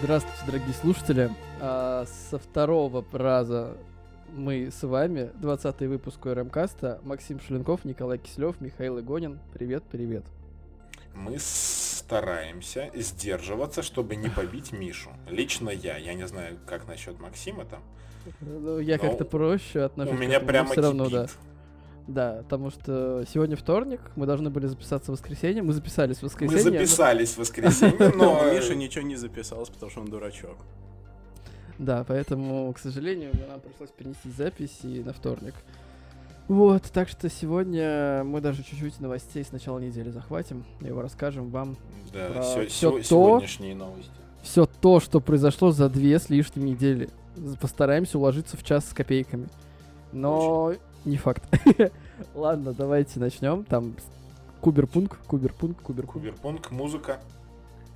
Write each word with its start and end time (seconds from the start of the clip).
Здравствуйте, 0.00 0.46
дорогие 0.46 0.74
слушатели. 0.74 1.30
А, 1.60 2.06
со 2.06 2.38
второго 2.38 3.04
раза 3.12 3.76
мы 4.32 4.70
с 4.70 4.82
вами. 4.82 5.30
20 5.40 5.80
выпуск 5.82 6.24
РМКаста. 6.24 7.00
Максим 7.04 7.40
Шеленков, 7.40 7.84
Николай 7.84 8.18
Киселев, 8.18 8.60
Михаил 8.60 8.98
Игонин. 9.00 9.38
Привет, 9.52 9.84
привет. 9.90 10.24
Мы 11.14 11.36
стараемся 11.38 12.90
сдерживаться, 12.94 13.82
чтобы 13.82 14.16
не 14.16 14.28
побить 14.28 14.72
Мишу. 14.72 15.10
Лично 15.28 15.70
я. 15.70 15.96
Я 15.98 16.14
не 16.14 16.26
знаю, 16.26 16.58
как 16.66 16.88
насчет 16.88 17.20
Максима 17.20 17.64
там. 17.64 17.82
Ну, 18.40 18.78
я 18.78 18.98
как-то 18.98 19.24
проще 19.24 19.80
отношусь. 19.82 20.14
У 20.14 20.18
меня 20.18 20.38
к 20.40 20.44
этому, 20.44 20.48
прямо 20.48 20.74
равно, 20.74 21.04
кипит. 21.06 21.18
да. 21.18 21.26
Да, 22.08 22.42
потому 22.42 22.70
что 22.70 23.24
сегодня 23.32 23.56
вторник, 23.56 24.00
мы 24.16 24.26
должны 24.26 24.50
были 24.50 24.66
записаться 24.66 25.12
в 25.12 25.14
воскресенье, 25.14 25.62
мы 25.62 25.72
записались 25.72 26.18
в 26.18 26.22
Мы 26.22 26.26
воскресенье. 26.28 26.64
но- 26.64 26.70
записались 26.86 27.34
в 27.34 27.38
воскресенье, 27.38 28.12
но... 28.16 28.52
Миша 28.52 28.74
ничего 28.74 29.04
не 29.04 29.14
записался, 29.14 29.72
потому 29.72 29.90
что 29.90 30.00
он 30.00 30.06
дурачок. 30.06 30.56
Да, 31.78 32.04
поэтому, 32.06 32.72
к 32.72 32.78
сожалению, 32.78 33.32
нам 33.48 33.60
пришлось 33.60 33.90
перенести 33.90 34.30
запись 34.30 34.80
и 34.82 35.02
на 35.02 35.12
вторник. 35.12 35.54
Вот, 36.48 36.82
так 36.92 37.08
что 37.08 37.28
сегодня 37.30 38.24
мы 38.24 38.40
даже 38.40 38.62
чуть-чуть 38.62 39.00
новостей 39.00 39.44
с 39.44 39.52
начала 39.52 39.78
недели 39.78 40.10
захватим 40.10 40.64
и 40.80 40.90
расскажем 40.90 41.50
вам 41.50 41.76
Да, 42.12 42.28
про 42.30 42.42
всё 42.42 42.68
сё- 42.68 42.90
то- 42.92 43.02
сегодняшние 43.02 43.74
новости. 43.74 44.10
все 44.42 44.66
то, 44.66 45.00
что 45.00 45.20
произошло 45.20 45.70
за 45.70 45.88
две 45.88 46.18
с 46.18 46.28
лишним 46.30 46.66
недели. 46.66 47.08
Постараемся 47.60 48.18
уложиться 48.18 48.56
в 48.56 48.64
час 48.64 48.88
с 48.88 48.92
копейками. 48.92 49.48
Но 50.12 50.74
не 51.04 51.16
факт. 51.16 51.42
Ладно, 52.34 52.74
давайте 52.74 53.18
начнем. 53.20 53.64
Там 53.64 53.94
Куберпунк, 54.60 55.18
Куберпунк, 55.26 55.80
Куберпунк. 55.80 56.12
Куберпунк, 56.12 56.70
музыка. 56.70 57.20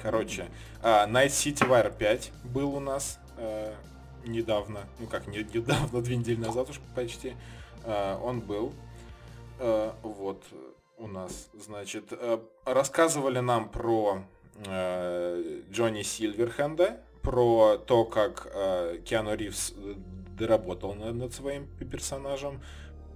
Короче, 0.01 0.47
а, 0.83 1.07
Night 1.07 1.29
City 1.29 1.69
Wire 1.69 1.93
5 1.97 2.33
был 2.45 2.75
у 2.75 2.81
нас 2.81 3.19
э, 3.39 3.75
недавно. 4.25 4.81
Ну 4.99 5.07
как, 5.07 5.27
не 5.27 5.39
недавно, 5.39 6.01
две 6.07 6.17
недели 6.17 6.41
назад 6.41 6.71
уж 6.71 6.81
почти. 6.95 7.35
А, 7.85 8.19
Он 8.23 8.41
был. 8.41 8.73
Э, 9.59 9.93
Вот 10.03 10.43
у 10.99 11.07
нас, 11.07 11.49
значит, 11.55 12.05
э, 12.13 12.39
рассказывали 12.65 13.41
нам 13.41 13.69
про 13.69 14.23
э, 14.65 15.61
Джонни 15.71 16.03
Сильверхенда, 16.03 17.01
про 17.23 17.77
то, 17.79 18.05
как 18.05 18.49
э, 18.55 18.99
Киану 19.05 19.35
Ривз 19.35 19.75
э, 19.77 19.95
доработал 20.39 20.95
на- 20.95 21.13
над 21.13 21.35
своим 21.35 21.67
персонажем, 21.91 22.61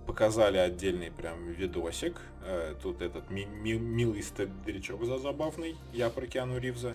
показали 0.06 0.58
отдельный 0.58 1.10
прям 1.10 1.46
видосик. 1.52 2.20
Э, 2.44 2.74
Тут 2.82 3.00
этот 3.02 3.30
ми- 3.30 3.46
ми- 3.46 3.78
милый 3.78 4.22
старичок 4.22 5.05
за 5.05 5.18
забавный, 5.18 5.77
я 5.92 6.10
про 6.10 6.27
Киану 6.27 6.58
Ривза. 6.58 6.94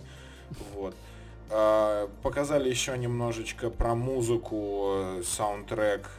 Вот. 0.74 0.94
Показали 2.24 2.70
еще 2.70 2.98
немножечко 2.98 3.70
про 3.70 3.96
музыку, 3.96 5.18
э, 5.20 5.24
саундтрек 5.24 6.10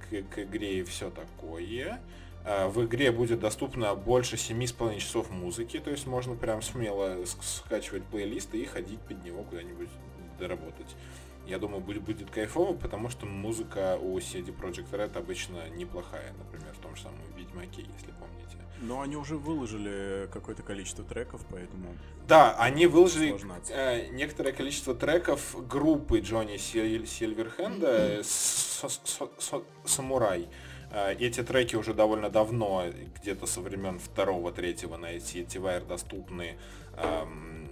к, 0.00 0.22
к 0.34 0.38
игре 0.38 0.78
и 0.78 0.82
все 0.84 1.10
такое. 1.10 2.00
А, 2.44 2.68
В 2.68 2.84
игре 2.84 3.10
будет 3.12 3.40
доступно 3.40 3.94
больше 3.94 4.36
7,5 4.36 4.98
часов 4.98 5.30
музыки, 5.30 5.78
то 5.80 5.90
есть 5.90 6.06
можно 6.06 6.34
прям 6.34 6.62
смело 6.62 7.16
ск- 7.22 7.42
скачивать 7.42 8.04
плейлисты 8.04 8.58
и 8.58 8.64
ходить 8.64 9.00
под 9.00 9.24
него 9.24 9.42
куда-нибудь 9.42 9.90
доработать. 10.38 10.94
Я 11.46 11.58
думаю, 11.58 11.80
будет, 11.80 12.02
будет 12.02 12.30
кайфово, 12.30 12.74
потому 12.74 13.08
что 13.08 13.26
музыка 13.26 13.98
у 14.00 14.16
CD 14.18 14.54
Projekt 14.56 14.90
Red 14.92 15.16
обычно 15.18 15.68
неплохая, 15.70 16.32
например, 16.38 16.72
в 16.74 16.78
том 16.78 16.94
же 16.94 17.02
самом 17.02 17.18
Ведьмаке, 17.36 17.82
если 17.82 18.12
помните. 18.12 18.56
Но 18.80 19.00
они 19.00 19.16
уже 19.16 19.36
выложили 19.36 20.28
какое-то 20.32 20.62
количество 20.62 21.04
треков, 21.04 21.40
поэтому... 21.50 21.88
Да, 22.28 22.54
они 22.58 22.86
выложили 22.86 23.34
э, 23.70 24.08
некоторое 24.12 24.52
количество 24.52 24.94
треков 24.94 25.56
группы 25.68 26.20
Джонни 26.20 26.58
Сил- 26.58 27.06
Сильверхенда 27.06 28.20
э, 28.20 28.22
Самурай. 29.84 30.48
Э, 30.92 31.14
Эти 31.18 31.42
треки 31.42 31.74
уже 31.76 31.92
довольно 31.94 32.30
давно, 32.30 32.84
где-то 33.20 33.46
со 33.46 33.60
времен 33.60 33.98
второго-третьего 33.98 34.96
на 34.96 35.16
Wire 35.16 35.86
доступны 35.86 36.56
эм, 36.96 37.68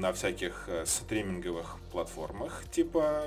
на 0.00 0.12
всяких 0.12 0.64
э, 0.68 0.84
стриминговых 0.86 1.76
платформах, 1.92 2.64
типа... 2.72 3.22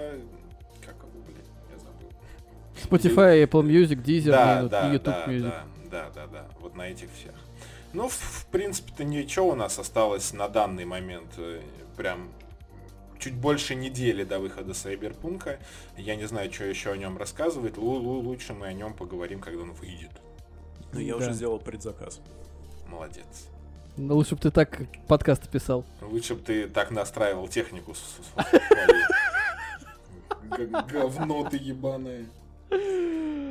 Как 0.85 0.95
его, 0.95 1.23
блин, 1.25 1.37
я 1.71 1.77
забыл. 1.79 2.09
Spotify, 2.83 3.43
Apple 3.43 3.63
Music, 3.63 4.03
Deezer, 4.03 4.31
Да, 4.31 4.61
Minute 4.61 4.69
да, 4.69 4.89
и 4.89 4.93
YouTube 4.93 5.13
да, 5.15 5.27
Music. 5.27 5.41
да, 5.41 5.65
да, 5.93 6.09
да, 6.15 6.27
да, 6.27 6.45
вот 6.59 6.75
на 6.75 6.87
этих 6.89 7.09
всех. 7.13 7.33
Ну, 7.93 8.07
в, 8.09 8.13
в 8.13 8.45
принципе-то 8.47 9.03
ничего 9.03 9.49
у 9.49 9.55
нас 9.55 9.77
осталось 9.77 10.33
на 10.33 10.47
данный 10.49 10.85
момент, 10.85 11.31
э, 11.37 11.61
прям 11.95 12.31
чуть 13.19 13.35
больше 13.35 13.75
недели 13.75 14.23
до 14.23 14.39
выхода 14.39 14.73
Сайберпунка. 14.73 15.59
Я 15.95 16.15
не 16.15 16.25
знаю, 16.27 16.51
что 16.51 16.65
еще 16.65 16.91
о 16.91 16.97
нем 16.97 17.17
рассказывать. 17.17 17.75
Лу- 17.77 18.01
лу- 18.01 18.21
лучше 18.23 18.53
мы 18.53 18.65
о 18.67 18.73
нем 18.73 18.93
поговорим, 18.95 19.39
когда 19.39 19.61
он 19.61 19.71
выйдет. 19.73 20.11
Но 20.91 20.99
я 20.99 21.13
Да. 21.13 21.17
уже 21.19 21.33
сделал 21.33 21.59
предзаказ. 21.59 22.19
Молодец. 22.87 23.47
Ну, 23.95 24.15
лучше 24.15 24.33
бы 24.35 24.41
ты 24.41 24.49
так 24.51 24.79
подкасты 25.07 25.47
писал. 25.47 25.85
Лучше 26.01 26.33
бы 26.33 26.41
ты 26.41 26.67
так 26.67 26.89
настраивал 26.89 27.47
технику. 27.47 27.93
Говно 30.91 31.47
ты 31.49 31.57
ебаное. 31.57 32.25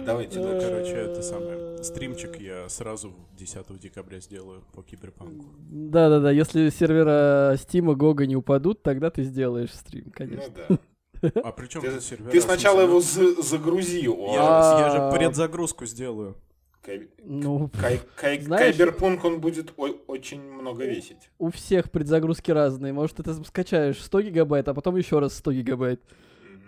Давайте 0.04 0.40
Ну, 0.40 0.48
дальше. 0.48 0.66
короче, 0.68 0.92
это 0.92 1.22
самое. 1.22 1.71
Стримчик 1.82 2.40
я 2.40 2.68
сразу 2.68 3.12
10 3.36 3.78
декабря 3.80 4.20
сделаю 4.20 4.62
по 4.72 4.82
киберпанку. 4.82 5.46
Да-да-да, 5.68 6.30
если 6.30 6.68
сервера 6.70 7.56
Стима, 7.58 7.94
Гога 7.94 8.24
не 8.26 8.36
упадут, 8.36 8.82
тогда 8.82 9.10
ты 9.10 9.24
сделаешь 9.24 9.72
стрим, 9.74 10.10
конечно. 10.12 10.52
Ну 10.68 10.78
да. 11.22 11.30
А 11.44 11.52
при 11.52 11.66
чем 11.68 11.82
Ты, 11.82 12.00
сервера? 12.00 12.30
ты 12.30 12.40
сначала 12.40 12.80
его 12.82 12.94
ну, 12.94 13.00
за- 13.00 13.42
загрузи. 13.42 14.08
о, 14.08 14.32
Я, 14.34 14.78
я 14.80 14.90
же 15.10 15.16
предзагрузку 15.18 15.86
сделаю. 15.86 16.36
Кай- 16.84 17.08
Ну, 17.24 17.70
Кай- 17.80 18.00
кай- 18.16 18.40
Знаешь- 18.42 18.76
Кайберпунк, 18.76 19.24
он 19.24 19.40
будет 19.40 19.72
о- 19.76 19.86
очень 20.08 20.40
много 20.42 20.84
весить. 20.84 21.30
у 21.38 21.50
всех 21.50 21.92
предзагрузки 21.92 22.50
разные. 22.50 22.92
Может, 22.92 23.16
ты 23.18 23.34
скачаешь 23.44 24.02
100 24.02 24.20
гигабайт, 24.22 24.66
а 24.68 24.74
потом 24.74 24.96
еще 24.96 25.20
раз 25.20 25.34
100 25.38 25.52
гигабайт. 25.52 26.00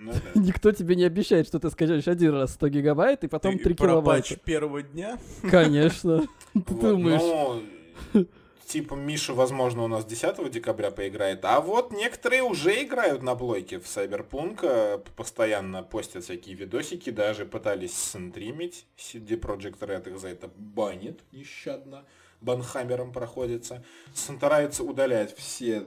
Ну 0.05 0.13
да. 0.35 0.41
Никто 0.41 0.71
тебе 0.73 0.97
не 0.97 1.05
обещает, 1.05 1.47
что 1.47 1.59
ты 1.59 1.71
скачаешь 1.71 2.07
один 2.09 2.35
раз 2.35 2.55
100 2.55 2.69
гигабайт, 2.69 3.25
и 3.25 3.29
потом 3.29 3.57
Ты 3.57 3.65
3 3.65 3.75
про 3.75 3.89
килобайта. 3.89 4.37
первого 4.37 4.83
дня? 4.83 5.19
Конечно. 5.51 6.27
Ты 6.53 6.75
думаешь. 6.75 7.65
ну, 8.13 8.27
типа 8.67 8.95
Миша, 8.95 9.33
возможно, 9.33 9.85
у 9.85 9.89
нас 9.89 10.05
10 10.05 10.51
декабря 10.51 10.91
поиграет, 10.91 11.45
а 11.45 11.61
вот 11.61 11.93
некоторые 11.93 12.43
уже 12.43 12.83
играют 12.83 13.23
на 13.23 13.35
блоке 13.35 13.79
в 13.79 13.85
Cyberpunk, 13.85 14.59
э, 14.63 14.99
постоянно 15.17 15.83
постят 15.83 16.25
всякие 16.25 16.55
видосики, 16.55 17.11
даже 17.11 17.47
пытались 17.47 17.97
стримить. 17.97 18.87
CD 18.99 19.41
Projekt 19.41 19.79
Red 19.81 20.11
их 20.11 20.19
за 20.19 20.29
это 20.29 20.51
банит 20.57 21.21
нещадно. 21.33 22.05
Банхаммером 22.45 23.13
проходится. 23.13 23.83
Стараются 24.15 24.85
удалять 24.85 25.35
все 25.37 25.85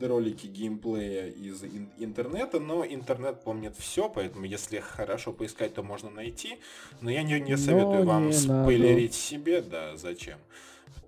ролики 0.00 0.46
геймплея 0.46 1.26
из 1.28 1.62
ин- 1.64 1.90
интернета, 1.98 2.60
но 2.60 2.86
интернет 2.86 3.42
помнит 3.42 3.74
все, 3.76 4.08
поэтому 4.08 4.44
если 4.44 4.78
хорошо 4.78 5.32
поискать, 5.32 5.74
то 5.74 5.82
можно 5.82 6.08
найти. 6.10 6.58
Но 7.00 7.10
я 7.10 7.22
не, 7.24 7.40
не 7.40 7.52
Но 7.52 7.56
советую 7.56 8.04
вам 8.04 8.28
не 8.30 8.36
надо. 8.46 8.62
спойлерить 8.62 9.14
себе, 9.14 9.60
да, 9.62 9.96
зачем. 9.96 10.38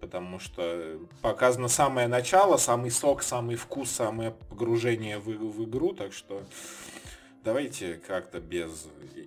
Потому 0.00 0.38
что 0.40 0.99
показано 1.22 1.69
самое 1.69 2.08
начало, 2.08 2.56
самый 2.56 2.90
сок, 2.90 3.22
самый 3.22 3.56
вкус, 3.56 3.90
самое 3.90 4.32
погружение 4.50 5.19
в, 5.19 5.26
в 5.28 5.64
игру, 5.64 5.93
так 5.93 6.12
что 6.12 6.43
давайте 7.44 7.94
как-то 8.06 8.40
без 8.40 8.87
э- 9.17 9.20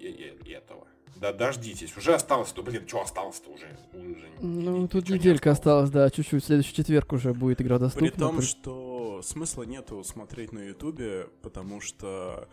э- 0.45 0.51
этого. 0.54 0.88
Да 1.18 1.34
дождитесь. 1.34 1.96
Уже 1.98 2.13
осталось-то, 2.16 2.63
блин, 2.63 2.88
что 2.88 3.02
осталось-то 3.02 3.52
уже? 3.52 3.68
уже 3.94 4.28
Ну, 4.40 4.88
тут 4.88 5.10
неделька 5.10 5.52
осталась, 5.52 5.90
да, 5.92 6.10
чуть-чуть. 6.10 6.44
В 6.44 6.46
следующий 6.48 6.74
четверг 6.74 7.13
уже 7.13 7.34
будет 7.34 7.62
игра 7.62 7.78
доступна. 7.78 8.10
При 8.10 8.18
том, 8.18 8.38
При- 8.38 8.46
что 8.46 9.22
смысла 9.24 9.63
нету 9.63 10.04
смотреть 10.04 10.52
на 10.52 10.60
ютубе, 10.60 11.28
потому 11.44 11.80
что 11.81 12.48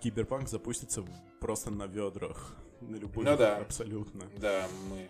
Киберпанк 0.00 0.48
запустится 0.48 1.04
просто 1.40 1.70
на 1.70 1.86
ведрах. 1.86 2.56
На 2.80 2.96
любых 2.96 3.24
Ну 3.24 3.36
да. 3.36 3.58
абсолютно. 3.58 4.22
Да, 4.40 4.66
мы 4.90 5.08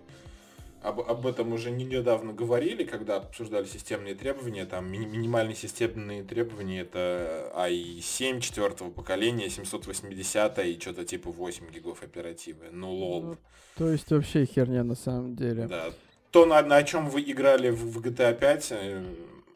об, 0.82 1.00
об 1.00 1.26
этом 1.26 1.52
уже 1.52 1.70
не- 1.70 1.84
недавно 1.84 2.32
говорили, 2.32 2.84
когда 2.84 3.16
обсуждали 3.16 3.64
системные 3.66 4.14
требования. 4.14 4.66
Там 4.66 4.90
ми- 4.90 5.06
минимальные 5.06 5.54
системные 5.56 6.22
требования 6.24 6.80
это 6.80 7.52
i7 7.56 8.40
четвертого 8.40 8.90
поколения, 8.90 9.48
780 9.48 10.58
и 10.58 10.78
что-то 10.80 11.04
типа 11.04 11.30
8 11.30 11.70
гигов 11.70 12.02
оперативы. 12.02 12.66
Ну 12.72 12.90
лол. 12.92 13.22
Ну, 13.22 13.36
То 13.76 13.90
есть 13.90 14.10
вообще 14.10 14.44
херня 14.44 14.84
на 14.84 14.94
самом 14.94 15.36
деле. 15.36 15.66
Да. 15.66 15.92
То, 16.30 16.46
на, 16.46 16.62
на 16.62 16.82
чем 16.82 17.08
вы 17.10 17.20
играли 17.22 17.70
в, 17.70 17.84
в 17.92 18.00
GTA 18.00 18.34
5, 18.38 18.68
э, 18.72 19.04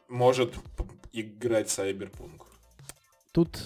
может 0.09 0.53
играть 1.13 1.67
Cyberpunk. 1.67 2.41
Тут 3.31 3.57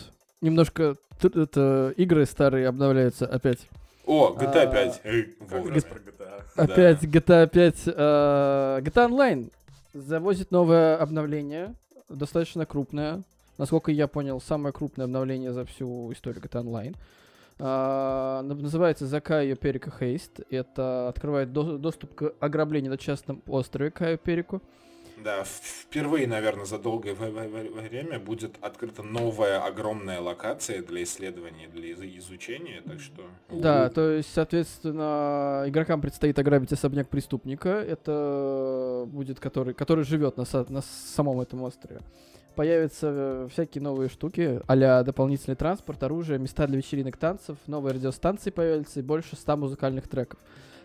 немножко 0.42 0.96
это 1.22 1.94
игры 1.98 2.25
старые 2.25 2.68
обновляются 2.68 3.25
опять. 3.28 3.68
О, 4.06 4.36
GTA 4.38 4.63
А, 4.63 4.68
5. 4.68 5.01
Э, 5.03 5.24
Как 5.24 5.51
вовремя. 5.51 5.75
раз 5.75 5.83
про 5.83 6.00
GTA. 6.00 6.44
Да. 6.56 6.63
Опять 6.63 7.03
GTA 7.03 7.48
5. 7.48 7.83
э, 7.88 8.80
GTA 8.81 9.09
Online 9.09 9.51
завозит 9.94 10.51
новое 10.51 10.98
обновление, 10.98 11.74
достаточно 12.09 12.65
крупное. 12.65 13.21
Насколько 13.57 13.92
я 13.92 14.07
понял, 14.07 14.42
самое 14.42 14.74
крупное 14.74 15.06
обновление 15.06 15.53
за 15.53 15.65
всю 15.65 16.12
историю 16.13 16.42
GTA 16.42 16.63
Online. 16.63 16.95
А, 17.59 18.42
нав- 18.42 18.59
называется 18.59 19.06
за 19.06 19.21
Кайо 19.21 19.56
Перика 19.56 19.92
Хейст. 19.92 20.39
Это 20.50 21.09
открывает 21.09 21.54
до- 21.54 21.77
доступ 21.77 22.15
к 22.15 22.33
ограблению 22.39 22.92
на 22.92 22.97
частном 22.97 23.42
острове 23.47 23.92
Кайо 23.92 24.18
Перику. 24.18 24.62
Да, 25.23 25.44
впервые, 25.44 26.27
наверное, 26.27 26.65
за 26.65 26.77
долгое 26.79 27.13
время 27.13 28.19
будет 28.19 28.56
открыта 28.62 29.03
новая 29.03 29.63
огромная 29.63 30.19
локация 30.19 30.81
для 30.81 31.03
исследования, 31.03 31.68
для 31.68 31.89
из- 31.89 32.01
изучения, 32.01 32.81
так 32.81 33.00
что... 33.00 33.23
Да, 33.50 33.89
то 33.89 34.12
есть, 34.12 34.33
соответственно, 34.33 35.63
игрокам 35.68 36.01
предстоит 36.01 36.38
ограбить 36.39 36.73
особняк 36.73 37.09
преступника. 37.09 37.69
Это 37.69 39.03
будет 39.07 39.39
который, 39.39 39.73
который 39.73 40.03
живет 40.03 40.38
на, 40.38 40.45
на 40.69 40.81
самом 40.81 41.41
этом 41.41 41.62
острове. 41.63 42.01
Появятся 42.56 43.07
э, 43.12 43.47
всякие 43.51 43.81
новые 43.81 44.09
штуки, 44.09 44.62
а 44.68 45.03
дополнительный 45.03 45.56
транспорт, 45.56 46.03
оружие, 46.03 46.38
места 46.38 46.68
для 46.68 46.77
вечеринок, 46.77 47.15
танцев, 47.15 47.57
новые 47.68 47.94
радиостанции 47.94 48.50
появятся 48.50 49.00
и 49.00 49.03
больше 49.03 49.35
100 49.35 49.57
музыкальных 49.57 50.07
треков. 50.09 50.39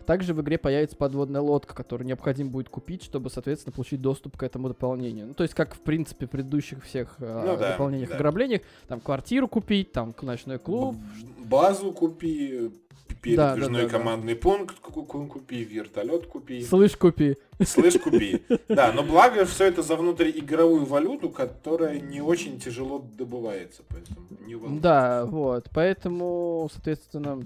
Также 0.07 0.33
в 0.33 0.41
игре 0.41 0.57
появится 0.57 0.95
подводная 0.95 1.41
лодка, 1.41 1.75
которую 1.75 2.07
необходимо 2.07 2.49
будет 2.49 2.69
купить, 2.69 3.03
чтобы, 3.03 3.29
соответственно, 3.29 3.73
получить 3.73 4.01
доступ 4.01 4.37
к 4.37 4.43
этому 4.43 4.69
дополнению. 4.69 5.27
Ну, 5.27 5.33
то 5.33 5.43
есть, 5.43 5.53
как, 5.53 5.75
в 5.75 5.79
принципе, 5.81 6.27
в 6.27 6.29
предыдущих 6.29 6.81
всех 6.85 7.15
э, 7.19 7.41
Ну 7.45 7.57
да, 7.57 7.71
дополнениях 7.73 8.09
да. 8.09 8.15
ограблениях, 8.15 8.61
там, 8.87 9.01
квартиру 9.01 9.49
купить, 9.49 9.91
там, 9.91 10.15
ночной 10.21 10.59
клуб, 10.59 10.95
Базу 11.43 11.91
купи, 11.91 12.69
Да, 12.69 12.69
да, 12.69 13.51
передвижной 13.55 13.81
да, 13.83 13.87
да. 13.89 13.97
командный 13.97 14.35
пункт 14.37 14.79
ку- 14.79 15.03
ку- 15.03 15.27
купи, 15.27 15.65
вертолет 15.65 16.25
купи, 16.27 16.61
слышь, 16.63 16.95
купи. 16.95 17.35
слышь, 17.65 17.97
купи. 17.99 18.41
Да, 18.69 18.93
но 18.93 19.03
благо 19.03 19.43
все 19.43 19.65
это 19.65 19.81
за 19.81 19.97
внутриигровую 19.97 20.85
валюту, 20.85 21.29
которая 21.29 21.99
не 21.99 22.21
очень 22.21 22.61
тяжело 22.61 22.99
добывается, 22.99 23.83
поэтому 23.89 24.19
не 24.45 24.55
волнуйтесь. 24.55 24.81
Да, 24.83 25.25
вот. 25.25 25.65
Поэтому, 25.73 26.69
соответственно, 26.71 27.45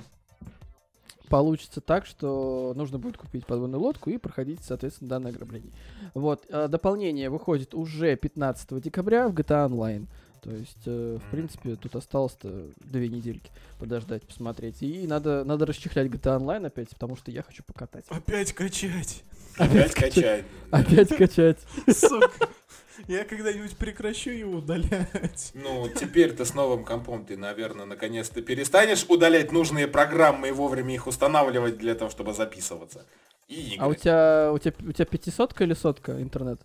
получится 1.32 1.82
так, 1.82 2.06
что 2.06 2.74
нужно 2.76 3.00
будет 3.00 3.18
купить 3.18 3.46
подводную 3.46 3.82
лодку 3.82 4.10
и 4.10 4.18
проходить, 4.18 4.60
соответственно, 4.64 5.10
данное 5.10 5.32
ограбление. 5.32 5.72
Вот. 6.14 6.46
а 6.52 6.68
Дополнение 6.68 7.30
выходит 7.30 7.74
уже 7.74 8.16
15 8.16 8.82
декабря 8.82 9.28
в 9.28 9.34
GTA 9.34 9.70
Online. 9.70 10.08
То 10.42 10.50
есть, 10.52 10.82
э, 10.88 11.20
в 11.24 11.32
принципе, 11.32 11.76
тут 11.76 11.96
осталось-то 11.96 12.66
две 12.80 13.08
недельки 13.10 13.52
подождать, 13.80 14.24
посмотреть. 14.24 14.82
И 14.82 15.06
надо, 15.06 15.44
надо 15.44 15.68
расчехлять 15.68 16.08
GTA 16.08 16.40
Online 16.40 16.66
опять, 16.68 16.90
потому 16.90 17.16
что 17.16 17.30
я 17.30 17.44
хочу 17.44 17.64
покатать. 17.64 18.06
Опять 18.10 18.52
качать. 18.54 19.24
Опять 19.58 19.94
качает. 19.94 20.46
Опять 20.72 21.10
качать. 21.16 21.60
Сука. 21.94 22.50
Я 23.08 23.24
когда-нибудь 23.24 23.78
прекращу 23.78 24.32
его 24.32 24.58
удалять. 24.58 25.52
Ну, 25.54 25.88
теперь-то 25.90 26.46
с 26.46 26.54
новым 26.54 26.86
компом 26.86 27.26
ты, 27.26 27.38
наверное, 27.38 27.86
наконец-то 27.86 28.42
перестанешь 28.42 29.06
удалять 29.10 29.52
нужные 29.52 29.88
программы 29.88 30.50
и 30.50 30.52
вовремя 30.52 30.94
их 30.94 31.08
устанавливать 31.08 31.78
для 31.78 31.96
того, 31.96 32.10
чтобы 32.12 32.34
записываться. 32.34 33.06
И 33.48 33.76
А 33.80 33.88
у 33.88 33.92
играть. 33.92 34.02
тебя, 34.02 34.52
у 34.54 34.58
тебя, 34.60 34.76
у 34.88 34.92
тебя 34.92 35.06
пятисотка 35.06 35.64
или 35.64 35.74
сотка 35.74 36.22
интернет? 36.22 36.60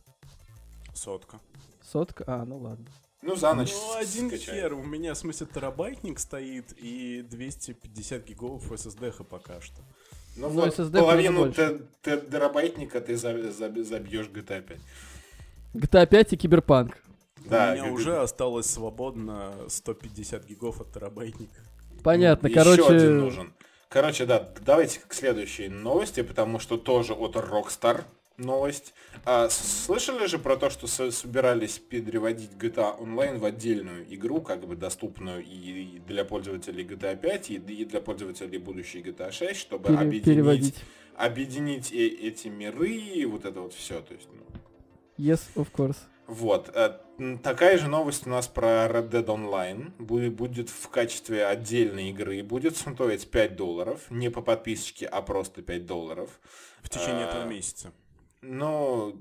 Сотка. 0.94 1.38
Сотка? 1.82 2.24
А, 2.26 2.44
ну 2.44 2.58
ладно. 2.58 2.86
Ну, 3.26 3.34
за 3.36 3.54
ночь 3.54 3.72
Ну, 3.72 3.96
один 3.98 4.28
скачай. 4.28 4.54
хер. 4.60 4.74
У 4.74 4.82
меня, 4.84 5.14
в 5.14 5.18
смысле, 5.18 5.46
терабайтник 5.52 6.18
стоит 6.18 6.72
и 6.78 7.22
250 7.28 8.24
гигов 8.24 8.70
SSD 8.70 9.24
пока 9.24 9.60
что. 9.60 9.82
Ну, 10.36 10.48
Ну, 10.48 10.54
вот 10.60 10.78
SSD 10.78 10.98
половину 11.00 11.52
терабайтника 12.02 13.00
ты 13.00 13.16
за- 13.16 13.50
за- 13.50 13.84
забьешь 13.84 14.26
GTA 14.28 14.62
5. 14.62 14.78
GTA 15.74 16.06
5 16.06 16.32
и 16.32 16.36
Киберпанк. 16.36 16.98
Да, 17.46 17.70
У 17.70 17.74
меня 17.74 17.84
г- 17.86 17.90
уже 17.92 18.16
осталось 18.18 18.66
свободно 18.66 19.52
150 19.68 20.44
гигов 20.46 20.80
от 20.80 20.92
терабайтника. 20.92 21.60
Понятно, 22.02 22.46
Еще 22.48 22.56
короче... 22.62 22.84
один 22.96 23.18
нужен. 23.18 23.52
Короче, 23.88 24.26
да, 24.26 24.48
давайте 24.64 25.00
к 25.06 25.14
следующей 25.14 25.68
новости, 25.68 26.22
потому 26.22 26.58
что 26.58 26.76
тоже 26.76 27.12
от 27.14 27.36
Rockstar 27.36 28.04
новость. 28.38 28.94
А, 29.24 29.48
слышали 29.48 30.26
же 30.26 30.38
про 30.38 30.56
то, 30.56 30.70
что 30.70 30.86
со- 30.86 31.10
собирались 31.10 31.78
переводить 31.78 32.50
GTA 32.52 32.98
Online 33.00 33.38
в 33.38 33.44
отдельную 33.44 34.12
игру, 34.14 34.40
как 34.40 34.66
бы 34.66 34.76
доступную 34.76 35.44
и 35.44 35.98
для 36.06 36.24
пользователей 36.24 36.84
GTA 36.84 37.16
5, 37.16 37.50
и 37.50 37.58
для 37.58 38.00
пользователей 38.00 38.58
будущей 38.58 39.00
GTA 39.02 39.32
6, 39.32 39.58
чтобы 39.60 39.88
пере- 39.88 39.98
объединить, 39.98 40.24
переводить. 40.24 40.84
объединить 41.16 41.92
э- 41.92 42.06
эти 42.28 42.48
миры 42.48 42.90
и 42.92 43.24
вот 43.24 43.44
это 43.44 43.60
вот 43.60 43.72
все. 43.74 44.00
То 44.00 44.14
есть, 44.14 44.28
ну, 44.32 44.42
Yes, 45.18 45.40
of 45.54 45.68
course. 45.72 45.96
Вот. 46.26 46.70
э, 46.74 46.98
Такая 47.42 47.78
же 47.78 47.88
новость 47.88 48.26
у 48.26 48.30
нас 48.30 48.46
про 48.46 48.84
Red 48.88 49.08
Dead 49.08 49.24
Online. 49.24 49.92
Бу- 49.98 50.28
Будет 50.28 50.68
в 50.68 50.88
качестве 50.90 51.46
отдельной 51.46 52.10
игры. 52.10 52.42
Будет 52.42 52.76
стоить 52.76 53.30
5 53.30 53.56
долларов. 53.56 54.02
Не 54.10 54.28
по 54.28 54.42
подписочке, 54.42 55.06
а 55.06 55.22
просто 55.22 55.62
5 55.62 55.86
долларов. 55.86 56.28
В 56.82 56.90
течение 56.90 57.24
А, 57.24 57.28
этого 57.30 57.44
месяца. 57.48 57.92
Ну... 58.48 59.14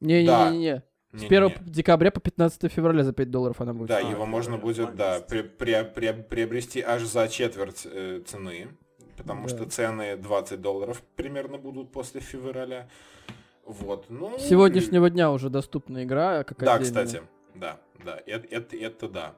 Не-не-не-не. 0.00 0.82
С 1.14 1.20
не- 1.20 1.26
1 1.26 1.44
не. 1.44 1.56
декабря 1.70 2.10
по 2.10 2.20
15 2.20 2.72
февраля 2.72 3.04
за 3.04 3.12
5 3.12 3.30
долларов 3.30 3.60
она 3.60 3.74
будет. 3.74 3.88
Да, 3.88 3.98
А, 3.98 4.00
его 4.00 4.24
можно 4.24 4.56
будет, 4.56 4.96
да, 4.96 5.20
при- 5.20 5.42
при- 5.42 5.82
при- 5.94 6.12
приобрести 6.22 6.80
аж 6.80 7.02
за 7.02 7.28
четверть 7.28 7.82
э, 7.84 8.22
цены. 8.26 8.68
Потому 9.18 9.42
Да. 9.42 9.48
что 9.50 9.64
цены 9.66 10.16
20 10.16 10.60
долларов 10.62 11.02
примерно 11.16 11.58
будут 11.58 11.92
после 11.92 12.20
февраля. 12.22 12.88
Вот. 13.66 14.06
Ну, 14.08 14.38
С 14.38 14.48
сегодняшнего 14.48 15.10
дня 15.10 15.30
уже 15.30 15.50
доступна 15.50 16.02
игра, 16.02 16.44
как 16.44 16.58
Да, 16.58 16.74
отдельная. 16.74 17.04
кстати, 17.04 17.22
да, 17.54 17.78
да, 18.04 18.18
это, 18.26 18.46
это, 18.50 18.76
это 18.76 19.08
да. 19.08 19.34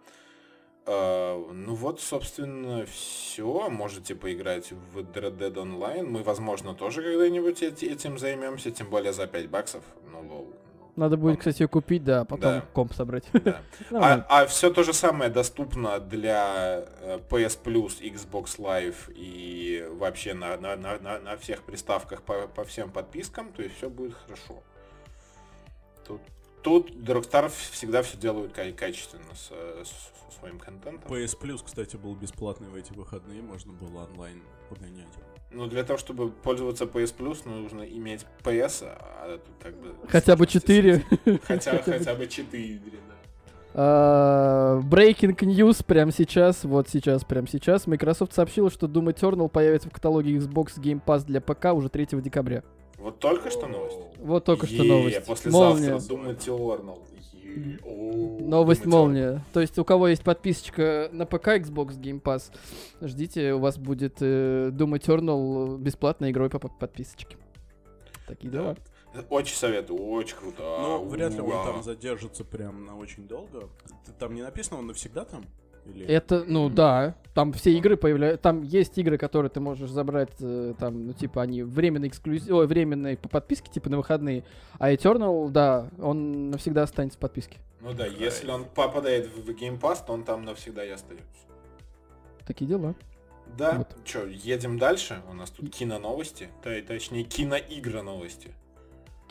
Э, 0.87 1.43
ну 1.53 1.75
вот, 1.75 2.01
собственно, 2.01 2.85
все. 2.87 3.69
Можете 3.71 4.15
поиграть 4.15 4.73
в 4.73 4.99
Red 4.99 5.39
Dead 5.39 5.55
Online. 5.55 6.03
Мы, 6.05 6.23
возможно, 6.23 6.75
тоже 6.75 7.03
когда-нибудь 7.03 7.63
эти- 7.63 7.87
этим 7.87 8.19
займемся, 8.19 8.71
тем 8.71 8.91
более 8.91 9.13
за 9.13 9.27
5 9.27 9.49
баксов. 9.49 9.83
Ну, 10.13 10.21
лол. 10.29 10.53
Надо 10.97 11.17
будет, 11.17 11.39
кстати, 11.41 11.63
ее 11.63 11.69
купить, 11.69 12.05
да, 12.05 12.21
а 12.21 12.25
потом 12.25 12.53
Да. 12.53 12.61
комп 12.73 12.93
собрать. 12.95 13.25
Да. 13.33 13.61
Нормально. 13.91 14.27
А, 14.29 14.47
все 14.47 14.71
то 14.73 14.85
же 14.85 14.93
самое 14.93 15.29
доступно 15.29 15.99
для 15.99 16.85
э, 17.01 17.19
PS 17.29 17.59
Plus, 17.65 18.01
Xbox 18.01 18.59
Live 18.61 19.13
и 19.13 19.85
вообще 19.91 20.35
на, 20.35 20.57
на, 20.57 20.77
на, 20.77 20.99
на- 21.01 21.19
на 21.19 21.37
всех 21.37 21.63
приставках 21.65 22.23
по, 22.23 22.47
по 22.47 22.63
всем 22.65 22.91
подпискам, 22.93 23.53
то 23.53 23.63
есть 23.63 23.77
все 23.77 23.91
будет 23.91 24.15
хорошо. 24.15 24.63
Тут, 26.07 26.21
тут 26.65 26.91
Rockstar 26.91 27.49
всегда 27.71 28.03
все 28.03 28.17
делают 28.17 28.53
ка- 28.53 28.73
качественно 28.73 29.33
с, 29.35 29.51
с- 29.87 30.33
со 30.33 30.39
своим 30.41 30.59
контентом. 30.59 31.09
PS 31.09 31.39
Plus, 31.41 31.61
кстати, 31.65 31.97
был 31.97 32.17
бесплатный 32.17 32.69
в 32.69 32.75
эти 32.75 32.93
выходные, 32.93 33.41
можно 33.43 33.73
было 33.73 34.05
онлайн 34.11 34.43
погонять. 34.69 35.07
Ну, 35.53 35.67
для 35.69 35.85
того, 35.85 35.99
чтобы 35.99 36.31
пользоваться 36.31 36.85
PS 36.87 37.15
Plus, 37.17 37.49
нужно 37.49 37.83
иметь 37.83 38.27
PS, 38.43 38.83
а 38.89 39.39
тут 39.39 39.55
как 39.63 39.75
бы... 39.81 39.95
Хотя 40.09 40.35
бы 40.35 40.45
сложности 40.49 40.59
с 40.59 40.63
4. 40.63 40.95
этим. 40.95 41.41
Хотя, 41.47 41.71
Хотя 41.71 41.93
бы 41.93 41.99
хотя 41.99 42.15
бы 42.17 42.27
4, 42.27 42.81
да. 43.09 43.15
А, 43.77 44.81
Breaking 44.81 45.37
news 45.37 45.85
прямо 45.85 46.13
сейчас, 46.13 46.65
вот 46.65 46.89
сейчас, 46.89 47.25
прямо 47.25 47.47
сейчас. 47.47 47.87
Microsoft 47.87 48.33
сообщила, 48.33 48.71
что 48.71 48.87
Doom 48.87 49.15
Eternal 49.15 49.49
появится 49.49 49.89
в 49.89 49.93
каталоге 49.93 50.37
Xbox 50.37 50.79
Game 50.81 51.01
Pass 51.05 51.25
для 51.25 51.41
ПК 51.41 51.67
уже 51.73 51.89
3 51.89 52.07
декабря. 52.21 52.63
Вот 53.05 53.19
только 53.19 53.51
что 53.51 53.67
новость. 53.67 53.99
Вот 54.19 54.45
только 54.47 54.67
что 54.67 54.83
новость. 54.83 55.27
Послезавтра 55.27 55.97
Eternal. 55.99 56.99
Е, 57.43 57.79
о, 57.85 58.39
Новость 58.49 58.87
молния. 58.87 59.45
То 59.53 59.61
есть 59.61 59.79
у 59.79 59.85
кого 59.85 60.09
есть 60.09 60.23
подписочка 60.25 61.11
на 61.13 61.27
ПК 61.27 61.49
Xbox 61.49 62.01
Game 62.01 62.23
Pass, 62.23 62.51
ждите, 63.03 63.53
у 63.53 63.59
вас 63.59 63.77
будет 63.77 64.23
э, 64.23 64.71
Doom 64.71 64.99
Eternal 64.99 65.77
бесплатной 65.77 66.31
игрой 66.31 66.49
по 66.49 66.59
под- 66.59 66.79
подписочке. 66.79 67.37
Такие 68.27 68.51
дела. 68.51 68.75
Очень 69.29 69.55
советую, 69.57 70.03
очень 70.03 70.37
круто. 70.37 70.63
Но 70.63 70.95
А, 70.97 70.99
вряд 71.05 71.35
ли 71.35 71.41
он 71.43 71.51
там 71.51 71.83
задержится 71.83 72.43
прям 72.43 72.87
на 72.87 72.97
очень 72.97 73.29
долго. 73.29 73.69
Там 74.19 74.35
не 74.35 74.41
написано, 74.43 74.79
он 74.79 74.87
навсегда 74.87 75.27
там? 75.27 75.45
Или... 75.87 76.07
Это, 76.07 76.45
ну 76.47 76.69
да, 76.69 77.15
там 77.35 77.53
все 77.53 77.73
игры 77.73 77.97
появляются, 77.97 78.43
там 78.43 78.63
есть 78.63 78.97
игры, 78.97 79.19
которые 79.19 79.51
ты 79.51 79.61
можешь 79.61 79.91
забрать, 79.91 80.33
э, 80.41 80.75
там, 80.79 81.07
ну 81.07 81.13
типа 81.13 81.43
они 81.43 81.63
временные 81.63 82.09
эксклюзив, 82.09 82.51
ой, 82.51 82.67
временные 82.67 83.17
по 83.17 83.29
подписке, 83.29 83.71
типа 83.71 83.91
на 83.91 83.97
выходные, 83.97 84.45
а 84.79 84.93
Eternal, 84.93 85.51
да, 85.51 85.89
он 86.01 86.51
навсегда 86.51 86.85
останется 86.85 87.19
в 87.19 87.21
подписке. 87.21 87.59
Ну 87.81 87.93
да, 87.93 88.07
если 88.07 88.51
он 88.51 88.65
попадает 88.65 89.27
в 89.27 89.51
Game 89.51 89.79
Pass, 89.81 89.99
то 90.07 90.13
он 90.13 90.25
там 90.25 90.45
навсегда 90.45 90.85
и 90.85 90.91
остается. 90.91 91.27
Такие 92.47 92.67
дела. 92.67 92.95
Да, 93.59 93.73
Вот. 93.79 93.97
что, 94.05 94.27
едем 94.27 94.79
дальше? 94.79 95.21
У 95.31 95.35
нас 95.35 95.51
тут 95.51 95.71
кино-новости, 95.71 96.49
да, 96.63 96.79
и 96.79 96.83
точнее 96.83 97.25
киноигра 97.25 98.03
новости. 98.03 98.53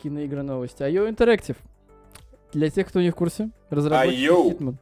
Киноигра 0.02 0.42
новости. 0.42 0.82
IO 0.82 1.08
Interactive. 1.08 1.56
Для 2.52 2.70
тех, 2.70 2.86
кто 2.88 3.00
не 3.00 3.10
в 3.10 3.16
курсе, 3.16 3.50
разработчики 3.70 4.30
IO. 4.30 4.56
Hitman. 4.56 4.76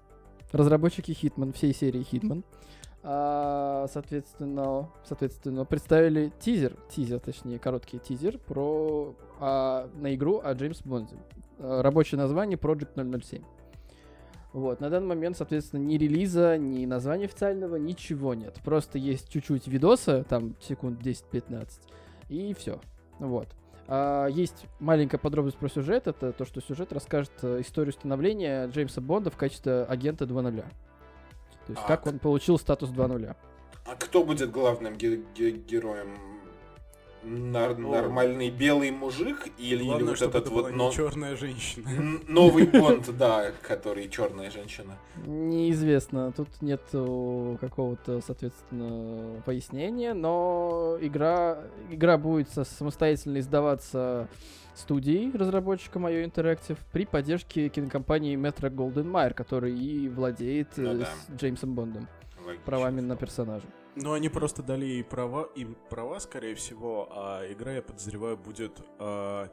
Разработчики 0.53 1.11
Hitman, 1.11 1.53
всей 1.53 1.75
серии 1.75 2.07
Hitman. 2.11 2.45
А, 3.05 3.87
соответственно, 3.93 4.89
соответственно, 5.05 5.65
представили 5.65 6.33
тизер, 6.39 6.77
тизер, 6.89 7.19
точнее, 7.19 7.59
короткий 7.59 7.99
тизер 7.99 8.39
про 8.39 9.17
а, 9.41 9.91
на 9.95 10.15
игру 10.15 10.41
о 10.43 10.53
Джеймс 10.53 10.83
Бонде. 10.83 11.17
А, 11.59 11.83
рабочее 11.83 12.19
название 12.19 12.57
Project 12.57 12.95
007. 13.23 13.43
Вот, 14.53 14.81
на 14.81 14.91
данный 14.91 15.09
момент, 15.09 15.37
соответственно, 15.37 15.81
ни 15.81 15.97
релиза, 15.97 16.59
ни 16.59 16.85
названия 16.85 17.25
официального, 17.25 17.77
ничего 17.77 18.35
нет. 18.35 18.61
Просто 18.63 18.99
есть 18.99 19.31
чуть-чуть 19.31 19.67
видоса, 19.67 20.25
там 20.25 20.55
секунд 20.61 21.01
10-15, 21.01 21.71
и 22.29 22.55
все. 22.55 22.79
Вот. 23.19 23.49
А, 23.95 24.27
есть 24.29 24.65
маленькая 24.81 25.19
подробность 25.19 25.59
про 25.59 25.69
сюжет. 25.69 26.07
Это 26.07 26.33
то, 26.33 26.47
что 26.47 26.63
сюжет 26.63 26.95
расскажет 26.95 27.31
э, 27.43 27.61
историю 27.61 27.93
становления 27.93 28.67
Джеймса 28.69 29.03
Бонда 29.03 29.31
в 29.31 29.37
качестве 29.37 29.83
агента 29.83 30.25
2.0. 30.25 30.61
То 30.63 30.65
есть, 31.69 31.83
А, 31.85 31.87
как 31.87 32.07
он 32.07 32.19
получил 32.19 32.59
статус 32.59 32.89
2.0. 32.89 33.37
А 33.85 33.95
кто 33.97 34.25
будет 34.25 34.51
главным 34.51 34.97
ге- 34.97 35.23
ге- 35.35 35.51
героем? 35.51 36.17
Нар- 37.25 37.79
нормальный 37.79 38.51
белый 38.51 38.91
мужик 38.91 39.47
или, 39.59 39.77
или 39.77 39.85
Главное, 39.85 40.09
вот 40.09 40.17
чтобы 40.17 40.31
этот 40.39 40.47
это 40.47 40.51
вот 40.55 40.73
но- 40.73 40.91
черная 40.91 41.37
женщина. 41.37 41.89
новый 42.29 42.67
Бонд, 42.73 43.17
да, 43.17 43.53
который 43.63 44.09
черная 44.09 44.51
женщина. 44.51 44.99
Неизвестно. 45.25 46.33
Тут 46.33 46.49
нет 46.61 46.83
э, 46.93 47.57
какого-то, 47.61 48.21
соответственно, 48.27 49.41
пояснения, 49.45 50.15
но 50.15 50.99
игра, 51.01 51.59
игра 51.91 52.19
будет 52.19 52.49
самостоятельно 52.51 53.39
издаваться 53.39 54.27
студией, 54.75 55.31
разработчиком 55.37 56.07
IO 56.07 56.25
Interactive, 56.25 56.79
при 56.93 57.05
поддержке 57.07 57.69
кинокомпании 57.69 58.37
Metro 58.37 58.71
Golden 58.71 59.05
Mayer, 59.11 59.35
который 59.35 59.79
и 59.79 60.09
владеет 60.09 60.69
э, 60.79 60.83
Ну 60.83 60.99
да. 61.01 61.05
с 61.07 61.41
Джеймсом 61.41 61.75
Бондом, 61.75 62.09
Логично. 62.45 62.65
правами 62.65 63.01
на 63.01 63.15
персонажа. 63.17 63.67
Ну, 63.95 64.13
они 64.13 64.29
просто 64.29 64.63
дали 64.63 64.87
ей 64.87 65.05
права, 65.05 65.49
им 65.55 65.77
права, 65.91 66.19
скорее 66.19 66.55
всего, 66.55 67.09
а 67.11 67.43
игра, 67.53 67.73
я 67.73 67.83
подозреваю, 67.83 68.37
будет 68.39 68.73
о 68.99 69.49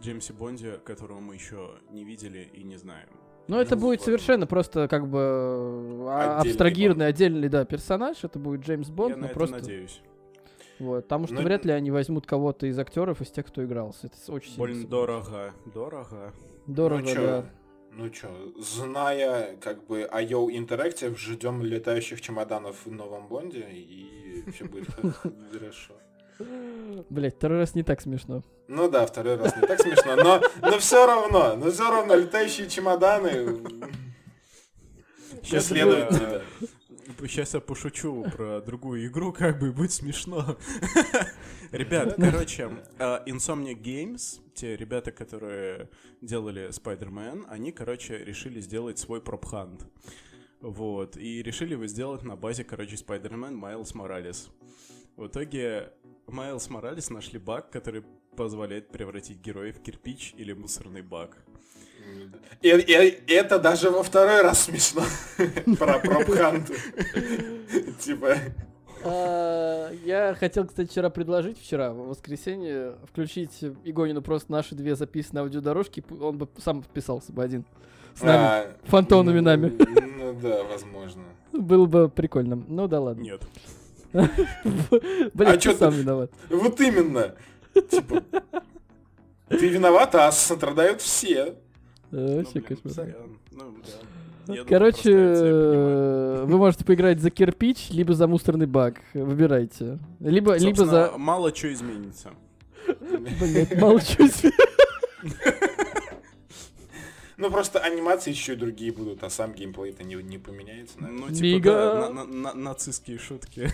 Джеймсе 0.00 0.32
Бонде, 0.34 0.72
которого 0.84 1.20
мы 1.20 1.34
еще 1.34 1.70
не 1.90 2.04
видели 2.04 2.50
и 2.52 2.62
не 2.64 2.76
знаем. 2.76 3.08
Ну, 3.48 3.56
это 3.58 3.76
Ну, 3.76 3.80
будет 3.80 4.02
совершенно 4.02 4.46
просто 4.46 4.88
как 4.88 5.08
бы 5.08 5.18
а- 6.06 6.36
Отдельный 6.38 6.50
абстрагированный 6.52 7.06
отдельный, 7.06 7.48
да, 7.48 7.64
персонаж. 7.64 8.22
Это 8.22 8.38
будет 8.38 8.60
Джеймс 8.60 8.90
Бонд, 8.90 9.10
я 9.10 9.16
на 9.16 9.20
но 9.22 9.26
это 9.28 9.34
просто 9.34 9.56
надеюсь. 9.56 10.02
вот, 10.78 11.04
потому 11.04 11.26
что 11.26 11.36
Ну, 11.36 11.42
вряд 11.42 11.64
ли 11.64 11.72
они 11.72 11.90
возьмут 11.90 12.26
кого-то 12.26 12.66
из 12.66 12.78
актеров 12.78 13.22
из 13.22 13.30
тех, 13.30 13.46
кто 13.46 13.64
игрался. 13.64 14.08
Это 14.08 14.16
очень 14.32 14.50
сильно 14.50 14.58
Больно 14.58 14.86
дорого. 14.86 15.54
Дорого. 15.72 16.34
Дорого, 16.66 17.00
ну, 17.00 17.06
чё, 17.08 17.22
да. 17.26 17.44
Ну 17.98 18.08
чё, 18.10 18.28
зная 18.56 19.56
как 19.56 19.84
бы 19.84 20.02
IO 20.02 20.46
Interactive, 20.46 21.16
ждем 21.16 21.62
летающих 21.62 22.20
чемоданов 22.20 22.86
в 22.86 22.92
новом 22.92 23.26
Бонде, 23.26 23.66
и 23.70 24.44
все 24.52 24.66
будет 24.66 24.88
хорошо. 25.50 25.94
Блять, 27.10 27.34
второй 27.34 27.58
раз 27.58 27.74
не 27.74 27.82
так 27.82 28.00
смешно. 28.00 28.44
Ну 28.68 28.88
да, 28.88 29.04
второй 29.04 29.36
раз 29.36 29.56
не 29.56 29.66
так 29.66 29.80
смешно, 29.80 30.14
но, 30.14 30.40
но 30.62 30.78
все 30.78 31.06
равно, 31.06 31.56
но 31.56 31.70
все 31.72 31.90
равно 31.90 32.14
летающие 32.14 32.68
чемоданы 32.68 33.58
Сейчас 35.42 35.66
тебя. 35.66 36.42
Сейчас 37.16 37.54
я 37.54 37.60
пошучу 37.60 38.24
про 38.30 38.60
другую 38.60 39.06
игру, 39.06 39.32
как 39.32 39.58
бы 39.58 39.72
будет 39.72 39.92
смешно. 39.92 40.58
Ребят, 41.72 42.16
короче, 42.16 42.70
а, 42.98 43.24
Insomniac 43.26 43.80
Games, 43.80 44.40
те 44.54 44.76
ребята, 44.76 45.10
которые 45.10 45.88
делали 46.20 46.68
Spider-Man, 46.68 47.46
они, 47.48 47.72
короче, 47.72 48.18
решили 48.18 48.60
сделать 48.60 48.98
свой 48.98 49.22
проп-хант. 49.22 49.86
Вот, 50.60 51.16
и 51.16 51.42
решили 51.42 51.72
его 51.72 51.86
сделать 51.86 52.24
на 52.24 52.36
базе, 52.36 52.64
короче, 52.64 52.96
Spider-Man 52.96 53.54
Майлз 53.54 53.94
Моралес. 53.94 54.50
В 55.16 55.28
итоге 55.28 55.92
Майлз 56.26 56.68
Моралес 56.68 57.08
нашли 57.08 57.38
баг, 57.38 57.70
который 57.70 58.04
позволяет 58.36 58.88
превратить 58.88 59.38
героя 59.38 59.72
в 59.72 59.80
кирпич 59.80 60.34
или 60.36 60.52
мусорный 60.52 61.02
бак. 61.02 61.38
И, 62.60 62.68
и 62.70 63.32
это 63.32 63.58
даже 63.58 63.90
во 63.90 64.02
второй 64.02 64.42
раз 64.42 64.64
смешно. 64.64 65.02
Про 65.78 65.98
пропханту. 66.00 66.74
Типа, 68.00 68.34
А, 69.04 69.90
Я 70.04 70.34
хотел, 70.34 70.66
кстати, 70.66 70.88
вчера 70.90 71.08
предложить, 71.10 71.60
вчера, 71.60 71.92
в 71.92 72.08
воскресенье, 72.08 72.96
включить 73.08 73.62
Игонину 73.84 74.22
просто 74.22 74.50
наши 74.50 74.74
две 74.74 74.96
записанные 74.96 75.42
аудиодорожки, 75.42 76.04
он 76.20 76.38
бы 76.38 76.48
сам 76.58 76.82
вписался 76.82 77.32
бы 77.32 77.44
один. 77.44 77.64
С 78.16 78.22
нами, 78.22 78.42
а, 78.42 78.76
фантомными 78.84 79.38
ну, 79.38 79.44
нами. 79.44 79.78
Ну 80.18 80.32
да, 80.42 80.64
возможно. 80.64 81.22
Было 81.52 81.86
бы 81.86 82.08
прикольно. 82.08 82.56
Ну 82.56 82.88
да 82.88 83.00
ладно. 83.00 83.22
Нет. 83.22 83.42
Блин, 84.12 85.48
А 85.48 85.56
ты- 85.56 85.74
сам 85.76 85.94
виноват. 85.94 86.32
Вот 86.50 86.80
именно. 86.80 87.36
Типа, 87.88 88.24
ты 89.48 89.68
виноват, 89.68 90.14
а 90.16 90.32
страдают 90.32 91.00
все. 91.00 91.54
Э, 92.10 92.38
Вообще 92.38 92.60
Ну, 92.60 92.66
блин, 92.68 92.78
кошмар. 92.82 93.14
Ну, 93.50 93.58
думал, 94.46 94.64
Короче, 94.66 95.12
э, 95.12 96.44
вы 96.46 96.56
можете 96.56 96.84
поиграть 96.84 97.20
за 97.20 97.30
кирпич, 97.30 97.90
либо 97.90 98.14
за 98.14 98.26
мусорный 98.26 98.66
бак. 98.66 99.00
Выбирайте. 99.12 99.98
Либо, 100.20 100.56
либо 100.56 100.86
за... 100.86 101.12
мало 101.18 101.54
что 101.54 101.72
изменится. 101.72 102.30
Блять, 103.40 103.78
молчусь. 103.80 104.42
Ну 107.36 107.50
просто 107.52 107.78
анимации 107.78 108.30
еще 108.30 108.54
и 108.54 108.56
другие 108.56 108.90
будут, 108.92 109.22
а 109.22 109.30
сам 109.30 109.52
геймплей-то 109.52 110.02
не, 110.02 110.16
не 110.16 110.38
поменяется, 110.38 111.00
наверное. 111.00 111.28
Ну, 111.28 111.34
типа, 111.34 111.44
Мига. 111.44 111.70
да, 111.72 112.10
на- 112.10 112.24
на- 112.24 112.24
на- 112.24 112.54
нацистские 112.54 113.18
шутки. 113.18 113.70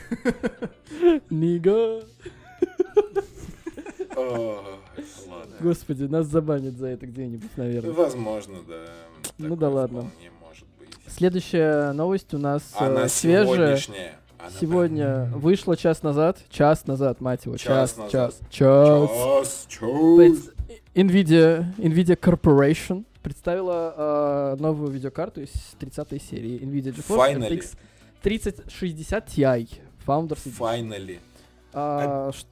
Нига. 1.30 2.04
Ладно. 5.28 5.56
Господи, 5.60 6.04
нас 6.04 6.26
забанят 6.26 6.76
за 6.76 6.88
это 6.88 7.06
где-нибудь, 7.06 7.56
наверное. 7.56 7.92
Возможно, 7.92 8.58
да. 8.68 8.84
Ну 9.38 9.56
да 9.56 9.68
ладно. 9.70 10.10
Следующая 11.06 11.92
новость 11.92 12.32
у 12.34 12.38
нас 12.38 12.62
э, 12.78 12.84
Она 12.84 13.08
свежая. 13.08 13.76
сегодняшняя. 13.76 14.12
Она 14.38 14.50
Сегодня 14.60 15.24
вышла 15.34 15.76
час 15.76 16.02
назад. 16.02 16.38
Час 16.50 16.86
назад, 16.86 17.20
мать 17.20 17.44
его. 17.46 17.56
Час 17.56 17.94
Час, 17.94 18.10
час, 18.10 18.34
прям- 18.34 18.50
час. 18.50 19.66
Час, 19.66 19.66
час. 19.68 20.50
Nvidia, 20.94 21.64
Nvidia 21.78 22.16
Corporation 22.18 23.04
представила 23.22 24.54
э, 24.56 24.60
новую 24.60 24.90
видеокарту 24.90 25.40
из 25.42 25.50
30 25.78 26.22
серии 26.22 26.60
Nvidia 26.60 26.94
GeForce 26.94 27.34
Finally. 27.34 27.50
RTX 27.58 27.76
3060 28.22 29.26
Ti. 29.28 29.68
Founders 30.06 30.44
Edition. 30.44 30.58
Finally. 30.58 31.18
А, 31.72 32.30
что 32.32 32.48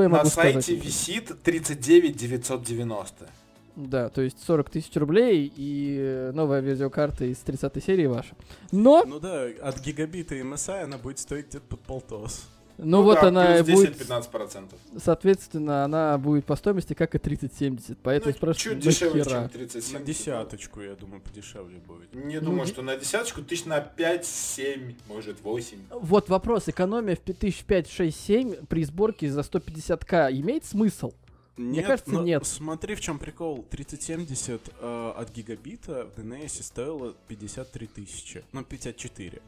я 0.00 0.08
На 0.08 0.18
могу 0.18 0.30
сайте 0.30 0.62
сказать? 0.62 0.84
висит 0.86 1.42
39 1.42 2.16
990. 2.16 3.28
Да, 3.76 4.08
то 4.08 4.20
есть 4.22 4.38
40 4.46 4.70
тысяч 4.70 4.94
рублей 4.96 5.52
и 5.54 6.30
новая 6.34 6.60
видеокарта 6.60 7.24
из 7.24 7.38
30 7.38 7.82
серии 7.84 8.06
ваша. 8.06 8.34
Но, 8.70 9.04
Ну 9.06 9.18
да, 9.18 9.46
от 9.62 9.80
гигабита 9.80 10.34
и 10.34 10.42
MSI 10.42 10.84
она 10.84 10.96
будет 10.98 11.18
стоить 11.18 11.48
где-то 11.48 11.66
под 11.66 11.80
полтос. 11.80 12.46
Ну, 12.84 13.02
вот 13.02 13.20
да, 13.20 13.28
она 13.28 13.62
плюс 13.62 13.78
будет, 13.80 14.00
10-15%. 14.00 14.64
соответственно, 14.98 15.84
она 15.84 16.18
будет 16.18 16.44
по 16.44 16.56
стоимости 16.56 16.94
как 16.94 17.14
и 17.14 17.18
3070, 17.18 17.98
поэтому 18.02 18.32
Ну, 18.32 18.36
спрашиваю, 18.36 18.80
чуть 18.80 18.84
дешевле, 18.84 19.22
нахера? 19.24 19.40
чем 19.40 19.48
37. 19.48 19.98
На 19.98 20.04
десяточку, 20.04 20.80
я 20.80 20.94
думаю, 20.94 21.20
подешевле 21.20 21.78
будет. 21.78 22.14
Не 22.14 22.40
Ну, 22.40 22.46
думаю, 22.46 22.66
де- 22.66 22.72
что 22.72 22.82
на 22.82 22.96
десяточку, 22.96 23.42
тысяч 23.42 23.64
на 23.64 23.80
5-7, 23.80 24.94
может 25.08 25.40
8. 25.42 25.78
Вот 25.90 26.28
вопрос, 26.28 26.68
экономия 26.68 27.16
в 27.16 27.20
5005, 27.20 27.88
6, 27.90 28.18
7 28.20 28.66
при 28.66 28.84
сборке 28.84 29.30
за 29.30 29.40
150к 29.42 30.30
имеет 30.32 30.64
смысл? 30.64 31.12
Нет, 31.58 31.86
кажется, 31.86 32.10
но 32.10 32.22
нет. 32.22 32.46
Смотри, 32.46 32.94
в 32.94 33.00
чем 33.02 33.18
прикол. 33.18 33.62
3070 33.70 34.70
э, 34.80 35.12
от 35.16 35.30
гигабита 35.32 36.06
в 36.16 36.18
DNS 36.18 36.62
стоила 36.62 37.14
53 37.28 37.86
тысячи. 37.88 38.42
Ну, 38.52 38.64
54. 38.64 39.42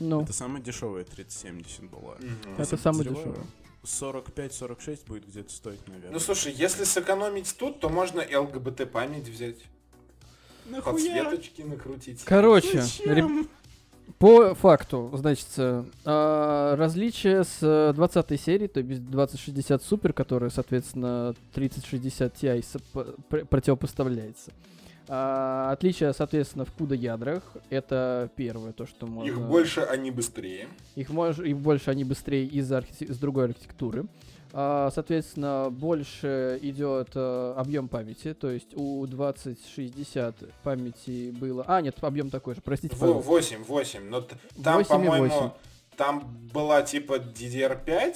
Ну, 0.00 0.22
Это 0.22 0.32
самая 0.32 0.62
дешевая 0.62 1.04
3070 1.04 1.90
была. 1.90 2.14
Это 2.16 2.62
Если 2.62 2.76
самое 2.76 3.04
дешевое. 3.08 3.36
45-46 3.84 5.06
будет 5.06 5.26
где-то 5.26 5.52
стоить, 5.52 5.86
наверное. 5.88 6.12
Ну 6.12 6.18
слушай, 6.18 6.52
если 6.52 6.84
сэкономить 6.84 7.54
тут, 7.56 7.80
то 7.80 7.88
можно 7.88 8.20
ЛГБТ 8.20 8.90
память 8.90 9.28
взять. 9.28 9.56
Нахуя? 10.66 10.92
Подсветочки 10.92 11.62
накрутить. 11.62 12.22
короче, 12.24 12.82
Зачем? 12.82 13.12
реб- 13.14 13.48
По 14.18 14.54
факту, 14.54 15.10
значит, 15.14 15.46
э, 15.56 15.82
а, 16.04 16.76
различие 16.76 17.44
с 17.44 17.92
20 17.94 18.36
серии, 18.40 18.66
то 18.66 18.80
есть 18.80 19.04
2060 19.10 19.82
Super, 19.82 20.12
которая, 20.12 20.50
соответственно, 20.50 21.34
3060 21.54 22.34
Ti 22.34 23.44
противопоставляется. 23.46 24.52
А, 25.12 25.72
отличие, 25.72 26.12
соответственно, 26.12 26.64
в 26.64 26.72
CUDA 26.76 26.94
ядрах. 26.96 27.42
Это 27.68 28.30
первое, 28.36 28.72
то, 28.72 28.86
что 28.86 29.08
можно... 29.08 29.28
Их 29.28 29.40
больше, 29.40 29.80
они 29.80 30.12
быстрее. 30.12 30.68
Их, 30.94 31.10
мож... 31.10 31.40
их 31.40 31.58
больше, 31.58 31.90
они 31.90 32.04
быстрее 32.04 32.46
из, 32.46 32.70
архи- 32.70 33.04
из 33.06 33.18
другой 33.18 33.46
архитектуры. 33.46 34.06
А, 34.52 34.88
соответственно, 34.94 35.68
больше 35.70 36.60
идет 36.62 37.10
э, 37.14 37.54
объем 37.56 37.88
памяти, 37.88 38.34
то 38.34 38.50
есть 38.50 38.76
у 38.76 39.04
2060 39.04 40.36
памяти 40.62 41.32
было... 41.32 41.64
А, 41.66 41.80
нет, 41.80 41.96
объем 42.02 42.30
такой 42.30 42.54
же, 42.54 42.60
простите, 42.60 42.94
Во- 42.94 43.20
пожалуйста. 43.20 43.30
8, 43.30 43.64
8. 43.64 44.08
Но 44.08 44.20
т- 44.20 44.36
там, 44.62 44.76
8 44.76 44.86
и 44.86 44.88
по-моему, 44.88 45.24
8. 45.40 45.50
там 45.96 46.38
была 46.52 46.82
типа 46.82 47.14
DDR5. 47.14 48.14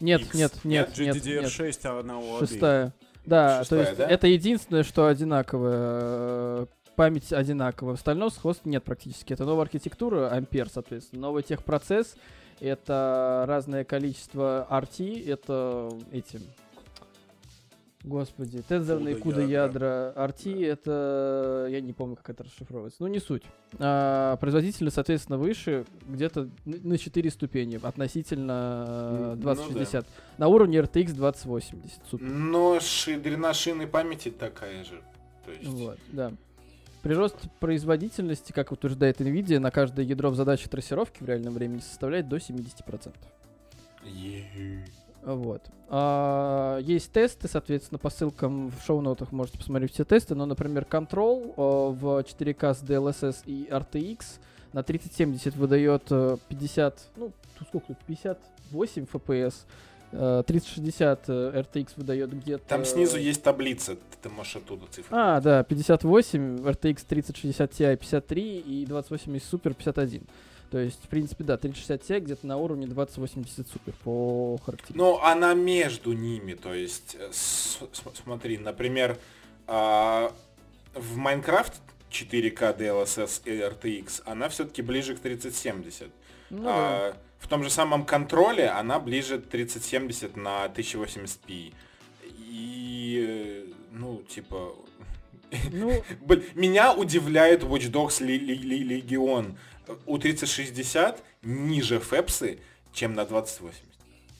Нет, 0.00 0.20
X. 0.22 0.34
нет, 0.34 0.52
нет, 0.64 0.98
нет, 0.98 0.98
нет. 0.98 1.16
GDDR6, 1.16 1.78
а 1.84 2.00
она 2.00 2.18
у 2.18 2.36
обеих. 2.36 2.92
Да, 3.24 3.60
Шестая, 3.60 3.84
то 3.84 3.88
есть 3.88 3.98
да? 3.98 4.08
это 4.08 4.26
единственное, 4.26 4.82
что 4.82 5.06
одинаковое. 5.06 5.76
э, 5.78 6.66
Память 6.96 7.32
одинаковая. 7.32 7.94
В 7.94 7.98
остальном 7.98 8.30
сходства 8.30 8.68
нет 8.68 8.84
практически. 8.84 9.32
Это 9.32 9.44
новая 9.44 9.62
архитектура, 9.62 10.28
ампер, 10.30 10.68
соответственно. 10.68 11.22
Новый 11.22 11.42
техпроцесс. 11.42 12.16
Это 12.60 13.44
разное 13.48 13.84
количество 13.84 14.66
RT. 14.70 15.26
Это 15.30 15.90
эти... 16.12 16.38
Господи, 18.04 18.62
тензорные 18.68 19.14
куда 19.14 19.42
ядра 19.42 20.12
RT, 20.16 20.66
это... 20.66 21.68
Я 21.70 21.80
не 21.80 21.92
помню, 21.92 22.16
как 22.16 22.30
это 22.30 22.44
расшифровывается. 22.44 22.98
Ну, 23.00 23.06
не 23.06 23.20
суть. 23.20 23.44
А, 23.78 24.36
производительность, 24.38 24.96
соответственно, 24.96 25.38
выше, 25.38 25.84
где-то 26.08 26.48
на 26.64 26.98
4 26.98 27.30
ступени 27.30 27.78
относительно 27.80 28.84
э, 28.88 29.32
М, 29.34 29.40
ну 29.40 29.54
2060. 29.54 30.06
На 30.38 30.48
уровне 30.48 30.78
RTX 30.78 31.12
2080. 31.12 32.00
Супер. 32.10 32.26
Но 32.26 32.80
ширина 32.80 33.54
шины 33.54 33.86
памяти 33.86 34.30
такая 34.30 34.82
же. 34.82 35.00
То 35.44 35.52
есть... 35.52 35.64
Вот, 35.68 35.98
да. 36.10 36.32
Прирост 37.02 37.36
производительности, 37.60 38.52
как 38.52 38.72
утверждает 38.72 39.20
NVIDIA, 39.20 39.60
на 39.60 39.70
каждое 39.70 40.04
ядро 40.04 40.30
в 40.30 40.34
задаче 40.34 40.68
трассировки 40.68 41.22
в 41.22 41.26
реальном 41.26 41.54
времени 41.54 41.80
составляет 41.80 42.28
до 42.28 42.36
70%. 42.36 43.12
Е- 44.04 44.84
Вот. 45.22 45.62
А, 45.88 46.78
есть 46.78 47.12
тесты, 47.12 47.48
соответственно, 47.48 47.98
по 47.98 48.10
ссылкам 48.10 48.70
в 48.70 48.84
шоу-нотах 48.84 49.30
можете 49.32 49.58
посмотреть 49.58 49.92
все 49.92 50.04
тесты. 50.04 50.34
Но, 50.34 50.46
например, 50.46 50.86
Control 50.88 51.50
э, 51.50 51.92
в 51.94 52.04
4К 52.20 52.74
с 52.74 52.82
DLSS 52.82 53.42
и 53.46 53.68
RTX 53.70 54.24
на 54.72 54.82
3070 54.82 55.54
выдает 55.56 56.04
э, 56.10 56.38
50, 56.48 56.98
ну, 57.16 57.32
тут 57.58 57.68
сколько 57.68 57.86
тут, 57.88 57.98
58 58.06 59.04
FPS. 59.12 59.54
э, 60.12 60.42
3060 60.46 61.28
э, 61.28 61.32
RTX 61.60 61.88
выдает 61.96 62.32
где-то... 62.32 62.64
Там 62.66 62.84
снизу 62.84 63.18
есть 63.18 63.42
таблица, 63.42 63.96
ты- 64.22 64.28
можешь 64.30 64.56
оттуда 64.56 64.86
цифры. 64.90 65.14
А, 65.16 65.40
да, 65.40 65.62
58, 65.62 66.56
RTX 66.56 67.04
3060 67.06 67.70
Ti 67.70 67.96
53 67.96 68.58
и 68.60 68.86
2080 68.86 69.52
Super 69.52 69.74
51. 69.74 70.22
То 70.72 70.78
есть, 70.78 71.04
в 71.04 71.08
принципе, 71.08 71.44
да, 71.44 71.58
3060 71.58 72.02
Ti 72.02 72.20
где-то 72.20 72.46
на 72.46 72.56
уровне 72.56 72.86
2080 72.86 73.66
Super 73.66 73.94
по 74.02 74.58
характеристикам. 74.64 74.96
Ну, 74.96 75.20
она 75.20 75.52
между 75.52 76.14
ними, 76.14 76.54
то 76.54 76.72
есть, 76.72 77.14
э, 77.20 77.30
смотри, 78.24 78.56
например, 78.56 79.18
а, 79.66 80.32
в 80.94 81.18
Minecraft 81.18 81.74
4К 82.10 82.78
DLSS 82.78 83.42
и 83.44 83.50
RTX, 83.50 84.22
она 84.24 84.48
все-таки 84.48 84.80
ближе 84.80 85.14
к 85.14 85.20
3070. 85.20 86.08
Ну, 86.48 86.62
да. 86.62 86.70
А, 86.72 87.16
в 87.38 87.48
том 87.48 87.62
же 87.62 87.68
самом 87.68 88.06
контроле 88.06 88.70
она 88.70 88.98
ближе 88.98 89.38
3070 89.38 90.36
на 90.38 90.64
1080p. 90.68 91.74
И, 92.48 93.26
э, 93.28 93.72
ну, 93.90 94.22
типа... 94.22 94.74
Ну, 95.72 96.02
меня 96.54 96.92
удивляет 96.94 97.62
Watch 97.62 97.90
Dogs 97.90 98.20
Legion. 98.20 99.56
У 100.06 100.18
3060 100.18 101.22
ниже 101.42 101.98
фэпсы, 102.00 102.58
чем 102.92 103.14
на 103.14 103.24
2080. 103.24 103.82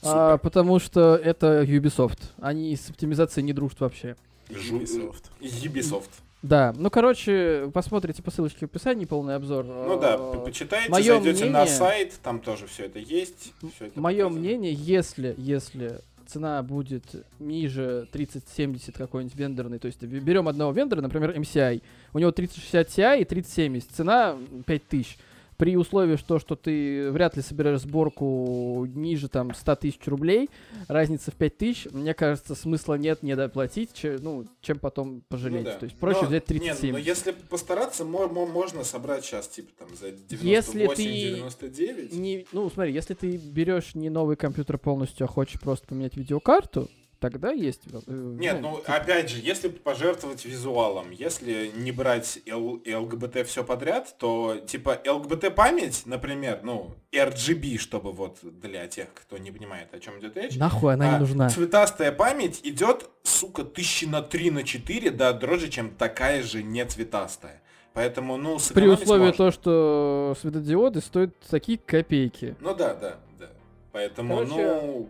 а, 0.02 0.38
потому 0.38 0.78
что 0.78 1.16
это 1.16 1.62
Ubisoft. 1.62 2.18
Они 2.40 2.74
с 2.76 2.88
оптимизацией 2.90 3.44
не 3.44 3.52
дружат 3.52 3.80
вообще. 3.80 4.16
Ubisoft. 4.48 5.24
Ubisoft. 5.40 6.10
Да, 6.42 6.74
ну, 6.76 6.90
короче, 6.90 7.70
посмотрите 7.72 8.20
по 8.22 8.32
ссылочке 8.32 8.66
в 8.66 8.70
описании 8.70 9.04
полный 9.04 9.36
обзор. 9.36 9.64
Ну 9.64 9.98
да, 10.00 10.18
п- 10.18 10.40
почитайте, 10.40 10.90
моё 10.90 11.20
зайдете 11.22 11.44
на 11.44 11.60
мнение- 11.60 11.78
сайт, 11.78 12.18
там 12.22 12.40
тоже 12.40 12.66
все 12.66 12.86
это 12.86 12.98
есть. 12.98 13.52
это 13.78 14.00
Мое 14.00 14.24
показано. 14.24 14.40
мнение, 14.40 14.72
если, 14.72 15.36
если 15.38 16.00
цена 16.32 16.62
будет 16.62 17.04
ниже 17.38 18.08
3070 18.12 18.96
какой-нибудь 18.96 19.36
вендорный, 19.36 19.78
то 19.78 19.86
есть 19.86 20.02
берем 20.02 20.48
одного 20.48 20.72
вендора, 20.72 21.00
например, 21.00 21.36
MCI, 21.36 21.82
у 22.12 22.18
него 22.18 22.32
3060 22.32 22.88
Ti 22.88 23.20
и 23.20 23.24
3070, 23.24 23.90
цена 23.90 24.36
5000. 24.66 25.18
При 25.56 25.76
условии, 25.76 26.16
что, 26.16 26.38
что 26.38 26.56
ты 26.56 27.10
вряд 27.12 27.36
ли 27.36 27.42
собираешь 27.42 27.80
сборку 27.80 28.84
ниже 28.86 29.28
там 29.28 29.54
100 29.54 29.76
тысяч 29.76 30.00
рублей, 30.06 30.50
разница 30.88 31.30
в 31.30 31.34
5 31.34 31.56
тысяч, 31.58 31.86
мне 31.92 32.14
кажется, 32.14 32.54
смысла 32.54 32.94
нет 32.94 33.22
не 33.22 33.36
доплатить, 33.36 33.90
че- 33.94 34.18
ну, 34.20 34.46
чем 34.60 34.78
потом 34.78 35.22
пожалеть. 35.28 35.64
Ну 35.64 35.70
да. 35.70 35.76
То 35.78 35.84
есть 35.84 35.96
проще 35.96 36.22
Но- 36.22 36.28
взять 36.28 36.48
Не, 36.50 36.58
37. 36.58 36.92
но 36.92 36.98
если 36.98 37.32
постараться, 37.32 38.04
мо- 38.04 38.28
мо- 38.28 38.46
можно 38.46 38.82
собрать 38.82 39.24
сейчас, 39.24 39.46
типа, 39.48 39.70
там, 39.78 39.88
за 39.94 40.08
Если 40.08 40.86
ты 40.88 41.02
98-99. 41.02 42.12
не, 42.14 42.46
ну, 42.52 42.68
смотри, 42.70 42.92
если 42.92 43.14
ты 43.14 43.36
берешь 43.36 43.94
не 43.94 44.10
новый 44.10 44.36
компьютер 44.36 44.78
полностью, 44.78 45.24
а 45.24 45.28
хочешь 45.28 45.60
просто 45.60 45.86
поменять 45.86 46.16
видеокарту, 46.16 46.88
тогда 47.22 47.52
есть. 47.52 47.82
э, 47.86 48.00
Нет, 48.06 48.58
ну, 48.60 48.78
типа, 48.78 48.96
опять 48.96 49.30
же, 49.30 49.38
если 49.40 49.68
пожертвовать 49.68 50.44
визуалом, 50.44 51.10
если 51.12 51.70
не 51.74 51.92
брать 51.92 52.40
Л- 52.46 52.82
ЛГБТ 52.84 53.46
все 53.46 53.64
подряд, 53.64 54.14
то, 54.18 54.58
типа, 54.66 55.00
ЛГБТ 55.06 55.54
память, 55.54 56.02
например, 56.04 56.60
ну, 56.62 56.94
RGB, 57.12 57.78
чтобы 57.78 58.12
вот 58.12 58.38
для 58.42 58.86
тех, 58.88 59.08
кто 59.14 59.38
не 59.38 59.50
понимает, 59.50 59.94
о 59.94 60.00
чем 60.00 60.18
идет 60.18 60.36
речь, 60.36 60.56
Нахуй 60.56 60.92
она 60.94 61.08
а, 61.08 61.12
не 61.14 61.18
нужна. 61.20 61.48
Цветастая 61.48 62.12
память 62.12 62.60
идет, 62.64 63.08
сука, 63.22 63.64
тысячи 63.64 64.04
на 64.04 64.20
3 64.20 64.50
на 64.50 64.64
4, 64.64 65.10
да, 65.10 65.32
дороже, 65.32 65.68
чем 65.70 65.90
такая 65.94 66.42
же 66.42 66.62
не 66.62 66.84
цветастая. 66.84 67.62
Поэтому, 67.94 68.36
ну, 68.38 68.58
При 68.74 68.88
условии 68.88 69.26
можно. 69.26 69.36
то, 69.36 69.50
что 69.50 70.34
светодиоды 70.40 71.00
стоят 71.00 71.38
такие 71.50 71.78
копейки. 71.78 72.56
Ну 72.60 72.74
да, 72.74 72.94
да, 72.94 73.18
да. 73.38 73.50
Поэтому, 73.92 74.36
Короче- 74.38 74.54
ну, 74.56 75.08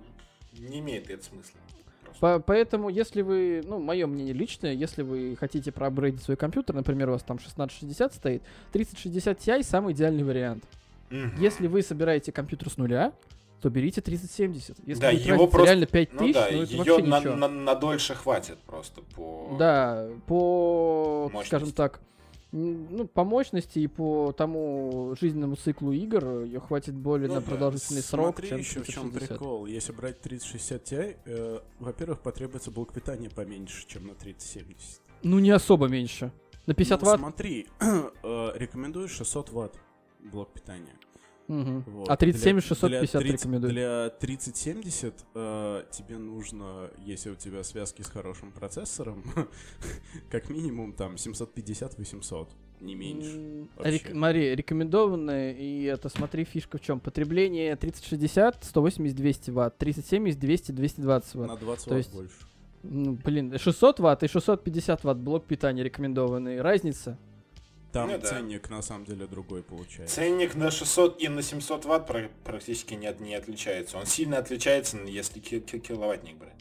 не 0.59 0.81
имеет 0.81 1.09
это 1.09 1.25
смысла. 1.25 1.61
По- 2.23 2.39
поэтому, 2.39 2.89
если 2.89 3.21
вы, 3.23 3.63
ну, 3.67 3.81
мое 3.81 4.07
мнение 4.07 4.33
личное, 4.33 4.73
если 4.75 5.03
вы 5.03 5.35
хотите 5.41 5.73
проапгрейдить 5.73 6.23
свой 6.23 6.37
компьютер, 6.37 6.77
например, 6.77 7.09
у 7.09 7.13
вас 7.15 7.23
там 7.25 7.39
1660 7.39 8.15
стоит, 8.15 8.43
3060 8.71 9.41
Ti 9.41 9.65
самый 9.65 9.93
идеальный 9.93 10.23
вариант. 10.23 10.63
Мгм. 11.11 11.33
Если 11.41 11.67
вы 11.67 11.83
собираете 11.83 12.31
компьютер 12.31 12.71
с 12.71 12.77
нуля, 12.77 13.13
то 13.61 13.71
берите 13.71 14.01
3070. 14.03 14.77
Если 14.87 15.01
Да, 15.03 15.09
вы 15.09 15.15
его 15.15 15.49
просто- 15.49 15.67
реально 15.67 15.87
Ну 15.91 15.93
5000, 15.93 16.33
да, 16.35 16.49
ну, 16.53 16.63
это 16.63 16.71
ее 16.73 16.79
вообще 16.79 17.03
на, 17.03 17.19
ничего. 17.19 17.35
на, 17.35 17.49
на 17.49 17.75
дольше 17.75 18.15
хватит 18.15 18.59
просто 18.61 19.01
по... 19.17 19.57
Да, 19.59 20.07
по, 20.29 21.29
Мощности. 21.33 21.49
скажем 21.49 21.73
так, 21.73 22.01
ну, 22.53 23.07
по 23.09 23.25
мощности 23.25 23.79
и 23.79 23.87
по 23.87 24.33
тому 24.33 25.15
жизненному 25.19 25.57
циклу 25.57 25.93
игр 25.93 26.43
ее 26.45 26.61
хватит 26.61 26.95
более 26.95 27.29
Ну 27.29 27.35
на 27.35 27.41
да. 27.41 27.47
продолжительный 27.47 28.03
срок, 28.03 28.37
Смотри 28.37 28.49
чем 28.51 28.59
еще 28.59 28.81
в 28.81 28.87
чем 28.87 29.11
3060. 29.11 29.29
прикол. 29.39 29.67
Если 29.67 29.93
брать 29.93 30.21
3060 30.21 30.83
Ti, 30.93 31.17
э, 31.25 31.61
во-первых, 31.81 32.21
потребуется 32.21 32.71
блок 32.71 32.93
питания 32.93 33.31
поменьше, 33.31 33.87
чем 33.87 34.07
на 34.07 34.15
3070. 34.15 35.01
Ну, 35.23 35.39
не 35.39 35.51
особо 35.51 35.89
меньше. 35.89 36.31
На 36.67 36.75
50 36.75 37.01
Ну, 37.03 37.07
ватт? 37.09 37.21
Смотри, 37.21 37.67
э, 37.81 38.53
рекомендую 38.55 39.09
600 39.09 39.51
ватт 39.51 39.75
блок 40.21 40.53
питания. 40.53 40.95
Мгм. 41.49 41.85
Вот. 41.87 42.09
А 42.09 42.17
3070 42.17 42.89
Для- 42.89 43.01
650 43.01 43.21
для 43.23 43.31
30 43.31 43.45
рекомендую. 43.45 43.73
Для 43.73 44.11
3070 44.11 45.15
э, 45.35 45.83
тебе 45.91 46.19
нужно, 46.19 46.91
если 47.05 47.31
у 47.31 47.35
тебя 47.35 47.63
связки 47.65 48.03
с 48.03 48.07
хорошим 48.09 48.53
процессором, 48.53 49.23
как 50.31 50.49
минимум 50.51 50.93
там 50.93 51.15
750-800, 51.17 52.49
не 52.81 52.95
меньше. 52.95 53.69
Рек- 53.79 54.11
Смотри, 54.11 54.55
рекомендованные, 54.55 55.57
и 55.59 55.85
это 55.85 56.09
смотри, 56.09 56.45
фишка 56.45 56.79
в 56.79 56.81
чем. 56.81 57.01
Потребление 57.01 57.77
3060, 57.77 58.63
180-200 58.75 59.53
ватт, 59.53 59.79
3070, 59.79 60.39
200-220 60.43 61.05
ватт. 61.05 61.49
На 61.51 61.57
20 61.57 61.85
то 61.85 61.91
ватт 61.91 61.99
есть- 61.99 62.15
больше. 62.15 62.35
Ну, 62.85 63.13
блин, 63.25 63.57
600 63.59 64.01
ватт 64.01 64.23
и 64.25 64.29
650 64.29 65.05
ватт 65.05 65.19
блок 65.19 65.45
питания 65.47 65.85
рекомендованные. 65.85 66.61
Разница? 66.63 67.17
Там 67.93 68.09
Ну 68.09 68.19
да. 68.19 68.27
ценник 68.27 68.71
на 68.71 68.81
самом 68.81 69.05
деле 69.05 69.27
другой 69.27 69.63
получается. 69.63 70.17
Ценник 70.17 70.55
на 70.55 70.71
600 70.71 71.21
и 71.23 71.29
на 71.29 71.43
700 71.43 71.85
ватт 71.85 72.07
пра- 72.07 72.31
практически 72.43 72.95
не, 72.95 73.07
от- 73.07 73.21
не 73.21 73.35
отличается. 73.35 73.99
Он 73.99 74.07
сильно 74.07 74.39
отличается, 74.39 74.97
если 74.97 75.41
ки- 75.41 75.61
ки- 75.61 75.79
киловаттник 75.79 76.39
брать. 76.39 76.55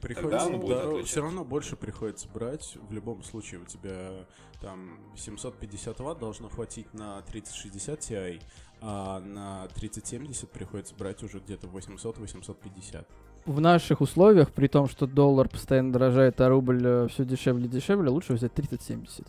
Приходится, 0.00 0.46
оно 0.46 0.58
будет 0.58 0.76
да, 0.78 0.82
отличаться. 0.84 1.06
все 1.10 1.20
равно 1.22 1.44
больше 1.44 1.76
приходится 1.76 2.28
брать. 2.28 2.76
В 2.88 2.92
любом 2.92 3.22
случае 3.24 3.60
у 3.60 3.64
тебя 3.64 4.24
там 4.62 4.98
750 5.16 5.98
ватт 6.00 6.20
должно 6.20 6.48
хватить 6.48 6.94
на 6.94 7.20
3060 7.22 7.98
Ti, 7.98 8.40
а 8.80 9.18
на 9.20 9.66
3070 9.74 10.48
приходится 10.50 10.94
брать 10.94 11.22
уже 11.24 11.40
где-то 11.40 11.66
800-850. 11.66 13.04
В 13.46 13.60
наших 13.60 14.00
условиях, 14.00 14.52
при 14.52 14.68
том, 14.68 14.86
что 14.88 15.06
доллар 15.06 15.48
постоянно 15.48 15.92
дорожает, 15.92 16.40
а 16.40 16.48
рубль 16.48 17.08
все 17.10 17.24
дешевле 17.24 17.64
и 17.66 17.68
дешевле, 17.68 18.08
лучше 18.10 18.34
взять 18.34 18.54
3070. 18.54 19.26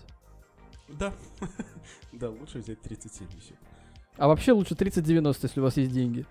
Да, 0.99 1.13
да, 2.12 2.30
лучше 2.30 2.60
взять 2.60 2.82
3070. 2.82 3.54
А 4.17 4.27
вообще 4.27 4.51
лучше 4.51 4.75
3090, 4.75 5.47
если 5.47 5.60
у 5.60 5.63
вас 5.63 5.77
есть 5.77 5.91
деньги. 5.91 6.25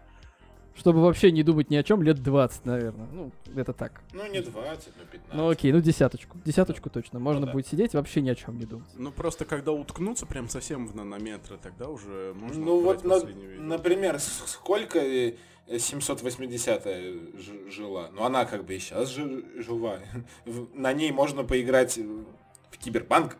Чтобы 0.77 1.03
вообще 1.03 1.33
не 1.33 1.43
думать 1.43 1.69
ни 1.69 1.77
о 1.77 1.83
чем 1.83 2.03
лет 2.03 2.23
20, 2.23 2.65
наверное. 2.65 3.09
Ну, 3.13 3.33
это 3.57 3.73
так. 3.73 4.01
Ну, 4.13 4.25
не 4.31 4.41
20, 4.41 4.53
но 4.99 5.05
15. 5.05 5.35
Ну 5.35 5.49
окей, 5.51 5.73
ну 5.73 5.81
десяточку. 5.81 6.39
Десяточку 6.45 6.89
точно. 6.91 7.19
Можно 7.19 7.47
да. 7.47 7.53
будет 7.53 7.67
сидеть 7.67 7.93
и 7.93 7.97
вообще 7.97 8.21
ни 8.23 8.31
о 8.31 8.35
чем 8.35 8.57
не 8.57 8.65
думать. 8.67 8.89
Ну 8.97 9.11
просто 9.11 9.45
когда 9.45 9.73
уткнуться 9.73 10.27
прям 10.27 10.49
совсем 10.49 10.87
в 10.87 10.95
нанометры, 10.95 11.59
тогда 11.61 11.89
уже 11.89 12.33
можно 12.35 12.65
Ну 12.65 12.81
вот, 12.83 13.03
на- 13.05 13.15
последнюю 13.21 13.51
видео. 13.51 13.65
например, 13.65 14.21
сколько 14.21 15.01
э, 15.01 15.35
780 15.77 16.85
ж- 16.85 17.71
жила? 17.71 18.11
Ну, 18.15 18.23
она 18.25 18.45
как 18.45 18.65
бы 18.65 18.75
и 18.75 18.79
сейчас 18.79 19.11
жи- 19.11 19.45
жива. 19.61 19.99
На 20.75 20.93
ней 20.93 21.11
можно 21.11 21.43
поиграть 21.43 21.99
в 21.99 22.79
киберпанк. 22.79 23.37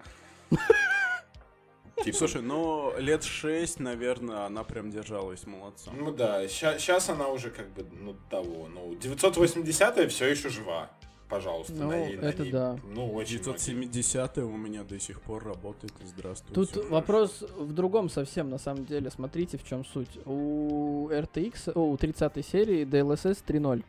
Типа, 2.05 2.17
Слушай, 2.17 2.43
ну 2.43 2.93
лет 2.99 3.25
6, 3.25 3.79
наверное, 3.81 4.47
она 4.47 4.65
прям 4.65 4.91
держалась 4.91 5.47
молодцом. 5.47 5.95
Ну 5.99 6.13
да, 6.13 6.47
сейчас 6.49 7.09
она 7.11 7.29
уже 7.29 7.51
как 7.51 7.69
бы, 7.75 7.85
ну, 7.93 8.17
того, 8.31 8.69
ну, 8.73 8.95
980 8.95 10.11
все 10.11 10.27
еще 10.31 10.49
жива. 10.49 10.91
Пожалуйста, 11.29 11.75
Ну, 11.75 11.89
на 11.91 12.07
ней- 12.07 12.17
на 12.17 12.25
это 12.25 12.43
ней, 12.43 12.51
да. 12.51 12.77
Ну, 12.83 13.13
очень 13.13 13.39
многие. 13.39 13.55
970 13.87 14.39
у 14.39 14.57
меня 14.57 14.83
до 14.83 14.99
сих 14.99 15.21
пор 15.21 15.45
работает. 15.45 15.93
Здравствуйте. 16.05 16.55
Тут 16.55 16.91
вопрос 16.91 17.45
в 17.57 17.73
другом 17.73 18.09
совсем, 18.11 18.51
на 18.51 18.59
самом 18.59 18.85
деле. 18.85 19.11
Смотрите, 19.13 19.57
в 19.57 19.63
чем 19.65 19.85
суть. 19.85 20.09
У 20.27 21.09
RTX, 21.09 21.71
о, 21.77 21.91
у 21.93 21.97
30 21.97 22.43
серии 22.43 22.85
DLSS 22.85 23.45
3.0. 23.47 23.85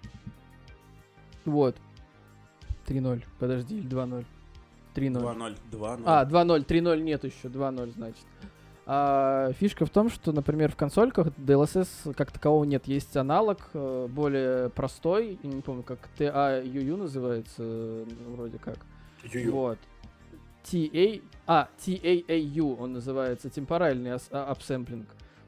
Вот. 1.46 1.76
3.0. 2.86 3.24
Подожди, 3.40 3.80
или 3.80 3.88
2.0? 3.88 4.26
3.0. 4.96 5.22
2.0, 5.22 5.58
2.0. 5.72 6.04
А, 6.06 6.26
2.0, 6.26 6.66
3.0 6.66 7.02
нет 7.02 7.24
еще, 7.24 7.48
2.0, 7.48 7.92
значит. 7.94 8.26
А, 8.86 9.52
фишка 9.54 9.86
в 9.86 9.90
том, 9.90 10.10
что, 10.10 10.32
например, 10.32 10.72
в 10.72 10.76
консольках 10.76 11.28
DLSS 11.38 12.14
как 12.14 12.32
такового 12.32 12.64
нет. 12.64 12.88
Есть 12.88 13.16
аналог, 13.16 13.70
э, 13.74 14.08
более 14.10 14.70
простой, 14.70 15.40
не 15.44 15.62
помню, 15.62 15.84
как 15.84 16.00
TAUU 16.18 16.98
называется, 16.98 17.64
э, 17.64 18.06
вроде 18.28 18.58
как. 18.58 18.80
Ю-ю. 19.32 19.52
Вот. 19.52 19.78
TA, 20.64 21.22
а, 21.48 21.70
TAAU 21.80 22.78
он 22.80 22.94
называется, 22.94 23.50
темпоральный 23.50 24.14
а- 24.14 24.52
апсэмплинг. 24.52 25.08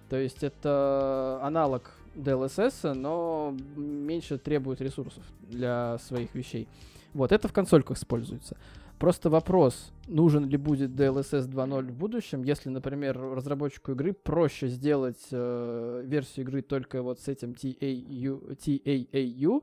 То 0.09 0.17
есть 0.17 0.43
это 0.43 1.39
аналог 1.41 1.91
DLSS, 2.15 2.93
но 2.93 3.55
меньше 3.75 4.37
требует 4.37 4.79
ресурсов 4.81 5.23
для 5.41 5.97
своих 5.99 6.33
вещей. 6.35 6.67
Вот, 7.13 7.31
это 7.31 7.47
в 7.47 7.53
консольках 7.53 7.97
используется. 7.97 8.57
Просто 9.03 9.29
вопрос, 9.29 9.91
нужен 10.07 10.47
ли 10.47 10.55
будет 10.55 10.91
DLSS 10.91 11.49
2.0 11.49 11.91
в 11.91 11.93
будущем, 11.93 12.41
если, 12.41 12.69
например, 12.69 13.19
разработчику 13.19 13.91
игры 13.91 14.13
проще 14.13 14.67
сделать 14.69 15.19
э, 15.29 16.03
версию 16.05 16.45
игры 16.45 16.61
только 16.61 17.03
вот 17.03 17.19
с 17.19 17.27
этим 17.27 17.51
TAU, 17.51 18.55
TAAU 18.55 19.61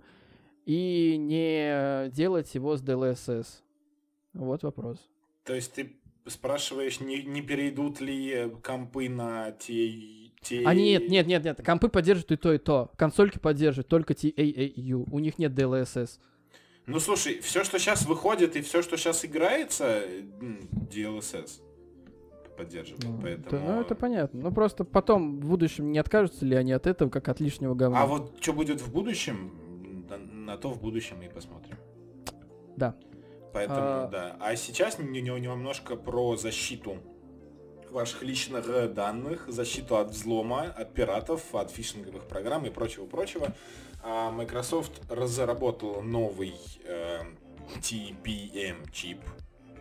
и 0.66 1.16
не 1.16 2.10
делать 2.10 2.54
его 2.54 2.76
с 2.76 2.82
DLSS. 2.82 3.46
Вот 4.34 4.62
вопрос. 4.62 4.98
То 5.44 5.54
есть 5.54 5.72
ты 5.72 5.96
спрашиваешь, 6.26 7.00
не, 7.00 7.22
не 7.22 7.40
перейдут 7.40 8.02
ли 8.02 8.52
компы 8.62 9.08
на 9.08 9.52
те... 9.52 10.32
те... 10.42 10.64
А 10.66 10.74
нет, 10.74 11.08
нет, 11.08 11.26
нет, 11.26 11.44
нет, 11.44 11.64
компы 11.64 11.88
поддерживают 11.88 12.32
и 12.32 12.36
то, 12.36 12.52
и 12.52 12.58
то. 12.58 12.90
Консольки 12.98 13.38
поддерживают 13.38 13.88
только 13.88 14.12
TAAU, 14.12 15.08
у 15.10 15.18
них 15.18 15.38
нет 15.38 15.52
DLSS. 15.52 16.18
Ну 16.86 16.98
слушай, 16.98 17.40
все, 17.40 17.64
что 17.64 17.78
сейчас 17.78 18.06
выходит 18.06 18.56
и 18.56 18.62
все, 18.62 18.82
что 18.82 18.96
сейчас 18.96 19.24
играется, 19.24 20.02
DLSS 20.90 21.60
поддерживает. 22.56 23.04
Ну, 23.04 23.18
поэтому... 23.22 23.46
это, 23.46 23.72
ну, 23.72 23.80
это 23.80 23.94
понятно. 23.94 24.40
Ну, 24.42 24.52
просто 24.52 24.84
потом 24.84 25.40
в 25.40 25.46
будущем 25.46 25.92
не 25.92 25.98
откажутся 25.98 26.44
ли 26.44 26.56
они 26.56 26.72
от 26.72 26.86
этого, 26.86 27.08
как 27.08 27.28
от 27.28 27.40
лишнего 27.40 27.74
говна. 27.74 28.02
А 28.02 28.06
вот 28.06 28.36
что 28.40 28.52
будет 28.52 28.80
в 28.80 28.92
будущем, 28.92 30.06
на, 30.08 30.56
то 30.56 30.70
в 30.70 30.80
будущем 30.80 31.22
и 31.22 31.28
посмотрим. 31.28 31.76
Да. 32.76 32.96
Поэтому, 33.52 33.80
А- 33.80 34.08
да. 34.08 34.36
А 34.40 34.56
сейчас 34.56 34.98
не- 34.98 35.20
не- 35.22 35.40
немножко 35.40 35.96
про 35.96 36.36
защиту 36.36 36.98
ваших 37.90 38.22
личных 38.22 38.68
э, 38.68 38.88
данных, 38.88 39.46
защиту 39.48 39.96
от 39.96 40.10
взлома, 40.10 40.62
от 40.62 40.94
пиратов, 40.94 41.54
от 41.54 41.70
фишинговых 41.70 42.28
программ 42.28 42.64
и 42.66 42.70
прочего-прочего. 42.70 43.54
А 44.02 44.30
Microsoft 44.30 44.92
разработал 45.10 46.00
новый 46.02 46.54
э, 46.84 47.20
TPM 47.80 48.90
чип. 48.92 49.20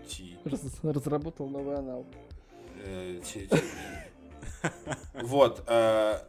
T- 0.09 0.37
Раз- 0.43 0.79
разработал 0.83 1.47
новый 1.47 1.77
аналог. 1.77 2.05
э, 2.83 3.21
Вот. 5.21 5.63
э, 5.67 6.19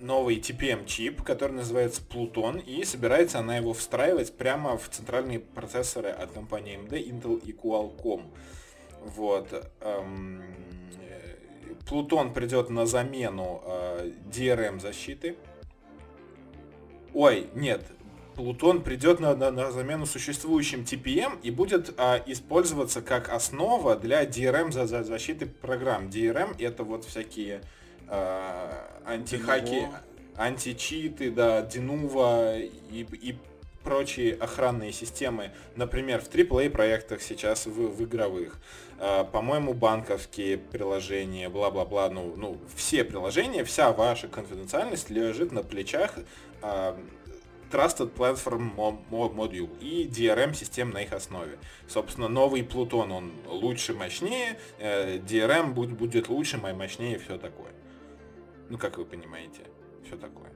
Новый 0.00 0.36
TPM 0.36 0.86
чип, 0.86 1.22
который 1.24 1.52
называется 1.52 2.02
Pluton, 2.08 2.62
и 2.64 2.84
собирается 2.84 3.40
она 3.40 3.56
его 3.56 3.72
встраивать 3.72 4.32
прямо 4.36 4.78
в 4.78 4.88
центральные 4.88 5.40
процессоры 5.40 6.10
от 6.10 6.30
компании 6.30 6.78
AMD, 6.78 6.92
Intel 7.10 7.44
и 7.44 7.50
Qualcomm. 7.52 8.22
Вот. 9.02 9.48
эм, 9.80 10.40
э, 11.00 11.74
придет 12.32 12.70
на 12.70 12.86
замену 12.86 13.60
DRM 14.32 14.78
защиты. 14.78 15.36
Ой, 17.14 17.48
нет. 17.54 17.84
Плутон 18.34 18.82
придет 18.82 19.18
на, 19.18 19.34
на- 19.34 19.50
на 19.50 19.72
замену 19.72 20.06
существующим 20.06 20.82
TPM 20.82 21.40
и 21.42 21.50
будет 21.50 21.92
а, 21.96 22.22
использоваться 22.26 23.02
как 23.02 23.30
основа 23.30 23.96
для 23.96 24.24
DRM 24.24 24.70
за, 24.70 24.86
за 24.86 25.02
защиты 25.02 25.46
программ. 25.46 26.06
DRM 26.08 26.54
это 26.62 26.84
вот 26.84 27.04
всякие 27.04 27.62
а, 28.06 29.00
антихаки, 29.04 29.88
античиты, 30.36 31.32
да, 31.32 31.62
Denuvo 31.62 32.60
и, 32.90 33.06
и 33.12 33.36
прочие 33.88 34.34
охранные 34.34 34.92
системы, 34.92 35.50
например, 35.74 36.20
в 36.20 36.28
AAA 36.28 36.68
проектах 36.68 37.22
сейчас 37.22 37.64
в, 37.64 37.70
в 37.70 38.04
игровых. 38.04 38.58
А, 38.98 39.24
по-моему, 39.24 39.72
банковские 39.72 40.58
приложения, 40.58 41.48
бла-бла-бла, 41.48 42.10
ну, 42.10 42.34
ну, 42.36 42.58
все 42.76 43.02
приложения, 43.02 43.64
вся 43.64 43.90
ваша 43.92 44.28
конфиденциальность 44.28 45.08
лежит 45.08 45.52
на 45.52 45.62
плечах 45.62 46.18
а, 46.60 47.00
Trusted 47.72 48.12
Platform 48.12 48.76
Mo- 48.76 48.98
Mo- 49.10 49.34
Module 49.34 49.70
и 49.80 50.06
DRM-систем 50.06 50.90
на 50.90 50.98
их 50.98 51.14
основе. 51.14 51.58
Собственно, 51.88 52.28
новый 52.28 52.62
Плутон, 52.64 53.10
он 53.10 53.32
лучше, 53.46 53.94
мощнее, 53.94 54.58
э, 54.78 55.16
DRM 55.18 55.72
будет, 55.72 55.96
будет 55.96 56.28
лучше, 56.28 56.58
мо- 56.58 56.74
мощнее, 56.74 57.18
все 57.18 57.38
такое. 57.38 57.72
Ну, 58.68 58.76
как 58.76 58.98
вы 58.98 59.06
понимаете, 59.06 59.62
все 60.06 60.16
такое. 60.16 60.50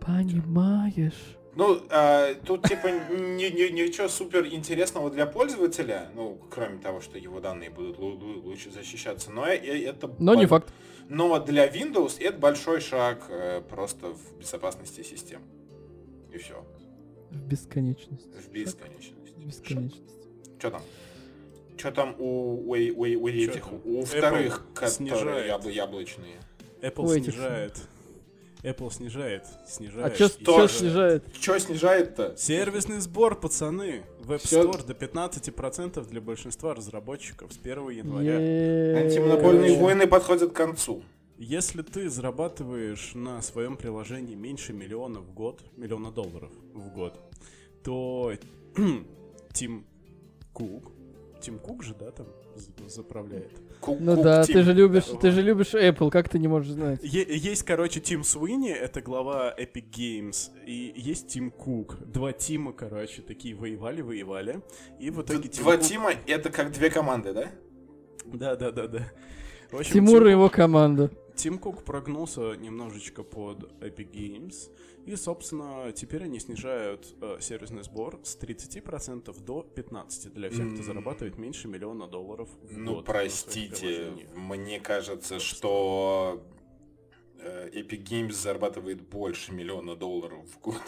Понимаешь? 0.00 1.36
Ну, 1.56 1.80
а, 1.90 2.34
тут 2.44 2.68
типа 2.68 2.88
ни- 2.88 3.48
ни- 3.50 3.72
ничего 3.72 4.08
супер 4.08 4.46
интересного 4.46 5.10
для 5.10 5.26
пользователя, 5.26 6.10
ну, 6.14 6.38
кроме 6.50 6.78
того, 6.78 7.00
что 7.00 7.18
его 7.18 7.40
данные 7.40 7.70
будут 7.70 7.98
лу- 7.98 8.18
лу- 8.20 8.42
лучше 8.42 8.70
защищаться, 8.70 9.30
но 9.30 9.46
это... 9.46 10.10
Но 10.18 10.34
не 10.34 10.44
факт. 10.46 10.70
Но 11.08 11.38
для 11.40 11.66
Windows 11.66 12.20
это 12.20 12.36
большой 12.38 12.80
шаг 12.80 13.24
э, 13.30 13.62
просто 13.70 14.08
в 14.08 14.38
безопасности 14.38 15.02
систем. 15.02 15.40
И 16.32 16.36
все. 16.38 16.62
В 17.30 17.36
бесконечность. 17.46 18.26
В 18.34 18.50
бесконечность. 18.50 19.34
В 19.36 19.46
бесконечность. 19.46 20.02
Что 20.58 20.70
там? 20.72 20.82
Что 21.78 21.90
там 21.92 22.16
у, 22.18 22.24
у, 22.24 22.70
у- 22.70 22.72
у 22.74 23.28
этих, 23.28 23.72
у 23.84 24.04
вторых, 24.04 24.66
которые 24.74 24.90
снижает. 24.90 25.50
ябл- 25.52 25.70
яблочные? 25.72 26.36
Apple 26.82 27.04
У 27.06 27.12
этих 27.12 27.32
снижает. 27.34 27.78
Apple 28.62 28.92
снижает, 28.92 29.44
А 29.44 29.66
снижает. 29.68 30.14
и 30.14 30.44
чё 30.44 30.68
снижает. 30.68 31.24
Что 31.40 31.58
снижает-то? 31.58 32.34
Сервисный 32.36 33.00
сбор, 33.00 33.38
пацаны. 33.38 34.02
В 34.20 34.32
App 34.32 34.38
Всё. 34.38 34.62
Store 34.70 34.84
до 34.84 34.94
15% 34.94 36.04
для 36.08 36.20
большинства 36.20 36.74
разработчиков 36.74 37.52
с 37.52 37.58
1 37.58 37.90
января. 37.90 38.38
Е-е-е. 38.40 38.96
Антимонопольные 39.04 39.62
Короче. 39.68 39.80
войны 39.82 40.06
подходят 40.06 40.52
к 40.52 40.56
концу. 40.56 41.02
Если 41.38 41.82
ты 41.82 42.08
зарабатываешь 42.08 43.12
на 43.14 43.42
своем 43.42 43.76
приложении 43.76 44.34
меньше 44.34 44.72
миллиона 44.72 45.20
в 45.20 45.32
год, 45.32 45.62
миллиона 45.76 46.10
долларов 46.10 46.50
в 46.72 46.88
год, 46.92 47.20
то 47.84 48.32
Тим 49.52 49.86
Кук, 50.52 50.92
Тим 51.40 51.58
Кук 51.58 51.82
же, 51.84 51.94
да, 51.94 52.10
там 52.10 52.26
за- 52.56 52.88
заправляет. 52.88 53.52
Ку- 53.80 53.96
Ну 54.00 54.20
да, 54.22 54.44
Тим. 54.44 54.54
ты 54.54 54.62
же 54.62 54.72
любишь, 54.72 55.04
да. 55.12 55.18
ты 55.18 55.30
же 55.30 55.42
любишь 55.42 55.74
Apple, 55.74 56.10
как 56.10 56.28
ты 56.28 56.38
не 56.38 56.48
можешь 56.48 56.72
знать? 56.72 57.00
Е- 57.02 57.26
есть, 57.28 57.62
короче, 57.62 58.00
Тим 58.00 58.24
Суини, 58.24 58.70
это 58.70 59.00
глава 59.00 59.54
Epic 59.58 59.84
Games, 59.90 60.50
и 60.66 60.92
есть 60.96 61.28
Тим 61.28 61.50
Кук. 61.50 61.96
Два 62.04 62.32
Тима, 62.32 62.72
короче, 62.72 63.22
такие 63.22 63.54
воевали-воевали, 63.54 64.62
и 64.98 65.10
в 65.10 65.22
итоге 65.22 65.48
Тим 65.48 65.62
Два 65.64 65.76
Кук- 65.76 65.86
Тима 65.86 66.10
это 66.26 66.50
как 66.50 66.72
две 66.72 66.90
команды, 66.90 67.32
да? 67.32 67.46
Да-да-да-да. 68.26 69.02
В 69.70 69.76
общем, 69.78 69.92
Тимур 69.92 70.18
Тим 70.20 70.28
и 70.28 70.30
его 70.30 70.48
команда. 70.48 71.10
Тим 71.36 71.58
Кук 71.58 71.84
прогнулся 71.84 72.54
немножечко 72.54 73.22
под 73.22 73.70
Epic 73.82 74.10
Games, 74.10 74.54
и, 75.04 75.14
собственно, 75.16 75.92
теперь 75.92 76.24
они 76.24 76.40
снижают 76.40 77.14
э, 77.20 77.36
сервисный 77.40 77.82
сбор 77.84 78.18
с 78.24 78.36
30% 78.38 79.44
до 79.44 79.66
15% 79.76 80.30
для 80.30 80.48
всех, 80.50 80.66
кто 80.68 80.78
М. 80.78 80.82
зарабатывает 80.82 81.38
меньше 81.38 81.68
миллиона 81.68 82.08
долларов 82.08 82.48
в 82.62 82.76
Ну, 82.78 82.94
год 82.96 83.04
своих 83.04 83.04
простите, 83.04 84.12
мне 84.34 84.80
кажется, 84.80 85.38
что 85.38 86.42
э, 87.38 87.68
Epic 87.74 88.02
Games 88.02 88.32
зарабатывает 88.32 89.02
больше 89.02 89.52
миллиона 89.52 89.94
долларов 89.94 90.44
в 90.50 90.58
год 90.60 90.80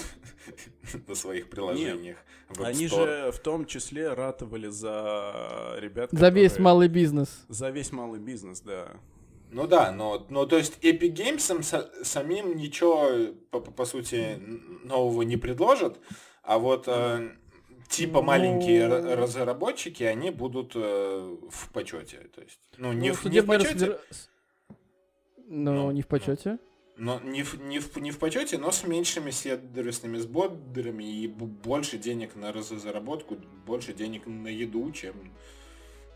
на 1.07 1.15
своих 1.15 1.51
приложениях. 1.51 2.17
App 2.49 2.65
Они 2.65 2.87
Store. 2.87 3.27
же 3.27 3.33
в 3.33 3.39
том 3.39 3.67
числе 3.67 4.15
ратовали 4.15 4.69
за 4.69 5.77
ребят, 5.79 6.09
За 6.13 6.31
весь 6.31 6.53
которые- 6.53 6.65
малый 6.65 6.89
бизнес. 6.89 7.45
За 7.49 7.69
весь 7.71 7.93
малый 7.93 8.19
бизнес, 8.19 8.63
да. 8.63 8.97
Ну 9.51 9.67
да, 9.67 9.93
но, 9.93 10.27
но 10.29 10.45
то 10.47 10.57
есть 10.59 10.79
Epic 10.83 11.15
Games 11.15 11.37
са- 11.63 12.05
самим 12.05 12.57
ничего, 12.57 13.33
по, 13.51 13.61
по- 13.61 13.85
сути, 13.87 14.39
нового 14.85 15.23
не 15.23 15.37
предложат, 15.37 15.99
а 16.43 16.59
вот 16.59 16.85
э, 16.87 17.31
типа 17.89 18.19
Ну- 18.21 18.27
маленькие 18.27 18.83
ра- 18.89 19.15
разработчики, 19.15 20.03
они 20.03 20.31
будут 20.31 20.73
э, 20.75 21.37
в 21.51 21.73
почете. 21.73 22.19
То 22.35 22.43
есть, 22.43 22.59
ну, 22.77 22.93
не, 22.93 23.09
Ну, 23.09 23.15
в, 23.15 23.25
не 23.25 23.41
в 23.41 23.47
почете, 23.47 23.73
разбира- 23.75 24.01
с- 24.11 24.29
Ну, 25.51 25.73
Ну, 25.75 25.91
не 25.93 26.03
в 26.03 26.07
почете. 26.07 26.59
но 26.97 27.21
не 27.21 27.43
в, 27.43 27.55
не, 27.63 27.79
в, 27.79 27.97
не 27.97 28.11
в 28.11 28.19
почете, 28.19 28.59
но 28.59 28.71
с 28.71 28.85
меньшими 28.85 29.31
сервисными 29.31 30.19
сборами 30.19 31.05
и 31.05 31.27
больше 31.29 31.97
денег 31.97 32.37
на 32.37 32.53
разработку, 32.53 33.37
больше 33.67 33.95
денег 33.95 34.27
на 34.27 34.49
еду, 34.49 34.91
чем, 34.93 35.15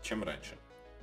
чем 0.03 0.23
раньше. 0.23 0.55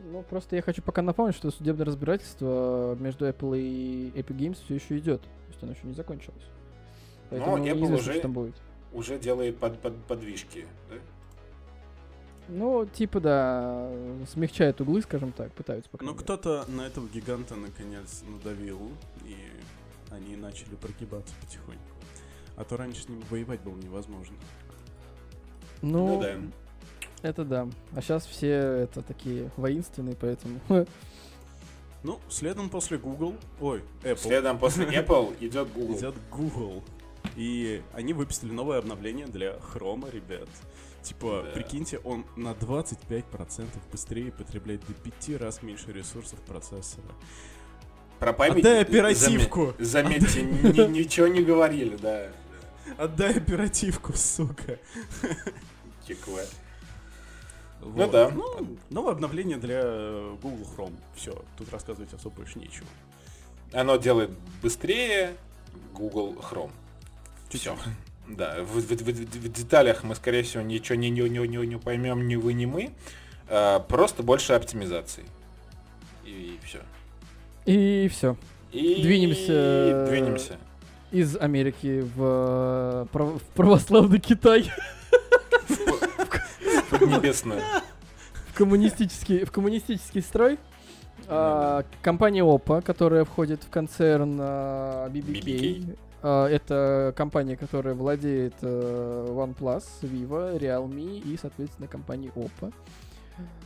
Ну, 0.04 0.22
просто 0.22 0.56
я 0.56 0.62
хочу 0.62 0.82
пока 0.82 1.02
напомнить, 1.02 1.36
что 1.36 1.50
судебное 1.50 1.84
разбирательство 1.86 2.96
между 2.98 3.28
Apple 3.28 3.58
и 3.58 4.10
Epic 4.14 4.36
Games 4.36 4.58
все 4.64 4.74
еще 4.76 4.98
идет. 4.98 5.20
То 5.22 5.28
есть 5.48 5.62
оно 5.62 5.72
еще 5.72 5.86
не 5.86 5.94
закончилось. 5.94 6.42
Поэтому 7.28 7.56
Apple 7.58 7.60
неизвестно, 7.60 7.94
уже- 7.96 8.12
что 8.12 8.22
там 8.22 8.32
будет. 8.32 8.54
Уже 8.92 9.18
делает 9.18 9.58
под, 9.58 9.78
под, 9.80 9.96
подвижки. 10.06 10.66
да? 10.88 10.96
Ну, 12.48 12.84
типа, 12.86 13.20
да, 13.20 13.88
смягчают 14.32 14.80
углы, 14.80 15.02
скажем 15.02 15.30
так, 15.30 15.52
пытаются 15.52 15.88
пока. 15.90 16.04
Ну, 16.04 16.14
кто-то 16.14 16.64
на 16.68 16.82
этого 16.86 17.06
гиганта 17.08 17.54
наконец 17.54 18.24
надавил, 18.28 18.90
и 19.24 19.36
они 20.10 20.34
начали 20.34 20.74
прогибаться 20.74 21.32
потихоньку. 21.40 21.80
А 22.56 22.64
то 22.64 22.76
раньше 22.76 23.02
с 23.02 23.08
ним 23.08 23.22
воевать 23.30 23.60
было 23.60 23.76
невозможно. 23.76 24.34
Ну, 25.82 26.06
Ну 26.16 26.20
да. 26.20 26.34
Это 27.22 27.44
да. 27.44 27.68
А 27.94 28.00
сейчас 28.02 28.26
все 28.26 28.48
это 28.50 29.02
такие 29.02 29.50
воинственные, 29.56 30.16
поэтому... 30.16 30.60
Ну, 32.02 32.18
следом 32.30 32.70
после 32.70 32.96
Google, 32.96 33.34
ой, 33.60 33.82
Apple, 34.04 34.16
Следом 34.16 34.58
после 34.58 34.86
Apple 35.02 35.36
идет 35.40 35.70
Google. 35.74 35.98
идет 35.98 36.14
Google. 36.30 36.82
И 37.36 37.82
они 37.92 38.14
выпустили 38.14 38.50
новое 38.52 38.78
обновление 38.78 39.26
для 39.26 39.50
Chrome, 39.56 40.10
ребят. 40.10 40.48
Типа, 41.02 41.42
Да. 41.44 41.50
прикиньте, 41.52 41.98
он 41.98 42.24
на 42.36 42.52
25% 42.52 43.66
быстрее 43.92 44.32
потребляет 44.32 44.80
до 44.86 44.94
5 44.94 45.38
раз 45.40 45.62
меньше 45.62 45.92
ресурсов 45.92 46.38
процессора. 46.40 47.04
Про 48.18 48.32
память... 48.32 48.64
Отдай 48.64 48.80
оперативку! 48.80 49.74
заме- 49.78 49.84
Заметьте, 49.84 50.42
ни- 50.42 50.88
ничего 50.90 51.26
не 51.26 51.42
говорили, 51.42 51.96
да. 51.96 52.28
Отдай 52.96 53.36
оперативку, 53.36 54.14
сука. 54.14 54.78
Кикве. 56.06 56.46
Вот. 57.80 58.10
да. 58.10 58.30
Ну, 58.30 58.76
новое 58.90 59.12
обновление 59.12 59.56
для 59.56 59.80
э, 59.82 60.36
Google 60.42 60.66
Chrome. 60.76 60.96
Все, 61.14 61.32
тут 61.56 61.70
рассказывать 61.72 62.12
особо 62.12 62.36
больше 62.36 62.58
нечего. 62.58 62.86
Оно 63.72 63.96
делает 63.96 64.30
быстрее 64.62 65.34
Google 65.94 66.34
Chrome. 66.34 66.72
Все. 67.48 67.76
Да, 68.28 68.62
в, 68.62 68.78
в- 68.80 68.90
в- 68.90 69.02
в- 69.02 69.48
деталях 69.52 70.04
мы, 70.04 70.14
скорее 70.14 70.42
всего, 70.42 70.62
ничего 70.62 70.96
не, 70.96 71.10
не, 71.10 71.22
не, 71.28 71.38
не, 71.48 71.66
не 71.66 71.76
поймем 71.78 72.28
ни 72.28 72.36
вы, 72.36 72.52
ни 72.52 72.64
мы. 72.66 72.92
А, 73.48 73.80
просто 73.80 74.22
больше 74.22 74.52
оптимизации. 74.52 75.24
И 76.24 76.58
все. 76.64 76.78
И 77.66 78.08
все. 78.08 78.36
И 78.72 79.02
Двинемся. 79.02 80.06
Двинемся. 80.08 80.58
Из 81.10 81.36
Америки 81.36 82.02
в, 82.14 82.22
э, 82.22 83.06
в 83.12 83.40
православный 83.54 84.20
Китай. 84.20 84.70
В 87.00 87.04
Поднебесную. 87.04 87.62
в 88.52 88.54
коммунистический, 88.54 89.44
в 89.44 89.50
коммунистический 89.50 90.20
строй. 90.20 90.58
А, 91.28 91.84
компания 92.02 92.42
Oppo, 92.42 92.82
которая 92.82 93.24
входит 93.24 93.62
в 93.64 93.70
концерн 93.70 94.38
а, 94.40 95.08
BBK. 95.08 95.42
BBK. 95.42 95.98
А, 96.22 96.46
это 96.46 97.14
компания, 97.16 97.56
которая 97.56 97.94
владеет 97.94 98.54
э, 98.60 99.26
OnePlus, 99.30 99.84
Vivo, 100.02 100.58
Realme 100.58 101.20
и, 101.20 101.38
соответственно, 101.40 101.88
компания 101.88 102.30
Oppo. 102.34 102.72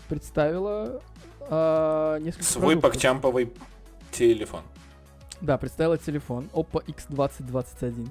Представила 0.09 1.03
а, 1.40 2.18
несколько 2.18 2.44
Свой 2.44 2.75
продуктов. 2.75 2.92
покчамповый 2.92 3.53
телефон. 4.12 4.62
Да, 5.40 5.59
представила 5.59 5.99
телефон 5.99 6.49
Oppo 6.53 6.85
X2021. 6.87 8.09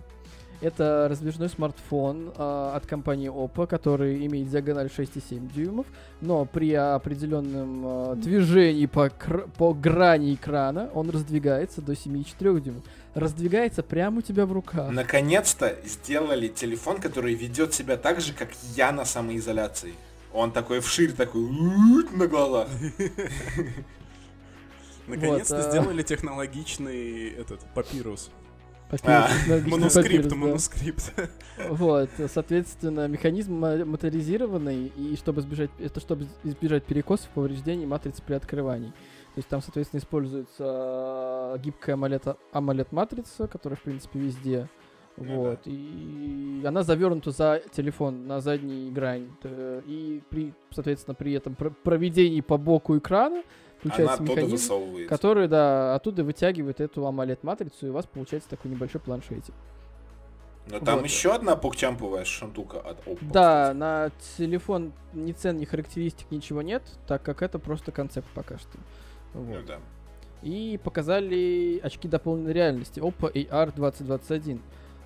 Это 0.64 1.08
раздвижной 1.10 1.50
смартфон 1.50 2.32
а, 2.38 2.72
от 2.74 2.86
компании 2.86 3.30
Oppo, 3.30 3.68
который 3.68 4.26
имеет 4.26 4.50
диагональ 4.50 4.88
6,7 4.88 5.52
дюймов, 5.54 5.86
но 6.22 6.46
при 6.46 6.74
определенном 6.74 7.84
а, 7.86 8.16
движении 8.16 8.86
по, 8.86 9.10
кр- 9.10 9.50
по 9.58 9.74
грани 9.74 10.36
экрана 10.36 10.90
он 10.94 11.10
раздвигается 11.10 11.82
до 11.82 11.92
7,4 11.92 12.62
дюймов. 12.62 12.84
Раздвигается 13.14 13.84
прямо 13.84 14.20
у 14.20 14.22
тебя 14.22 14.46
в 14.46 14.54
руках. 14.54 14.90
Наконец-то 14.90 15.76
сделали 15.84 16.48
телефон, 16.48 17.02
который 17.02 17.34
ведет 17.34 17.74
себя 17.74 17.98
так 17.98 18.22
же, 18.22 18.32
как 18.32 18.48
я 18.78 18.94
на 18.94 19.04
самоизоляции. 19.04 19.96
Он 20.32 20.54
такой 20.54 20.80
вширь, 20.80 21.12
такой 21.12 21.42
на 22.14 22.26
глазах. 22.28 22.70
Наконец-то 25.08 25.58
а- 25.58 25.70
сделали 25.70 26.04
технологичный 26.04 27.32
этот 27.32 27.60
папирус. 27.76 28.32
А, 29.04 29.28
Манускрипт, 29.48 29.94
папирус, 29.96 30.28
да. 30.28 30.36
манускрипт. 30.36 31.14
Вот, 31.70 32.10
соответственно, 32.32 33.08
механизм 33.08 33.54
мо- 33.54 33.86
моторизированный, 33.86 34.88
и 34.96 35.16
чтобы 35.16 35.42
избежать, 35.42 35.70
это 35.80 36.00
чтобы 36.00 36.28
избежать 36.44 36.84
перекосов, 36.84 37.30
повреждений 37.30 37.86
матрицы 37.86 38.22
при 38.26 38.34
открывании. 38.36 38.90
То 38.90 39.38
есть 39.40 39.48
там, 39.48 39.62
соответственно, 39.62 40.00
используется 40.00 40.64
а, 40.68 41.58
гибкая 41.58 41.96
AMOLED, 41.96 42.38
AMOLED 42.54 42.88
матрица, 42.92 43.48
которая, 43.48 43.78
в 43.78 43.82
принципе, 43.82 44.20
везде. 44.20 44.70
Ну 45.18 45.36
Вот, 45.42 45.60
и 45.66 46.64
она 46.66 46.82
завернута 46.82 47.30
за 47.32 47.62
телефон 47.72 48.26
на 48.26 48.42
задней 48.42 48.90
грань. 48.92 49.28
Т- 49.44 49.84
И 49.86 50.24
при, 50.30 50.54
соответственно, 50.72 51.14
при 51.14 51.34
этом 51.34 51.54
пр- 51.56 51.74
проведении 51.84 52.42
по 52.42 52.58
боку 52.58 52.98
экрана 52.98 53.44
Она 53.84 53.92
включается 53.94 54.14
оттуда 54.14 54.42
механизм, 54.42 55.08
который, 55.08 55.48
да, 55.48 55.96
оттуда 55.96 56.24
вытягивает 56.24 56.82
эту 56.82 57.02
AMOLED-матрицу, 57.02 57.88
и 57.88 57.90
у 57.90 57.94
вас 57.94 58.06
получается 58.06 58.50
такой 58.50 58.72
небольшой 58.72 59.02
планшетик. 59.02 59.54
Но 60.70 60.80
там 60.80 61.00
Вот. 61.00 61.06
еще 61.06 61.34
одна 61.34 61.56
покчамповая 61.56 62.24
штука 62.24 62.80
от 62.80 63.06
Oppo. 63.06 63.20
Да, 63.22 63.64
кстати. 63.66 63.78
на 63.78 64.12
телефон 64.38 64.94
ни 65.14 65.34
цен, 65.34 65.58
ни 65.58 65.66
характеристик, 65.66 66.32
ничего 66.32 66.62
нет, 66.62 66.84
так 67.06 67.22
как 67.22 67.42
это 67.42 67.60
просто 67.60 67.92
концепт 67.92 68.28
пока 68.34 68.58
что. 68.58 68.78
Ну 69.34 69.42
Вот. 69.42 69.66
да. 69.66 69.80
И 70.42 70.80
показали 70.84 71.80
очки 71.84 72.08
дополненной 72.08 72.54
реальности 72.54 73.00
Oppo 73.00 73.32
AR 73.32 73.74
2021. 73.76 74.62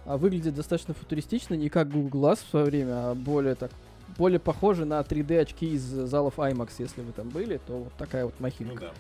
А 0.06 0.18
выглядит 0.18 0.56
достаточно 0.56 0.94
футуристично, 0.94 1.56
не 1.56 1.70
как 1.70 1.90
Google 1.90 2.22
Glass 2.22 2.38
в 2.46 2.50
свое 2.50 2.66
время, 2.66 3.10
а 3.12 3.16
более 3.16 3.56
так 3.56 3.72
более 4.18 4.40
похоже 4.40 4.86
на 4.86 5.00
3D 5.02 5.40
очки 5.40 5.74
из 5.74 5.82
залов 5.84 6.38
IMAX, 6.40 6.72
если 6.80 7.02
вы 7.02 7.12
там 7.12 7.30
были, 7.30 7.60
то 7.68 7.78
вот 7.80 7.94
такая 7.98 8.26
вот 8.26 8.34
Ну 8.40 8.44
махинка. 8.44 8.86
да. 8.86 8.92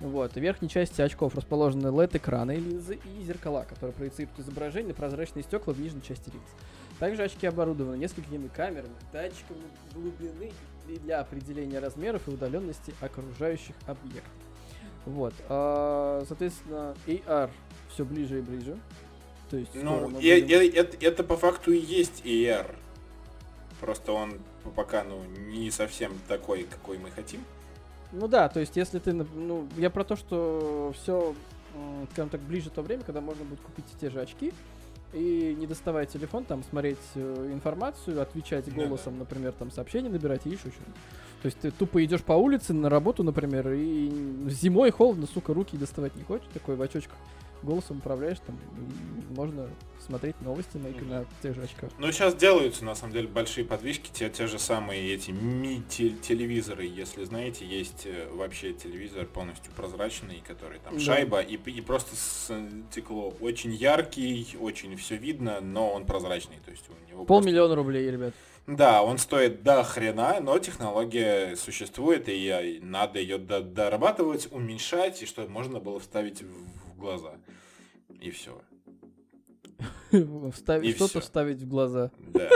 Вот. 0.00 0.32
В 0.32 0.36
верхней 0.36 0.68
части 0.68 1.00
очков 1.00 1.34
расположены 1.36 1.86
LED-экраны 1.88 2.56
линзы 2.56 2.98
и 3.04 3.22
зеркала, 3.22 3.64
которые 3.68 3.92
проецируют 3.94 4.38
изображение 4.38 4.88
на 4.88 4.94
прозрачные 4.94 5.44
стекла 5.44 5.72
в 5.72 5.80
нижней 5.80 6.02
части 6.02 6.28
линз. 6.30 6.44
Также 6.98 7.22
очки 7.22 7.46
оборудованы 7.46 7.96
несколькими 7.96 8.48
камерами, 8.48 8.92
датчиками 9.12 9.62
глубины 9.94 10.52
для 11.04 11.20
определения 11.20 11.78
размеров 11.78 12.22
и 12.26 12.32
удаленности 12.32 12.92
окружающих 13.00 13.74
объектов. 13.86 14.32
Вот. 15.06 15.34
а, 15.48 16.24
соответственно, 16.28 16.94
AR 17.06 17.50
все 17.92 18.04
ближе 18.04 18.38
и 18.38 18.42
ближе. 18.42 18.76
То 19.50 19.56
есть 19.56 19.70
Ну, 19.74 20.08
и- 20.20 20.40
будем- 20.40 20.74
это, 20.74 20.96
это 21.04 21.24
по 21.24 21.36
факту 21.36 21.72
и 21.72 21.78
есть 21.78 22.22
AR. 22.24 22.74
Просто 23.82 24.12
он 24.12 24.38
пока, 24.76 25.02
ну, 25.02 25.20
не 25.50 25.72
совсем 25.72 26.12
такой, 26.28 26.62
какой 26.62 26.98
мы 26.98 27.10
хотим. 27.10 27.40
Ну 28.12 28.28
да, 28.28 28.48
то 28.48 28.60
есть 28.60 28.76
если 28.76 29.00
ты, 29.00 29.12
ну, 29.12 29.66
я 29.76 29.90
про 29.90 30.04
то, 30.04 30.14
что 30.14 30.94
все, 30.96 31.34
скажем 32.12 32.30
так, 32.30 32.40
ближе 32.40 32.70
то 32.70 32.80
время, 32.80 33.02
когда 33.02 33.20
можно 33.20 33.44
будет 33.44 33.60
купить 33.60 33.84
те 34.00 34.08
же 34.08 34.20
очки 34.20 34.54
и 35.12 35.56
не 35.58 35.66
доставая 35.66 36.06
телефон, 36.06 36.44
там, 36.44 36.62
смотреть 36.62 36.98
э, 37.16 37.50
информацию, 37.52 38.22
отвечать 38.22 38.66
Да-да. 38.66 38.86
голосом, 38.86 39.18
например, 39.18 39.52
там, 39.52 39.72
сообщения 39.72 40.08
набирать 40.08 40.46
и 40.46 40.50
еще 40.50 40.60
что-нибудь. 40.60 40.94
То 41.42 41.46
есть 41.46 41.58
ты 41.58 41.70
тупо 41.72 42.04
идешь 42.04 42.22
по 42.22 42.34
улице 42.34 42.72
на 42.72 42.88
работу, 42.88 43.24
например, 43.24 43.68
и 43.72 44.08
зимой 44.48 44.92
холодно, 44.92 45.26
сука, 45.26 45.52
руки 45.52 45.76
доставать 45.76 46.14
не 46.14 46.22
хочешь, 46.22 46.46
такой 46.54 46.76
в 46.76 46.82
очочках 46.82 47.16
голосом 47.62 47.98
управляешь, 47.98 48.38
там, 48.46 48.58
можно 49.36 49.68
смотреть 50.06 50.40
новости 50.40 50.76
на, 50.78 50.88
на 51.18 51.24
тех 51.42 51.54
же 51.54 51.62
очках. 51.62 51.90
Ну, 51.98 52.10
сейчас 52.10 52.34
делаются, 52.34 52.84
на 52.84 52.94
самом 52.96 53.12
деле, 53.12 53.28
большие 53.28 53.64
подвижки, 53.64 54.10
те, 54.12 54.28
те 54.30 54.46
же 54.48 54.58
самые 54.58 55.14
эти 55.14 55.30
ми-телевизоры, 55.30 56.84
если 56.84 57.24
знаете, 57.24 57.64
есть 57.64 58.06
э, 58.06 58.28
вообще 58.32 58.72
телевизор 58.72 59.26
полностью 59.26 59.72
прозрачный, 59.74 60.42
который 60.46 60.78
там 60.80 60.94
Да. 60.94 61.00
шайба 61.00 61.40
и, 61.40 61.54
и 61.54 61.80
просто 61.80 62.16
стекло. 62.90 63.32
Очень 63.40 63.72
яркий, 63.72 64.56
очень 64.60 64.96
все 64.96 65.16
видно, 65.16 65.60
но 65.60 65.92
он 65.92 66.04
прозрачный, 66.04 66.56
то 66.64 66.70
есть 66.70 66.84
у 66.88 66.92
него 67.08 67.24
просто- 67.24 67.28
Полмиллиона 67.28 67.74
рублей, 67.76 68.10
ребят. 68.10 68.34
Да, 68.66 69.02
он 69.02 69.18
стоит 69.18 69.62
до 69.64 69.82
хрена, 69.82 70.38
но 70.40 70.56
технология 70.58 71.56
существует, 71.56 72.28
и 72.28 72.46
э, 72.48 72.78
надо 72.80 73.18
ее 73.18 73.38
дорабатывать, 73.38 74.48
уменьшать, 74.52 75.22
и 75.22 75.26
чтобы 75.26 75.48
можно 75.48 75.80
было 75.80 75.98
вставить 76.00 76.42
в 76.42 76.81
глаза. 77.02 77.38
И 78.20 78.30
все. 78.30 78.60
Вставить, 80.52 80.96
что-то 80.96 81.20
вставить 81.20 81.60
в 81.60 81.68
глаза. 81.68 82.10
Да. 82.32 82.50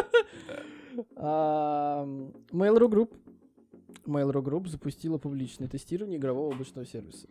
да. 0.46 0.62
Mail.ru 2.52 2.88
Group. 2.88 3.14
Mail.ru 4.06 4.42
Group 4.42 4.68
запустила 4.68 5.18
публичное 5.18 5.68
тестирование 5.68 6.18
игрового 6.18 6.54
облачного 6.54 6.86
сервиса. 6.86 7.28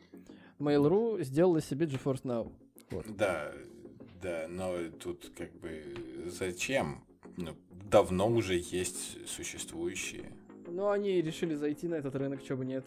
Mail.ru 0.59 1.23
сделала 1.23 1.61
себе 1.61 1.85
GeForce 1.85 2.23
Now. 2.23 2.51
Вот. 2.91 3.05
Да, 3.15 3.51
да, 4.21 4.47
но 4.49 4.75
тут 5.01 5.31
как 5.37 5.51
бы 5.59 5.81
зачем? 6.25 7.03
Ну, 7.37 7.55
давно 7.89 8.29
уже 8.29 8.55
есть 8.55 9.27
существующие. 9.27 10.31
Но 10.67 10.89
они 10.91 11.21
решили 11.21 11.55
зайти 11.55 11.87
на 11.87 11.95
этот 11.95 12.15
рынок, 12.15 12.43
чего 12.43 12.59
бы 12.59 12.65
нет. 12.65 12.85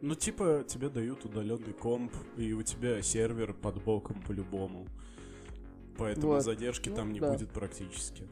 Ну, 0.00 0.14
типа, 0.14 0.64
тебе 0.66 0.88
дают 0.88 1.24
удаленный 1.24 1.72
комп, 1.72 2.12
и 2.36 2.52
у 2.52 2.62
тебя 2.62 3.00
сервер 3.02 3.54
под 3.54 3.82
боком 3.82 4.20
по-любому. 4.22 4.86
Поэтому 5.96 6.34
Вот. 6.34 6.42
задержки 6.42 6.88
Ну, 6.88 6.96
там 6.96 7.12
не 7.12 7.20
да. 7.20 7.32
будет 7.32 7.50
практически. 7.50 8.28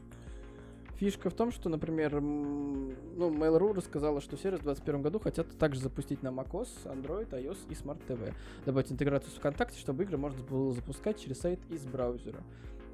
Фишка 0.97 1.29
в 1.29 1.33
том, 1.33 1.51
что, 1.51 1.69
например, 1.69 2.21
ну, 2.21 2.93
Mail.ru 3.31 3.73
рассказала, 3.73 4.21
что 4.21 4.37
сервис 4.37 4.59
в 4.59 4.63
2021 4.63 5.01
году 5.01 5.19
хотят 5.19 5.57
также 5.57 5.81
запустить 5.81 6.21
на 6.21 6.27
macOS, 6.27 6.69
Android, 6.85 7.29
iOS 7.31 7.57
и 7.69 7.73
Smart 7.73 7.99
TV. 8.07 8.33
Добавить 8.65 8.91
интеграцию 8.91 9.31
с 9.31 9.35
ВКонтакте, 9.35 9.79
чтобы 9.79 10.03
игры 10.03 10.17
можно 10.17 10.43
было 10.43 10.71
запускать 10.71 11.19
через 11.19 11.39
сайт 11.39 11.59
из 11.69 11.85
браузера. 11.85 12.43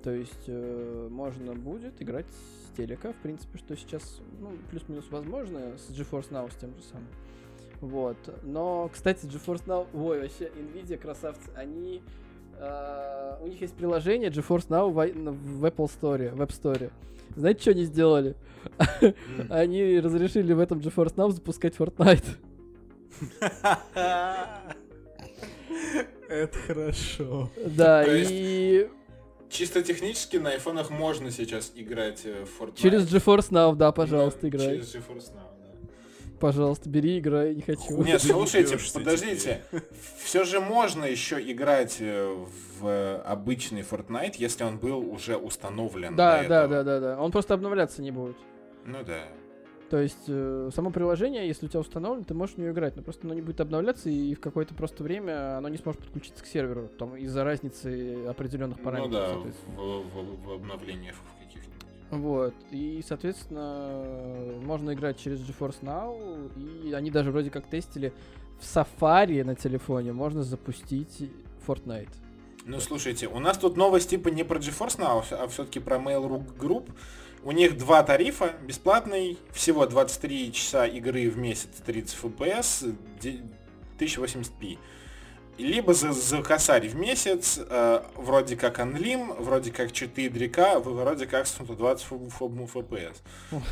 То 0.02 0.12
есть 0.12 0.46
э, 0.48 1.08
можно 1.12 1.54
будет 1.54 2.02
играть 2.02 2.26
с 2.28 2.78
телека, 2.78 3.12
в 3.12 3.18
принципе, 3.18 3.58
что 3.58 3.76
сейчас 3.76 4.22
ну, 4.40 4.52
плюс-минус 4.72 5.06
возможно, 5.10 5.78
с 5.78 5.92
GeForce 5.92 6.30
Now 6.30 6.50
с 6.52 6.56
тем 6.56 6.74
же 6.74 6.82
самым. 6.84 7.10
Вот. 7.82 8.18
Но, 8.44 8.90
кстати, 8.92 9.26
GeForce 9.26 9.66
Now, 9.66 9.88
ой, 9.94 10.22
вообще, 10.22 10.52
Nvidia 10.56 10.98
красавцы, 10.98 11.50
они... 11.56 12.02
э, 12.58 13.38
у 13.42 13.48
них 13.48 13.62
есть 13.62 13.74
приложение 13.76 14.30
GeForce 14.30 14.68
Now 14.68 14.90
в, 14.90 14.96
в 14.96 15.66
Apple 15.66 15.90
Store, 15.90 16.32
в 16.36 16.42
App 16.42 16.50
Store. 16.50 16.92
Знаете, 17.36 17.62
что 17.62 17.72
они 17.72 17.84
сделали? 17.86 18.36
Они 19.50 20.00
разрешили 20.00 20.52
в 20.54 20.60
этом 20.60 20.80
GeForce 20.80 21.16
Now 21.16 21.32
запускать 21.32 21.76
Fortnite. 21.76 22.26
Это 26.30 26.58
хорошо. 26.68 27.50
Да, 27.66 28.04
и 28.06 28.90
Чисто 29.50 29.82
технически 29.82 30.38
на 30.38 30.52
айфонах 30.52 30.92
можно 30.92 31.32
сейчас 31.32 31.72
играть 31.76 32.22
э, 32.26 32.46
в 32.46 32.62
Fortnite. 32.62 32.76
через 32.76 33.12
GeForce 33.12 33.50
Now, 33.50 33.76
да, 33.76 33.92
пожалуйста, 33.92 34.48
играй. 34.48 34.76
Через 34.76 34.96
GeForce 34.96 35.34
Now. 35.34 35.49
Пожалуйста, 36.40 36.90
бери, 36.90 37.20
играй, 37.20 37.56
не 37.56 37.62
хочу. 37.62 38.02
Нет, 38.04 38.22
слушайте, 38.22 38.78
подождите. 38.94 39.62
Все 40.24 40.44
же 40.44 40.60
можно 40.60 41.06
еще 41.06 41.40
играть 41.52 41.98
э, 42.00 42.34
в 42.80 42.88
э, 42.88 43.18
обычный 43.26 43.82
Fortnite, 43.82 44.36
если 44.38 44.64
он 44.64 44.78
был 44.78 45.00
уже 45.12 45.36
установлен. 45.38 46.16
Да, 46.16 46.44
да, 46.44 46.68
да, 46.68 46.84
да, 46.84 47.00
да. 47.00 47.22
Он 47.22 47.32
просто 47.32 47.54
обновляться 47.54 48.02
не 48.02 48.12
будет. 48.12 48.38
Ну 48.86 48.98
да. 49.06 49.24
То 49.90 49.98
есть 49.98 50.26
э, 50.28 50.70
само 50.74 50.92
приложение, 50.92 51.48
если 51.48 51.66
у 51.66 51.70
тебя 51.70 51.80
установлено, 51.80 52.24
ты 52.24 52.36
можешь 52.36 52.56
в 52.56 52.58
нее 52.60 52.72
играть, 52.72 52.96
но 52.96 53.02
просто 53.02 53.26
оно 53.26 53.34
не 53.34 53.42
будет 53.42 53.60
обновляться, 53.60 54.08
и 54.10 54.36
в 54.36 54.40
какое-то 54.40 54.76
просто 54.76 55.04
время 55.04 55.58
оно 55.58 55.68
не 55.68 55.78
сможет 55.78 56.02
подключиться 56.02 56.44
к 56.44 56.48
серверу, 56.48 56.90
там, 57.00 57.16
из-за 57.18 57.44
разницы 57.44 58.26
определенных 58.28 58.78
Ну 58.78 58.84
параметров. 58.84 59.12
да, 59.12 59.30
соответственно. 59.34 59.78
в, 59.78 60.04
в- 60.04 60.46
в 60.48 60.52
обновлениях. 60.54 61.16
Вот. 62.12 62.54
И, 62.72 63.04
соответственно, 63.08 64.60
можно 64.64 64.94
играть 64.94 65.20
через 65.20 65.40
GeForce 65.40 65.82
Now. 65.82 66.52
И 66.84 66.94
они 66.94 67.12
даже 67.12 67.32
вроде 67.32 67.50
как 67.50 67.68
тестили 67.68 68.14
в 68.60 68.64
Safari 68.64 69.44
на 69.44 69.56
телефоне 69.56 70.12
можно 70.12 70.44
запустить 70.44 71.30
Fortnite. 71.66 72.10
Ну 72.66 72.80
слушайте, 72.80 73.28
у 73.28 73.40
нас 73.40 73.58
тут 73.58 73.78
новость 73.78 74.10
типа 74.10 74.30
не 74.30 74.44
про 74.44 74.60
GeForce 74.60 75.00
Now, 75.00 75.24
а 75.32 75.48
все-таки 75.48 75.80
про 75.80 75.98
Mail.ru 75.98 76.44
Group. 76.58 76.92
У 77.44 77.52
них 77.54 77.78
два 77.78 78.04
тарифа, 78.04 78.54
бесплатный, 78.68 79.38
всего 79.52 79.86
23 79.86 80.52
часа 80.52 80.86
игры 80.86 81.30
в 81.30 81.38
месяц, 81.38 81.70
30 81.86 82.18
FPS, 82.22 82.96
де- 83.22 83.42
1080p. 83.98 84.78
Либо 85.60 85.94
за, 85.94 86.14
за 86.14 86.42
косарь 86.42 86.88
в 86.88 86.96
месяц, 86.96 87.60
э, 87.60 88.02
вроде 88.16 88.56
как 88.56 88.80
Unlim, 88.80 89.42
вроде 89.42 89.72
как 89.72 89.92
4К, 89.92 90.80
вроде 90.80 91.26
как 91.28 91.48
120 91.48 92.06
ф- 92.06 92.12
ф- 92.14 92.76
FPS. 92.76 93.18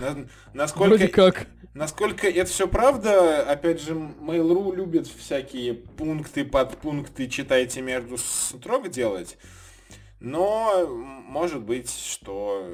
На- 0.01 0.27
насколько, 0.53 0.89
Вроде 0.89 1.07
как. 1.07 1.47
Насколько 1.73 2.27
это 2.27 2.49
все 2.49 2.67
правда, 2.67 3.41
опять 3.49 3.81
же, 3.81 3.93
Mail.ru 3.93 4.75
любит 4.75 5.07
всякие 5.07 5.75
пункты, 5.75 6.43
подпункты, 6.43 7.27
читайте 7.27 7.81
между 7.81 8.17
строк 8.17 8.89
делать. 8.89 9.37
Но 10.19 10.87
может 10.87 11.61
быть, 11.61 11.89
что 11.89 12.67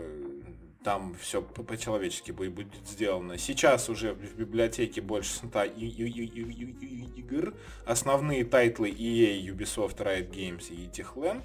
там 0.83 1.15
все 1.15 1.41
по-человечески 1.41 2.31
будет, 2.31 2.53
будет 2.53 2.87
сделано. 2.87 3.37
Сейчас 3.37 3.89
уже 3.89 4.13
в 4.13 4.35
библиотеке 4.37 5.01
больше 5.01 5.33
100 5.35 5.63
и- 5.63 5.69
и- 5.87 6.03
и- 6.09 6.25
и- 6.25 6.51
и- 6.51 6.85
и- 6.85 7.19
игр. 7.19 7.53
Основные 7.85 8.43
title 8.43 8.82
ы 8.82 8.89
EA, 8.89 9.39
Ubisoft, 9.53 9.97
Riot 9.97 10.29
Games 10.29 10.69
и 10.73 10.87
Techland. 10.87 11.43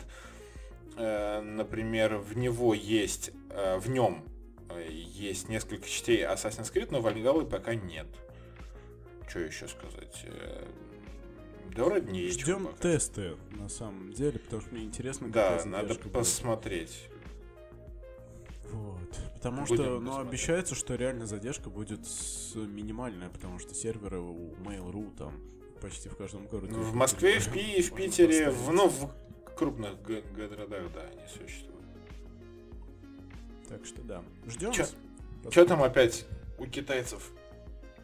Э, 0.97 1.41
Например, 1.41 2.17
в 2.17 2.37
него 2.37 2.75
есть, 2.75 3.31
э, 3.51 3.79
в 3.79 3.89
нем 3.89 4.25
э, 4.71 4.89
есть 4.91 5.49
несколько 5.49 5.87
частей 5.89 6.25
Assassin's 6.25 6.73
Creed, 6.73 6.89
но 6.91 6.99
Valhalla 6.99 7.49
пока 7.49 7.75
нет. 7.75 8.07
Что 9.29 9.41
еще 9.41 9.69
сказать? 9.69 10.25
Да 11.77 11.85
вроде 11.85 12.11
не 12.11 12.21
есть. 12.23 12.41
Ждем 12.41 12.69
тесты, 12.81 13.37
на 13.53 13.69
самом 13.69 14.13
деле, 14.13 14.39
потому 14.41 14.63
что 14.63 14.75
мне 14.75 14.85
интересно, 14.85 15.29
Да, 15.31 15.63
надо 15.65 15.95
посмотреть. 15.95 17.09
Вот. 18.73 19.28
Потому 19.39 19.63
Будем 19.67 19.75
что, 19.77 19.85
ну, 20.01 20.07
посмотреть. 20.07 20.29
обещается, 20.29 20.75
что 20.75 20.95
реально 20.97 21.27
задержка 21.27 21.71
будет 21.71 22.05
с- 22.05 22.57
минимальная, 22.57 23.29
потому 23.29 23.61
что 23.61 23.73
серверы 23.73 24.19
у 24.19 24.53
Mail.ru 24.65 25.17
там 25.17 25.33
почти 25.81 26.09
в 26.09 26.17
каждом 26.17 26.47
городе. 26.49 26.73
Ну, 26.73 26.83
В 26.83 26.93
Москве, 26.95 27.39
в, 27.39 27.53
Пи- 27.53 27.81
в 27.83 27.93
Питере, 27.95 28.51
в, 28.51 28.73
ну, 28.73 28.89
в 28.89 29.09
крупных 29.57 30.03
городах, 30.03 30.93
да, 30.93 31.03
они 31.03 31.23
существуют. 31.29 31.85
Так 33.69 33.85
что 33.87 34.03
да. 34.03 34.25
Ждем. 34.49 34.73
Что 35.51 35.65
там 35.67 35.85
опять 35.85 36.27
у 36.59 36.67
китайцев 36.67 37.31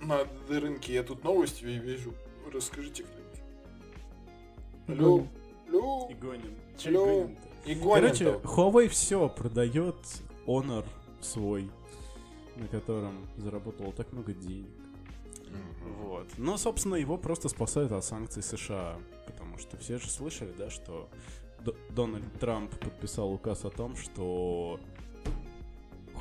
на 0.01 0.21
рынке? 0.49 0.95
Я 0.95 1.03
тут 1.03 1.25
новости 1.25 1.65
ви- 1.65 1.79
вижу. 1.81 2.15
Расскажите 2.53 3.03
кто-нибудь. 3.03 5.01
Алло, 5.01 5.27
алло, 5.69 6.07
Игонин. 6.13 6.55
Чё 6.79 6.91
Алло. 6.91 7.07
Игонин-то? 7.25 7.73
Игонин 7.73 8.03
Короче, 8.03 8.25
Huawei 8.45 8.89
все 8.89 9.29
продает 9.29 9.97
Honor 10.47 10.85
свой, 11.25 11.71
на 12.57 12.69
котором 12.69 13.27
заработал 13.37 13.93
так 13.93 14.13
много 14.13 14.33
денег. 14.33 14.71
Вот. 16.01 16.27
Но, 16.39 16.57
собственно, 16.57 16.95
его 16.97 17.17
просто 17.17 17.49
спасают 17.49 17.93
от 17.93 18.05
санкций 18.05 18.43
США. 18.43 18.97
Потому 19.27 19.59
что 19.59 19.77
все 19.77 19.99
же 19.99 20.09
слышали, 20.11 20.53
да, 20.57 20.71
что 20.71 21.09
Д- 21.65 21.75
Дональд 21.91 22.25
Трамп 22.41 22.71
подписал 22.79 23.33
указ 23.33 23.65
о 23.65 23.71
том, 23.71 23.97
что 23.97 24.79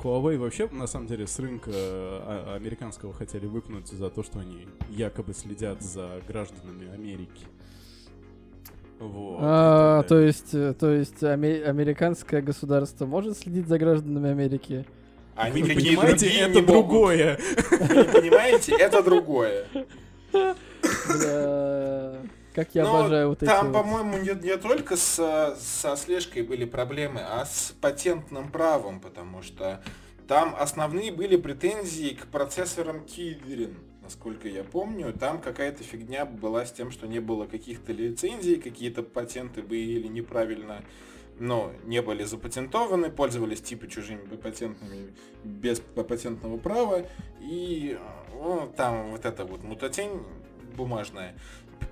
Huawei 0.02 0.38
вообще, 0.38 0.68
на 0.68 0.86
самом 0.86 1.06
деле, 1.06 1.26
с 1.26 1.38
рынка 1.38 1.70
а, 1.72 2.54
американского 2.56 3.12
хотели 3.12 3.46
выпнуть 3.46 3.88
за 3.88 4.10
то, 4.10 4.22
что 4.22 4.38
они 4.40 4.66
якобы 4.88 5.34
следят 5.34 5.82
за 5.82 6.20
гражданами 6.26 6.92
Америки. 6.92 7.46
Вот. 8.98 9.38
А, 9.42 10.02
то 10.04 10.18
есть, 10.18 10.54
э, 10.54 10.72
то 10.74 10.90
есть 10.92 11.22
аме- 11.22 11.62
американское 11.64 12.40
государство 12.40 13.06
может 13.06 13.36
следить 13.36 13.66
за 13.66 13.78
гражданами 13.78 14.30
Америки, 14.30 14.86
А 15.36 15.50
Вы 15.50 15.60
не 15.60 15.62
никакие 15.62 15.96
понимаете, 15.96 16.26
другие 16.26 16.40
это 16.42 16.50
не 16.50 16.60
могут. 16.60 16.66
другое. 16.66 17.38
Вы 17.70 17.94
не 17.96 18.04
понимаете, 18.04 18.76
это 18.78 19.02
другое. 19.02 19.66
Бля, 20.32 22.22
Как 22.54 22.74
я 22.74 22.82
обожаю 22.86 23.28
вот 23.30 23.42
эти 23.42 23.50
Там, 23.50 23.72
по-моему, 23.72 24.18
не, 24.18 24.30
не 24.42 24.56
только 24.56 24.96
с, 24.96 25.56
со 25.58 25.96
слежкой 25.96 26.42
были 26.42 26.64
проблемы, 26.64 27.20
а 27.20 27.44
с 27.44 27.74
патентным 27.80 28.50
правом, 28.50 29.00
потому 29.00 29.42
что 29.42 29.82
там 30.28 30.54
основные 30.58 31.10
были 31.12 31.36
претензии 31.36 32.10
к 32.10 32.26
процессорам 32.26 33.04
Kirin. 33.04 33.74
Насколько 34.02 34.48
я 34.48 34.62
помню, 34.64 35.12
там 35.14 35.40
какая-то 35.40 35.82
фигня 35.82 36.26
была 36.26 36.66
с 36.66 36.72
тем, 36.72 36.90
что 36.90 37.06
не 37.06 37.20
было 37.20 37.46
каких-то 37.46 37.92
лицензий, 37.92 38.56
какие-то 38.56 39.02
патенты 39.02 39.62
были 39.62 40.06
неправильно, 40.06 40.84
но 41.38 41.72
не 41.84 42.00
были 42.02 42.24
запатентованы, 42.24 43.10
пользовались 43.10 43.60
типа 43.60 43.86
чужими 43.88 44.24
патентными 44.36 45.14
без 45.42 45.80
патентного 45.80 46.56
права, 46.58 47.04
и 47.40 47.98
ну, 48.32 48.72
там 48.76 49.10
вот 49.10 49.24
эта 49.24 49.44
вот 49.44 49.62
мутатень 49.62 50.22
бумажная 50.76 51.34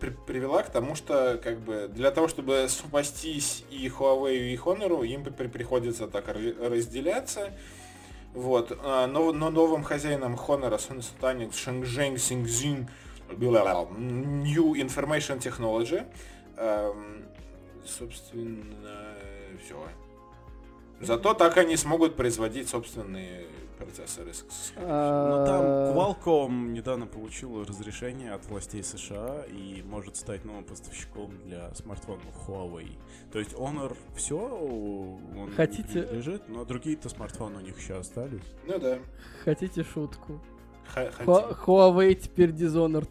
при- 0.00 0.10
привела 0.10 0.62
к 0.62 0.70
тому, 0.70 0.94
что 0.94 1.40
как 1.42 1.60
бы 1.60 1.88
для 1.92 2.10
того, 2.10 2.28
чтобы 2.28 2.66
спастись 2.68 3.64
и 3.70 3.88
Huawei, 3.88 4.52
и 4.52 4.56
Honor, 4.56 5.06
им 5.06 5.24
при- 5.24 5.48
приходится 5.48 6.06
так 6.08 6.28
ра- 6.28 6.68
разделяться. 6.68 7.52
Вот. 8.34 8.76
А, 8.82 9.06
Но, 9.06 9.32
но 9.32 9.50
новым 9.50 9.82
хозяином 9.84 10.34
Honor 10.36 10.78
станет 11.02 11.50
Shenzhen 11.50 12.14
Xingzin 12.14 12.88
New 13.98 14.74
Information 14.74 15.38
Technology. 15.38 16.06
Эм, 16.56 17.24
Собственно, 17.84 19.11
все. 19.58 19.76
Зато 21.00 21.34
так 21.34 21.56
они 21.56 21.76
смогут 21.76 22.14
производить 22.14 22.68
собственные 22.68 23.46
процессоры. 23.76 24.32
с- 24.32 24.44
с- 24.48 24.72
Ну 24.76 24.82
там 25.44 25.62
А, 25.64 25.92
Qualcomm 25.96 26.68
недавно 26.68 27.06
получил 27.08 27.64
разрешение 27.64 28.32
от 28.34 28.46
властей 28.46 28.84
США 28.84 29.42
и 29.48 29.82
может 29.82 30.14
стать 30.16 30.44
новым 30.44 30.62
поставщиком 30.62 31.32
для 31.44 31.74
смартфонов 31.74 32.22
Huawei. 32.46 32.92
То 33.32 33.40
есть 33.40 33.52
Honor 33.54 33.96
все, 34.14 34.38
он 34.38 35.50
Хотите- 35.56 36.08
лежит, 36.12 36.48
но 36.48 36.64
другие-то 36.64 37.08
смартфоны 37.08 37.56
у 37.58 37.60
них 37.62 37.76
еще 37.80 37.96
остались. 37.96 38.44
Ну 38.68 38.78
да. 38.78 38.98
Хотите 39.44 39.82
шутку? 39.82 40.40
Хотим. 40.86 41.26
Huawei 41.26 42.14
теперь 42.14 42.50
Dishonored. 42.50 43.10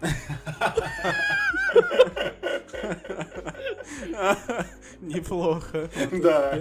Неплохо. 5.00 5.88
Да. 6.12 6.58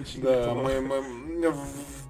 Очень 0.00 0.22
Да, 0.22 0.54
мы, 0.54 0.80
мы- 0.80 1.54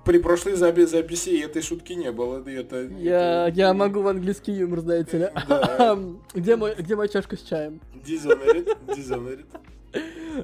при 0.05 0.18
прошлой 0.18 0.53
запи- 0.55 0.87
записи 0.87 1.41
этой 1.43 1.62
шутки 1.62 1.95
не 1.95 2.12
было. 2.12 2.47
Это, 2.47 2.83
Я, 2.99 3.49
это- 3.49 3.57
я 3.57 3.75
могу 3.75 4.03
в 4.03 4.09
английский 4.09 4.53
юмор, 4.53 4.81
знаете 4.81 5.18
ли. 5.18 5.29
Да. 5.49 5.99
Где, 6.35 6.57
мой, 6.57 6.75
где 6.75 6.95
моя 6.95 7.09
чашка 7.09 7.37
с 7.37 7.43
чаем? 7.43 7.81
Dishonored, 8.07 8.77
Dishonored. 8.89 9.45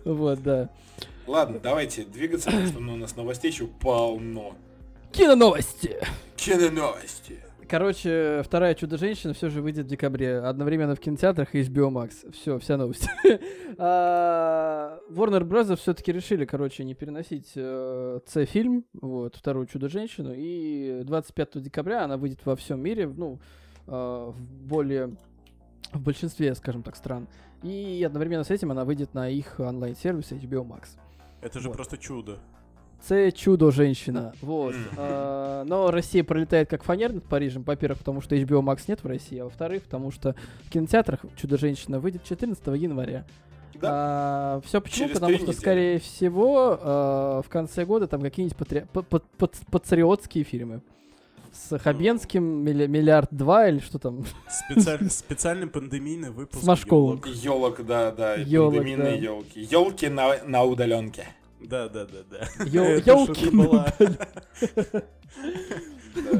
Вот, 0.05 0.43
да. 0.43 0.70
Ладно, 1.26 1.61
давайте 1.62 2.05
двигаться, 2.05 2.51
потому 2.51 2.66
что 2.68 2.78
у 2.78 2.97
нас 2.97 3.16
новостей 3.16 3.51
еще 3.51 3.66
полно. 3.66 4.55
Киноновости! 5.12 5.97
Киноновости. 6.37 7.41
Короче, 7.70 8.42
вторая 8.44 8.74
Чудо-женщина 8.74 9.32
все 9.32 9.48
же 9.48 9.62
выйдет 9.62 9.86
в 9.86 9.88
декабре. 9.88 10.38
Одновременно 10.38 10.96
в 10.96 11.00
кинотеатрах 11.00 11.54
и 11.54 11.60
HBO 11.62 11.88
Max. 11.92 12.28
Все, 12.32 12.58
вся 12.58 12.76
новость. 12.76 13.08
А, 13.82 14.98
Warner 15.08 15.42
Bros. 15.42 15.74
все-таки 15.76 16.12
решили, 16.12 16.44
короче, 16.44 16.84
не 16.84 16.94
переносить 16.94 17.52
э, 17.54 18.20
C-фильм, 18.26 18.84
вот, 18.92 19.36
вторую 19.36 19.66
Чудо-женщину. 19.66 20.34
И 20.36 21.02
25 21.04 21.62
декабря 21.62 22.04
она 22.04 22.18
выйдет 22.18 22.44
во 22.44 22.56
всем 22.56 22.80
мире, 22.82 23.06
ну, 23.06 23.38
э, 23.86 23.90
в 23.90 24.34
более... 24.66 25.16
в 25.92 26.02
большинстве, 26.02 26.54
скажем 26.56 26.82
так, 26.82 26.96
стран. 26.96 27.26
И 27.62 28.02
одновременно 28.04 28.44
с 28.44 28.50
этим 28.50 28.70
она 28.72 28.84
выйдет 28.84 29.14
на 29.14 29.30
их 29.30 29.60
онлайн-сервис 29.60 30.32
HBO 30.32 30.66
Max. 30.66 30.98
Это 31.40 31.60
же 31.60 31.68
Вот. 31.68 31.76
просто 31.76 31.96
чудо. 31.96 32.38
Це 33.03 33.32
чудо-женщина. 33.32 34.32
Вот. 34.42 34.74
Мгм. 34.74 34.84
А, 34.98 35.64
но 35.66 35.90
Россия 35.90 36.22
пролетает 36.24 36.68
как 36.68 36.82
фанер 36.82 37.12
над 37.12 37.24
Парижем. 37.24 37.62
Во-первых, 37.62 37.98
потому 37.98 38.20
что 38.20 38.36
HBO 38.36 38.62
Max 38.62 38.84
нет 38.88 39.03
в 39.03 39.07
России. 39.07 39.38
А 39.38 39.44
во-вторых, 39.44 39.82
потому 39.84 40.11
что 40.11 40.34
в 40.66 40.70
кинотеатрах 40.70 41.20
Чудо-женщина 41.36 41.98
выйдет 41.98 42.24
14 42.24 42.66
января. 42.76 43.24
Да. 43.80 44.61
все 44.66 44.80
почему? 44.80 45.09
Через 45.09 45.14
потому 45.20 45.34
что, 45.36 45.46
недели. 45.46 45.57
скорее 45.59 45.98
всего, 46.01 46.78
а, 46.82 47.42
в 47.42 47.48
конце 47.48 47.84
года 47.86 48.07
там 48.07 48.20
какие-нибудь 48.20 48.57
патри... 48.59 48.84
па- 48.92 49.03
па- 49.03 49.22
пат- 49.38 49.57
патриотские 49.70 50.44
фильмы. 50.44 50.82
С 51.53 51.78
Хабенским 51.78 52.44
милли- 52.44 52.86
миллиард 52.86 53.28
два 53.32 53.68
или 53.68 53.78
что 53.78 53.98
там. 53.98 54.24
Специаль- 54.48 55.01
Специальный 55.11 55.66
пандемийный 55.66 56.30
выпуск. 56.30 56.62
С 56.62 56.66
Машковым. 56.66 57.20
«Ёлок». 57.24 57.26
Елок, 57.26 57.86
да, 57.86 58.11
да. 58.12 58.34
Ёлок, 58.36 58.74
пандемийные 58.74 59.16
да. 59.16 59.24
елки. 59.24 59.61
Елки 59.61 60.09
на, 60.09 60.36
на 60.46 60.62
удаленке. 60.62 61.26
Да, 61.61 61.88
да, 61.88 62.06
да, 62.06 62.18
да. 62.30 62.48
Была. 63.52 63.92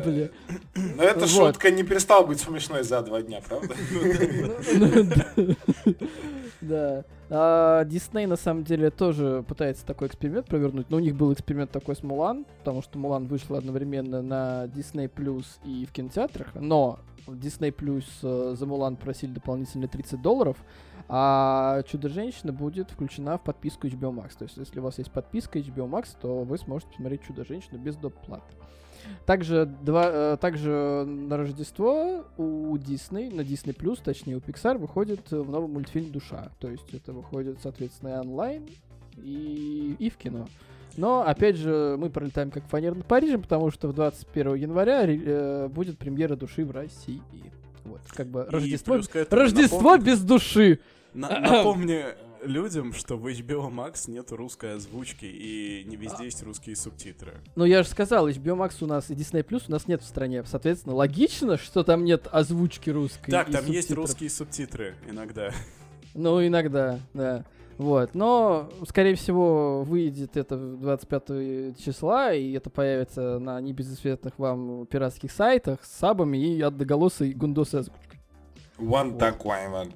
Бля. 0.04 0.28
Но 0.96 1.02
эта 1.02 1.26
шутка 1.26 1.70
не 1.70 1.82
перестала 1.84 2.26
быть 2.26 2.40
смешной 2.40 2.82
за 2.82 3.02
два 3.02 3.22
дня, 3.22 3.40
правда? 3.46 3.74
Ну, 4.72 5.04
да. 5.04 5.56
Да. 6.60 7.04
А 7.30 7.84
Дисней 7.84 8.26
на 8.26 8.36
самом 8.36 8.64
деле 8.64 8.90
тоже 8.90 9.44
пытается 9.46 9.86
такой 9.86 10.08
эксперимент 10.08 10.46
провернуть. 10.46 10.90
Но 10.90 10.96
у 10.96 11.00
них 11.00 11.14
был 11.14 11.32
эксперимент 11.32 11.70
такой 11.70 11.94
с 11.96 12.02
Мулан, 12.02 12.44
потому 12.58 12.82
что 12.82 12.98
Мулан 12.98 13.26
вышла 13.26 13.58
одновременно 13.58 14.20
на 14.20 14.64
Disney 14.66 15.08
Plus 15.08 15.46
и 15.64 15.86
в 15.86 15.92
кинотеатрах. 15.92 16.48
Но 16.54 16.98
Disney 17.26 17.72
Plus 17.74 18.04
э, 18.22 18.56
за 18.56 18.66
Мулан 18.66 18.96
просили 18.96 19.32
дополнительные 19.32 19.88
30 19.88 20.20
долларов, 20.20 20.56
а 21.12 21.82
Чудо-женщина 21.82 22.52
будет 22.52 22.92
включена 22.92 23.36
в 23.36 23.42
подписку 23.42 23.88
HBO 23.88 24.14
Max. 24.14 24.30
То 24.38 24.44
есть, 24.44 24.56
если 24.56 24.78
у 24.78 24.82
вас 24.84 24.98
есть 24.98 25.11
подписка 25.11 25.58
HBO 25.58 25.90
Max, 25.90 26.11
то 26.22 26.44
вы 26.44 26.56
сможете 26.56 26.92
посмотреть 26.92 27.22
Чудо-женщину 27.26 27.78
без 27.78 27.96
доплаты. 27.96 28.44
Также, 29.26 29.66
два, 29.82 30.08
э, 30.08 30.36
также 30.40 31.04
на 31.06 31.36
Рождество 31.36 32.24
у 32.36 32.76
Disney, 32.76 33.34
на 33.34 33.40
Disney 33.40 33.76
Plus, 33.76 33.98
точнее 34.04 34.36
у 34.36 34.38
Pixar, 34.38 34.78
выходит 34.78 35.32
э, 35.32 35.40
в 35.40 35.50
новый 35.50 35.68
мультфильм 35.68 36.12
«Душа». 36.12 36.50
То 36.61 36.68
есть 36.70 36.94
это 36.94 37.12
выходит, 37.12 37.58
соответственно, 37.61 38.11
и 38.11 38.18
онлайн, 38.18 38.68
и, 39.16 39.96
и 39.98 40.11
в 40.11 40.16
кино. 40.16 40.46
Но, 40.96 41.26
опять 41.26 41.56
же, 41.56 41.96
мы 41.98 42.11
пролетаем 42.11 42.52
как 42.52 42.64
фанер 42.68 42.94
над 42.94 43.06
Парижем, 43.06 43.42
потому 43.42 43.72
что 43.72 43.88
в 43.88 43.94
21 43.94 44.54
января 44.54 45.02
э, 45.06 45.66
будет 45.68 45.98
премьера 45.98 46.36
«Души» 46.36 46.64
в 46.64 46.70
России. 46.70 47.20
Вот, 47.84 48.00
как 48.14 48.28
бы 48.28 48.46
И 48.48 48.52
Рождество, 48.52 48.94
плюс 48.94 49.08
этому 49.12 49.42
Рождество 49.42 49.96
напомни- 49.96 50.04
без 50.04 50.20
души. 50.22 50.78
На- 51.14 51.40
Напомни 51.40 52.04
людям, 52.42 52.92
что 52.94 53.16
в 53.18 53.26
HBO 53.26 53.70
Max 53.70 54.11
нет 54.11 54.32
русской 54.32 54.74
озвучки 54.76 55.26
и 55.26 55.84
не 55.86 55.96
везде 55.96 56.24
есть 56.24 56.42
русские 56.42 56.74
субтитры. 56.76 57.34
Ну, 57.54 57.64
я 57.64 57.82
же 57.82 57.88
сказал, 57.88 58.28
HBO 58.28 58.56
Max 58.56 58.76
у 58.80 58.86
нас 58.86 59.11
и 59.11 59.14
Disney 59.14 59.44
Plus 59.44 59.64
у 59.68 59.72
нас 59.72 59.86
нет 59.86 60.00
в 60.02 60.06
стране. 60.06 60.42
Соответственно, 60.44 60.94
логично, 60.94 61.58
что 61.58 61.82
там 61.84 62.04
нет 62.04 62.28
озвучки 62.32 62.88
русской. 62.90 63.30
Так, 63.30 63.48
и 63.50 63.52
там 63.52 63.66
есть 63.66 63.88
субтитров. 63.88 63.98
русские 64.08 64.30
субтитры 64.30 64.94
иногда. 65.08 65.52
Ну, 66.14 66.44
иногда, 66.46 66.98
да. 67.14 67.44
Вот. 67.76 68.14
Но, 68.14 68.68
скорее 68.88 69.14
всего, 69.14 69.82
выйдет 69.84 70.36
это 70.36 70.56
25 70.56 71.78
числа, 71.82 72.32
и 72.34 72.52
это 72.52 72.68
появится 72.68 73.38
на 73.38 73.61
небезызвестных 73.61 74.38
вам 74.38 74.86
пиратских 74.86 75.32
сайтах 75.32 75.82
с 75.84 75.90
сабами 75.92 76.36
и 76.56 76.61
одноголосой 76.61 77.32
гундосой 77.32 77.80
озвучкой. 77.80 78.20
One 78.78 79.11
Вот. 79.11 79.18
такой 79.18 79.68
вот. 79.68 79.88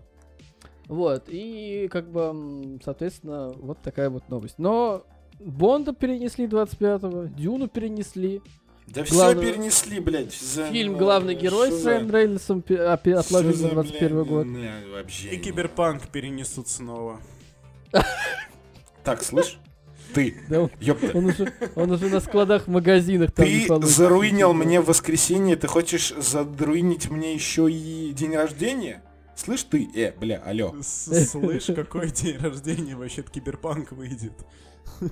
Вот. 0.88 1.24
И, 1.28 1.88
как 1.90 2.10
бы, 2.10 2.78
соответственно, 2.84 3.52
вот 3.56 3.80
такая 3.82 4.10
вот 4.10 4.28
новость. 4.28 4.56
Но 4.58 5.04
Бонда 5.40 5.92
перенесли 5.92 6.46
25-го, 6.46 7.24
Дюну 7.36 7.68
перенесли. 7.68 8.42
Да 8.86 9.02
все 9.02 9.14
Главное- 9.14 9.42
перенесли, 9.52 9.98
блядь. 9.98 10.34
за- 10.34 10.66
Фильм 10.66 10.98
«Главный 10.98 11.34
герой» 11.34 11.68
Что 11.68 11.78
с 11.78 11.84
Райан 11.86 12.10
Рейнольдсом 12.10 12.62
что 12.64 12.92
отложили 12.92 13.52
за, 13.54 13.68
на 13.68 13.74
21 13.74 14.14
блядь, 14.16 14.28
год. 14.28 14.46
бля, 14.46 14.74
Вообще. 14.92 15.28
И 15.28 15.36
не- 15.38 15.42
Киберпанк 15.42 16.08
перенесут 16.08 16.68
снова. 16.68 17.18
Так, 19.02 19.22
слышь, 19.22 19.58
ты, 20.14 20.34
Да, 20.48 20.62
он, 20.62 20.70
ёпта. 20.80 21.10
он 21.16 21.26
уже, 21.26 21.52
он 21.76 21.90
уже 21.90 22.08
на 22.08 22.20
складах 22.20 22.66
в 22.66 22.70
магазинах 22.70 23.32
там 23.32 23.46
не 23.46 23.66
Ты 23.66 23.86
заруинил 23.86 24.52
мне 24.54 24.80
в 24.80 24.86
воскресенье, 24.86 25.56
ты 25.56 25.66
хочешь 25.66 26.14
задруинить 26.16 27.10
мне 27.10 27.34
еще 27.34 27.70
и 27.70 28.12
день 28.12 28.34
рождения? 28.34 29.02
Слышь 29.36 29.64
ты, 29.64 29.88
э, 29.94 30.12
бля, 30.12 30.38
алло. 30.44 30.74
С- 30.80 31.26
Слышь, 31.30 31.66
какой 31.66 32.10
день 32.10 32.38
рождения 32.38 32.94
вообще-то 32.96 33.30
Киберпанк 33.30 33.92
выйдет. 33.92 34.32
Ай, 35.00 35.08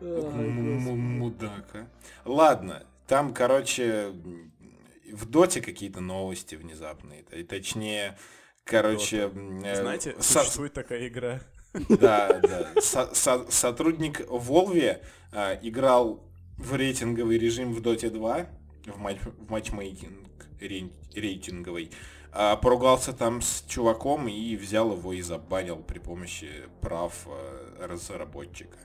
М- 0.00 0.74
господи. 0.74 0.88
м- 0.90 1.18
Мудак, 1.18 1.70
а. 1.74 1.86
Ладно, 2.24 2.84
там, 3.06 3.34
короче, 3.34 4.12
в 5.12 5.26
доте 5.26 5.60
какие-то 5.60 6.00
новости 6.00 6.54
внезапные. 6.54 7.22
т- 7.22 7.44
Точнее, 7.44 8.16
короче... 8.64 9.30
э, 9.34 9.74
Знаете, 9.80 10.16
существует 10.20 10.72
такая 10.72 11.06
игра. 11.08 11.40
Да, 11.88 12.40
да. 12.40 12.72
Со- 12.80 13.14
со- 13.14 13.50
сотрудник 13.50 14.22
Волве 14.28 15.02
а, 15.32 15.58
играл 15.60 16.22
в 16.56 16.74
рейтинговый 16.74 17.36
режим 17.36 17.72
в 17.72 17.80
Dota 17.80 18.10
2, 18.10 18.46
в, 18.86 18.98
матч, 18.98 19.18
в 19.20 19.50
матчмейкинг 19.50 20.28
рей, 20.60 20.92
рейтинговый, 21.14 21.90
а, 22.36 22.56
поругался 22.56 23.12
там 23.12 23.40
с 23.40 23.64
чуваком 23.68 24.26
и 24.26 24.56
взял 24.56 24.92
его 24.92 25.12
и 25.12 25.22
забанил 25.22 25.76
при 25.76 26.00
помощи 26.00 26.50
прав 26.80 27.28
а, 27.28 27.86
разработчика. 27.86 28.76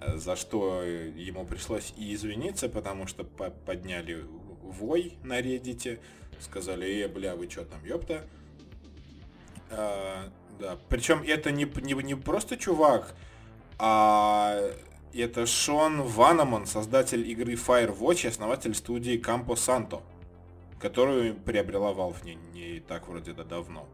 А, 0.00 0.16
за 0.16 0.36
что 0.36 0.82
ему 0.82 1.44
пришлось 1.44 1.92
и 1.98 2.14
извиниться, 2.14 2.70
потому 2.70 3.06
что 3.06 3.24
по 3.24 3.50
подняли 3.50 4.24
вой 4.62 5.18
на 5.22 5.42
реддите, 5.42 6.00
сказали, 6.40 7.02
э, 7.02 7.08
бля, 7.08 7.36
вы 7.36 7.46
чё 7.46 7.66
там, 7.66 7.84
ёпта. 7.84 8.26
А, 9.70 10.30
да, 10.58 10.78
причем 10.88 11.22
это 11.26 11.50
не, 11.50 11.66
не, 11.82 11.92
не 12.02 12.14
просто 12.14 12.56
чувак, 12.56 13.14
а 13.78 14.62
это 15.12 15.44
Шон 15.44 16.04
Ванамон, 16.04 16.64
создатель 16.64 17.28
игры 17.28 17.52
Firewatch 17.52 18.24
и 18.24 18.28
основатель 18.28 18.74
студии 18.74 19.20
Campo 19.20 19.56
Santo 19.56 20.02
которую 20.84 21.34
приобрела 21.34 21.92
Valve 21.92 22.22
не, 22.26 22.36
не 22.52 22.80
так 22.80 23.08
вроде 23.08 23.32
да 23.32 23.42
давно. 23.42 23.88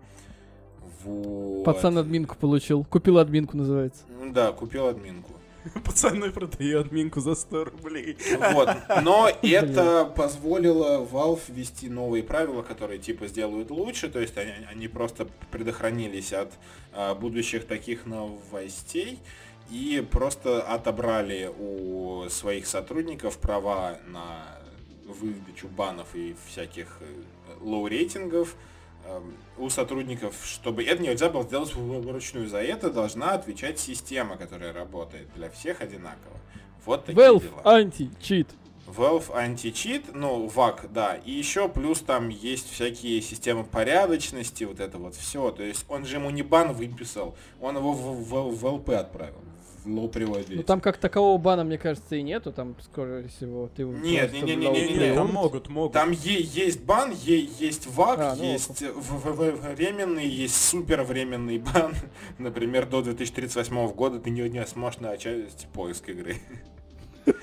Вот. 1.05 1.65
Пацан 1.65 1.99
админку 1.99 2.35
получил. 2.35 2.83
Купил 2.83 3.19
админку, 3.19 3.57
называется. 3.57 4.03
Да, 4.33 4.51
купил 4.51 4.89
админку. 4.89 5.33
Пацаны 5.85 6.33
продаю 6.33 6.81
админку 6.81 7.21
за 7.21 7.37
100 7.37 7.65
рублей. 7.65 8.17
Вот. 8.53 8.71
Но 9.03 9.31
это 9.43 10.05
позволило 10.05 11.07
Valve 11.07 11.43
ввести 11.47 11.89
новые 11.89 12.25
правила, 12.25 12.63
которые 12.63 12.99
типа 12.99 13.29
сделают 13.29 13.71
лучше. 13.71 14.09
То 14.09 14.19
есть 14.19 14.37
они, 14.37 14.51
они 14.69 14.89
просто 14.89 15.29
предохранились 15.53 16.33
от 16.33 16.51
а, 16.93 17.15
будущих 17.15 17.67
таких 17.67 18.05
новостей 18.05 19.21
и 19.71 20.05
просто 20.11 20.61
отобрали 20.63 21.53
у 21.57 22.29
своих 22.31 22.67
сотрудников 22.67 23.39
права 23.39 23.99
на 24.09 24.60
выдачу 25.11 25.69
банов 25.69 26.15
и 26.15 26.35
всяких 26.47 26.99
э, 27.01 27.05
low-рейтингов 27.61 28.55
эм, 29.07 29.35
у 29.59 29.69
сотрудников, 29.69 30.35
чтобы 30.45 30.85
это 30.85 31.03
нельзя 31.03 31.29
было 31.29 31.43
сделать 31.43 31.75
вручную. 31.75 32.49
За 32.49 32.63
это 32.63 32.91
должна 32.91 33.33
отвечать 33.33 33.79
система, 33.79 34.37
которая 34.37 34.73
работает 34.73 35.29
для 35.35 35.51
всех 35.51 35.81
одинаково. 35.81 36.37
Вот 36.85 37.05
такие 37.05 37.27
Valve 37.27 37.43
дела. 37.43 37.63
anti-cheat. 37.65 38.49
Valve 38.87 39.33
anti-cheat, 39.33 40.15
ну, 40.15 40.47
VAC, 40.47 40.89
да. 40.93 41.15
И 41.15 41.31
еще 41.31 41.69
плюс 41.69 42.01
там 42.01 42.29
есть 42.29 42.71
всякие 42.71 43.21
системы 43.23 43.65
порядочности, 43.65 44.65
вот 44.65 44.81
это 44.81 44.99
вот 44.99 45.15
все. 45.15 45.51
То 45.51 45.63
есть 45.63 45.85
он 45.89 46.05
же 46.05 46.17
ему 46.17 46.31
не 46.31 46.43
бан 46.43 46.73
выписал, 46.73 47.37
он 47.61 47.77
его 47.77 47.93
в, 47.93 48.25
в, 48.25 48.57
в 48.57 48.67
ЛП 48.67 48.91
отправил 48.91 49.37
low 49.85 50.11
priority. 50.11 50.57
Ну 50.57 50.63
там 50.63 50.81
как 50.81 50.97
такового 50.97 51.39
бана, 51.39 51.65
мне 51.65 51.79
кажется, 51.79 52.17
и 52.17 52.23
нету, 52.23 52.53
там, 52.53 52.77
скорее 52.83 53.29
всего, 53.29 53.69
ты 53.75 53.85
Нет, 53.85 54.33
не, 54.33 54.43
не, 54.43 54.57
не, 54.57 54.69
не, 54.69 54.99
не, 54.99 55.15
там 55.15 55.33
могут, 55.33 55.69
могут. 55.69 55.93
Там 55.93 56.11
е- 56.11 56.43
есть 56.43 56.83
бан, 56.83 57.13
е- 57.13 57.49
есть 57.59 57.87
вак, 57.87 58.19
а, 58.21 58.35
ну, 58.37 58.45
есть 58.45 58.81
временный, 58.81 60.27
есть 60.27 60.57
супер 60.57 61.03
временный 61.03 61.59
бан. 61.59 61.95
Например, 62.39 62.87
до 62.87 63.03
2038 63.03 63.89
года 63.89 64.19
ты 64.19 64.31
не, 64.31 64.49
не 64.49 64.67
сможешь 64.67 65.01
начать 65.01 65.67
поиск 65.73 66.09
игры. 66.09 66.37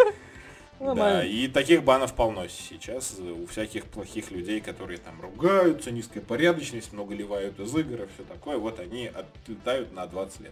Да, 0.79 1.25
и 1.25 1.47
таких 1.47 1.83
банов 1.83 2.13
полно 2.13 2.47
сейчас 2.47 3.15
у 3.19 3.47
всяких 3.47 3.85
плохих 3.85 4.29
людей, 4.29 4.61
которые 4.61 4.99
там 4.99 5.19
ругаются, 5.21 5.89
низкая 5.89 6.21
порядочность, 6.21 6.93
много 6.93 7.15
ливают 7.15 7.59
из 7.59 7.75
игр 7.75 8.03
и 8.03 8.07
все 8.13 8.23
такое. 8.23 8.57
Вот 8.57 8.79
они 8.79 9.07
отлетают 9.07 9.91
на 9.93 10.05
20 10.05 10.41
лет. 10.41 10.51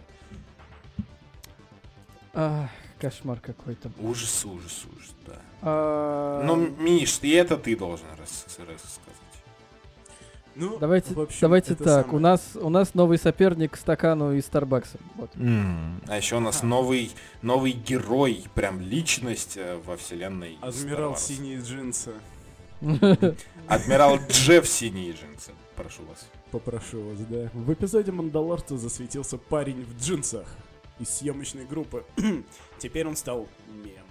Ах, 2.38 2.68
кошмар 3.00 3.40
какой-то. 3.40 3.90
Ужас, 3.98 4.44
ужас, 4.44 4.84
ужас, 4.94 5.14
да. 5.26 5.36
А... 5.62 6.42
Ну, 6.44 6.56
Миш, 6.78 7.18
и 7.22 7.30
это 7.30 7.56
ты 7.56 7.74
должен 7.74 8.06
рассказать. 8.18 8.76
Ну, 10.54 10.78
давайте, 10.78 11.14
общем, 11.14 11.38
давайте 11.40 11.74
так. 11.74 12.06
Самое... 12.06 12.16
У 12.16 12.18
нас 12.18 12.42
у 12.54 12.68
нас 12.68 12.94
новый 12.94 13.18
соперник 13.18 13.76
стакану 13.76 14.34
и 14.34 14.42
Старбакса. 14.42 14.98
Вот. 15.14 15.30
Mm. 15.34 16.02
А 16.08 16.16
еще 16.16 16.36
у 16.36 16.40
нас 16.40 16.62
а. 16.62 16.66
новый 16.66 17.10
новый 17.40 17.72
герой, 17.72 18.44
прям 18.54 18.80
личность 18.80 19.56
э, 19.56 19.78
во 19.84 19.96
вселенной. 19.96 20.58
Адмирал 20.60 21.16
синие 21.16 21.60
джинсы. 21.60 22.12
Адмирал 23.66 24.18
Джефф 24.28 24.66
синие 24.66 25.12
джинсы. 25.12 25.52
Прошу 25.74 26.02
вас. 26.04 26.26
Попрошу 26.50 27.02
вас, 27.02 27.18
да. 27.28 27.50
В 27.54 27.72
эпизоде 27.72 28.12
Мандалорца 28.12 28.76
засветился 28.76 29.38
парень 29.38 29.84
в 29.84 30.02
джинсах 30.02 30.46
из 30.98 31.08
съемочной 31.10 31.64
группы. 31.64 32.04
Теперь 32.78 33.06
он 33.06 33.16
стал 33.16 33.48
мемом. 33.68 34.06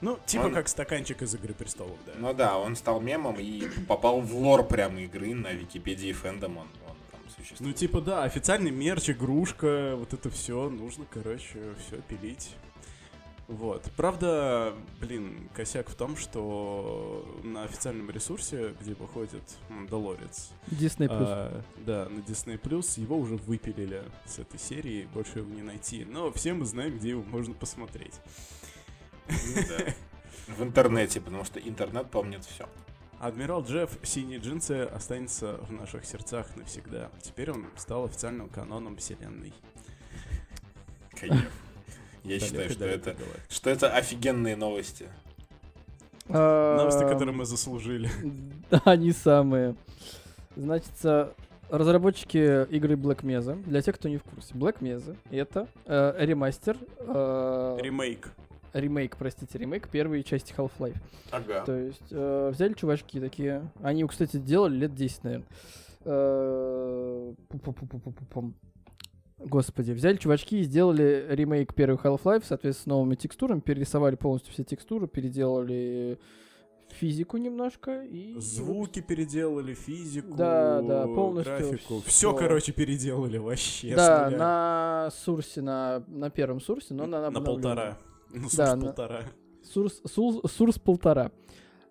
Ну, 0.00 0.18
типа 0.24 0.44
он... 0.44 0.54
как 0.54 0.68
стаканчик 0.68 1.20
из 1.22 1.34
Игры 1.34 1.52
Престолов, 1.52 1.98
да. 2.06 2.12
Ну 2.16 2.32
да, 2.32 2.58
он 2.58 2.74
стал 2.74 3.00
мемом 3.00 3.36
и 3.38 3.68
попал 3.86 4.20
в 4.20 4.34
лор 4.34 4.66
прямо 4.66 5.00
игры 5.00 5.34
на 5.34 5.52
Википедии 5.52 6.12
фэндом 6.12 6.56
он, 6.56 6.68
он 6.88 6.96
там 7.10 7.20
существует. 7.36 7.60
Ну 7.60 7.72
типа 7.72 8.00
да, 8.00 8.24
официальный 8.24 8.70
мерч, 8.70 9.10
игрушка, 9.10 9.94
вот 9.96 10.14
это 10.14 10.30
все 10.30 10.70
нужно, 10.70 11.04
короче, 11.10 11.74
все 11.86 12.00
пилить. 12.08 12.54
Вот. 13.50 13.90
Правда, 13.96 14.74
блин, 15.00 15.50
косяк 15.52 15.88
в 15.88 15.94
том, 15.96 16.16
что 16.16 17.26
на 17.42 17.64
официальном 17.64 18.08
ресурсе, 18.08 18.76
где 18.80 18.94
выходит 18.94 19.42
Мандалорец... 19.68 20.52
Disney+. 20.68 21.08
А, 21.10 21.60
да, 21.84 22.08
на 22.08 22.20
Disney+, 22.20 23.00
его 23.00 23.18
уже 23.18 23.34
выпилили 23.34 24.04
с 24.24 24.38
этой 24.38 24.60
серии, 24.60 25.08
больше 25.12 25.40
его 25.40 25.52
не 25.52 25.62
найти. 25.62 26.04
Но 26.04 26.30
все 26.30 26.54
мы 26.54 26.64
знаем, 26.64 26.96
где 26.96 27.10
его 27.10 27.24
можно 27.24 27.52
посмотреть. 27.52 28.14
Ну 29.26 29.34
в 30.56 30.62
интернете, 30.62 31.20
потому 31.20 31.44
что 31.44 31.58
интернет 31.58 32.08
помнит 32.08 32.44
все. 32.44 32.68
Адмирал 33.18 33.64
Джефф 33.64 33.98
Синие 34.04 34.38
джинсы 34.38 34.84
останется 34.84 35.56
в 35.56 35.72
наших 35.72 36.04
сердцах 36.04 36.46
навсегда. 36.54 37.10
Теперь 37.20 37.50
он 37.50 37.66
стал 37.76 38.04
официальным 38.04 38.48
каноном 38.48 38.96
вселенной. 38.96 39.52
Конечно. 41.18 41.50
Я 42.24 42.38
считаю, 42.40 42.70
что 42.70 42.84
это, 42.84 43.16
что 43.48 43.70
это 43.70 43.92
офигенные 43.92 44.56
новости. 44.56 45.06
А, 46.28 46.76
новости, 46.76 47.02
которые 47.02 47.34
мы 47.34 47.44
заслужили. 47.44 48.10
Да, 48.70 48.80
они 48.84 49.10
самые. 49.10 49.74
Значит, 50.54 50.92
разработчики 51.70 52.66
игры 52.70 52.94
Black 52.94 53.22
Mesa, 53.22 53.60
для 53.64 53.82
тех, 53.82 53.94
кто 53.96 54.08
не 54.08 54.18
в 54.18 54.22
курсе, 54.22 54.54
Black 54.54 54.78
Mesa 54.80 55.16
это 55.30 55.68
э, 55.86 56.14
ремастер. 56.18 56.76
Э, 56.98 57.78
ремейк. 57.80 58.32
Ремейк, 58.72 59.16
простите, 59.16 59.58
ремейк 59.58 59.88
первой 59.88 60.22
части 60.22 60.54
Half-Life. 60.56 60.96
Ага. 61.30 61.64
То 61.64 61.72
есть 61.76 62.02
э, 62.10 62.50
взяли 62.52 62.74
чувачки 62.74 63.18
такие, 63.20 63.68
они, 63.82 64.06
кстати, 64.06 64.36
делали 64.36 64.76
лет 64.76 64.94
10, 64.94 65.24
наверное. 65.24 65.48
Э, 66.04 67.34
Господи, 69.44 69.92
взяли 69.92 70.16
чувачки 70.16 70.60
и 70.60 70.62
сделали 70.64 71.26
ремейк 71.30 71.74
первый 71.74 71.96
Half-Life, 71.96 72.44
соответственно, 72.46 72.72
с 72.72 72.86
новыми 72.86 73.14
текстурами, 73.14 73.60
перерисовали 73.60 74.16
полностью 74.16 74.52
все 74.52 74.64
текстуры, 74.64 75.06
переделали 75.08 76.18
физику 76.90 77.36
немножко 77.36 78.02
и... 78.02 78.34
Звуки 78.38 79.00
переделали, 79.00 79.74
физику, 79.74 80.34
да, 80.34 80.82
да, 80.82 81.06
полностью 81.06 81.56
графику. 81.56 82.02
Все, 82.04 82.34
короче, 82.34 82.72
переделали 82.72 83.38
вообще. 83.38 83.94
Да, 83.94 84.30
на 84.30 85.10
сурсе, 85.10 85.62
на, 85.62 86.04
на 86.08 86.30
первом 86.30 86.60
сурсе, 86.60 86.94
но 86.94 87.06
на... 87.06 87.20
На, 87.22 87.30
на 87.30 87.40
полтора. 87.40 87.96
Ну, 88.32 88.48
да, 88.56 88.76
полтора. 88.76 89.22
Сурс, 89.62 90.02
сурс, 90.04 90.52
сурс 90.52 90.78
полтора. 90.78 91.32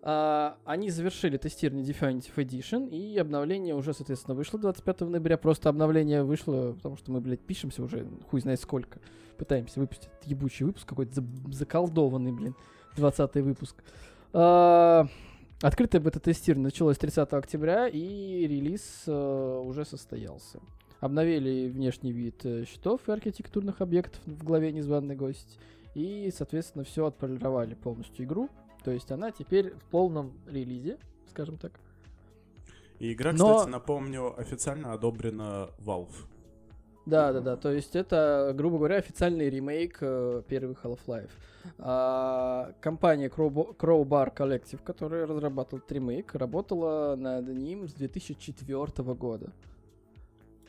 Uh, 0.02 0.54
они 0.64 0.90
завершили 0.92 1.36
тестирование 1.36 1.86
Definitive 1.86 2.34
Edition, 2.38 2.90
и 2.90 3.18
обновление 3.18 3.76
уже, 3.76 3.94
соответственно, 3.94 4.34
вышло 4.34 4.58
25 4.58 5.02
ноября. 5.02 5.38
Просто 5.38 5.68
обновление 5.68 6.24
вышло, 6.24 6.72
потому 6.72 6.96
что 6.96 7.12
мы, 7.12 7.20
блядь, 7.20 7.42
пишемся 7.42 7.84
уже 7.84 8.08
хуй 8.30 8.40
знает 8.40 8.62
сколько. 8.62 9.02
Пытаемся 9.38 9.80
выпустить 9.82 10.08
этот 10.08 10.26
ебучий 10.26 10.66
выпуск, 10.66 10.88
какой-то 10.88 11.16
за 11.16 11.24
заколдованный, 11.52 12.32
блин, 12.32 12.56
20 12.96 13.36
выпуск. 13.36 13.84
Uh, 14.32 15.06
открытое 15.62 16.00
бета-тестирование 16.00 16.66
началось 16.66 16.98
30 16.98 17.34
октября, 17.34 17.90
и 17.90 18.48
релиз 18.48 19.04
uh, 19.06 19.62
уже 19.66 19.84
состоялся. 19.84 20.62
Обновили 21.02 21.70
внешний 21.70 22.12
вид 22.12 22.46
э, 22.46 22.66
счетов 22.66 23.02
и 23.08 23.12
архитектурных 23.12 23.80
объектов 23.80 24.22
в 24.26 24.44
главе 24.44 24.74
«Незваный 24.74 25.16
гость», 25.16 25.58
и, 25.96 26.30
соответственно, 26.36 26.84
все 26.84 27.06
отполировали 27.06 27.74
полностью 27.74 28.26
игру 28.26 28.50
то 28.84 28.92
есть 28.92 29.12
она 29.12 29.32
теперь 29.32 29.74
в 29.74 29.84
полном 29.86 30.34
релизе, 30.48 30.98
скажем 31.30 31.58
так. 31.58 31.74
И 33.00 33.14
игра, 33.14 33.32
Но... 33.32 33.56
кстати, 33.56 33.70
напомню, 33.70 34.40
официально 34.40 34.94
одобрена 34.94 35.70
Valve. 35.80 36.14
Да, 37.06 37.34
да, 37.34 37.40
да. 37.42 37.58
То 37.58 37.72
есть 37.72 37.96
это, 37.96 38.54
грубо 38.56 38.78
говоря, 38.78 38.98
официальный 38.98 39.50
ремейк 39.50 39.98
э, 40.02 40.44
первый 40.48 40.76
Half-Life. 40.76 41.32
А, 41.80 42.74
компания 42.82 43.30
Crow- 43.30 43.76
Crowbar 43.76 44.36
Collective, 44.36 44.82
которая 44.84 45.26
разрабатывала 45.26 45.84
ремейк, 45.90 46.36
работала 46.36 47.16
над 47.16 47.48
ним 47.48 47.88
с 47.88 47.94
2004 47.94 49.14
года. 49.16 49.52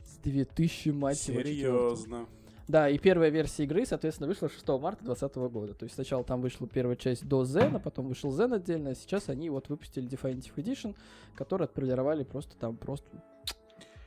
С 0.03 0.17
2000, 0.19 0.91
мать 0.91 1.19
Серьезно? 1.19 2.27
Да, 2.71 2.89
и 2.89 2.99
первая 2.99 3.31
версия 3.31 3.65
игры, 3.65 3.85
соответственно, 3.85 4.29
вышла 4.29 4.49
6 4.49 4.67
марта 4.81 5.05
2020 5.05 5.37
года. 5.53 5.75
То 5.75 5.85
есть 5.85 5.97
сначала 5.97 6.23
там 6.23 6.41
вышла 6.41 6.69
первая 6.69 6.95
часть 6.97 7.27
до 7.27 7.43
Zen, 7.43 7.77
а 7.77 7.79
потом 7.81 8.07
вышел 8.07 8.31
Zen 8.31 8.55
отдельно, 8.55 8.91
а 8.91 8.95
сейчас 8.95 9.29
они 9.29 9.51
вот 9.51 9.69
выпустили 9.69 10.09
Definitive 10.09 10.55
Edition, 10.55 10.95
который 11.35 11.65
отполировали 11.65 12.23
просто 12.23 12.57
там 12.57 12.77
просто... 12.77 13.09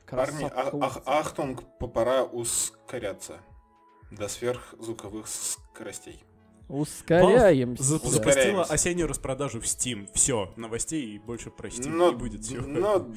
Парни, 0.09 0.43
а- 0.45 0.69
ах- 0.79 1.01
ахтунг, 1.07 1.63
пора 1.79 2.23
ускоряться 2.23 3.39
до 4.11 4.27
сверхзвуковых 4.27 5.27
скоростей. 5.27 6.23
Ускоряемся. 6.69 7.83
Запустила 7.83 8.19
Ускоряемся. 8.29 8.73
осеннюю 8.73 9.07
распродажу 9.07 9.59
в 9.59 9.63
Steam. 9.63 10.07
Все, 10.13 10.53
новостей 10.55 11.17
больше 11.19 11.49
про 11.49 11.67
Steam 11.69 11.89
Ну, 11.89 12.11
не 12.11 12.17
будет. 12.17 12.45
Всё. 12.45 12.61
Ну, 12.61 13.13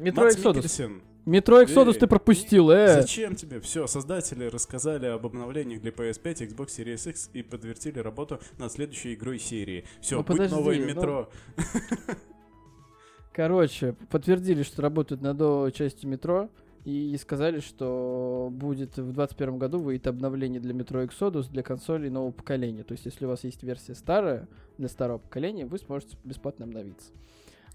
Метро. 0.00 0.24
Микельсен, 0.24 1.02
Метро 1.26 1.62
Exodus 1.62 1.94
Эй, 1.94 2.00
ты 2.00 2.06
пропустил, 2.06 2.70
э! 2.70 3.02
Зачем 3.02 3.36
тебе? 3.36 3.60
Все, 3.60 3.86
создатели 3.86 4.44
рассказали 4.46 5.06
об 5.06 5.26
обновлениях 5.26 5.82
для 5.82 5.90
PS5, 5.90 6.48
Xbox 6.48 6.68
Series 6.68 7.10
X 7.10 7.30
и 7.34 7.42
подтвердили 7.42 7.98
работу 7.98 8.40
над 8.58 8.72
следующей 8.72 9.14
игрой 9.14 9.38
серии. 9.38 9.84
Все, 10.00 10.16
Ну, 10.16 10.24
подожди, 10.24 10.54
новое 10.54 10.78
ну- 10.78 10.86
метро. 10.86 11.30
Короче, 13.32 13.94
подтвердили, 14.10 14.62
что 14.62 14.82
работают 14.82 15.22
над 15.22 15.38
новой 15.38 15.72
частью 15.72 16.08
метро. 16.10 16.48
И 16.86 17.14
сказали, 17.18 17.60
что 17.60 18.48
будет 18.50 18.92
в 18.92 19.12
2021 19.12 19.58
году 19.58 19.78
выйдет 19.80 20.06
обновление 20.06 20.60
для 20.60 20.72
Metro 20.72 21.06
Exodus 21.06 21.50
для 21.50 21.62
консолей 21.62 22.08
нового 22.08 22.32
поколения. 22.32 22.84
То 22.84 22.92
есть, 22.92 23.04
если 23.04 23.26
у 23.26 23.28
вас 23.28 23.44
есть 23.44 23.62
версия 23.62 23.94
старая 23.94 24.48
для 24.78 24.88
старого 24.88 25.18
поколения, 25.18 25.66
вы 25.66 25.76
сможете 25.78 26.16
бесплатно 26.24 26.64
обновиться. 26.64 27.12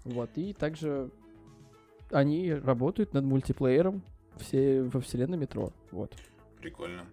Вот. 0.04 0.30
И 0.34 0.52
также 0.52 1.10
они 2.10 2.52
работают 2.52 3.12
над 3.14 3.24
мультиплеером 3.24 4.02
все, 4.38 4.82
во 4.82 5.00
вселенной 5.00 5.38
метро. 5.38 5.72
Вот. 5.90 6.14
Прикольно. 6.60 7.06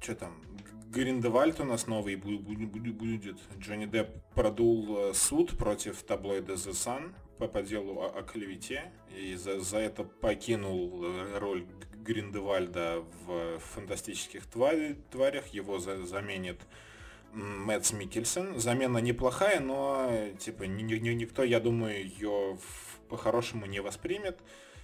что 0.00 0.14
там? 0.18 0.42
Гриндевальд 0.90 1.60
у 1.60 1.64
нас 1.64 1.86
новый 1.86 2.14
бу- 2.16 2.38
бу- 2.38 2.56
бу- 2.70 2.92
будет. 2.92 3.36
Джонни 3.58 3.84
Депп 3.86 4.08
продул 4.34 5.10
э, 5.10 5.14
суд 5.14 5.56
против 5.58 6.02
таблоида 6.02 6.54
The 6.54 6.70
Sun 6.72 7.12
по, 7.36 7.46
по 7.46 7.60
делу 7.62 8.00
о, 8.00 8.06
о 8.18 8.22
клевете. 8.22 8.90
И 9.14 9.34
за, 9.34 9.60
за 9.60 9.78
это 9.78 10.04
покинул 10.04 11.04
э, 11.04 11.38
роль 11.38 11.66
Гриндевальда 12.02 13.04
в 13.26 13.58
фантастических 13.58 14.44
твари- 14.46 14.96
тварях. 15.10 15.48
Его 15.48 15.78
за- 15.78 16.06
заменит 16.06 16.58
Мэтс 17.34 17.92
Микельсон. 17.92 18.58
Замена 18.58 18.96
неплохая, 18.98 19.60
но 19.60 20.06
э, 20.10 20.32
типа 20.38 20.62
ни- 20.62 20.82
ни- 20.98 21.12
никто, 21.12 21.44
я 21.44 21.60
думаю, 21.60 22.02
ее 22.02 22.56
в- 22.56 22.87
по-хорошему 23.08 23.66
не 23.66 23.80
воспримет. 23.80 24.38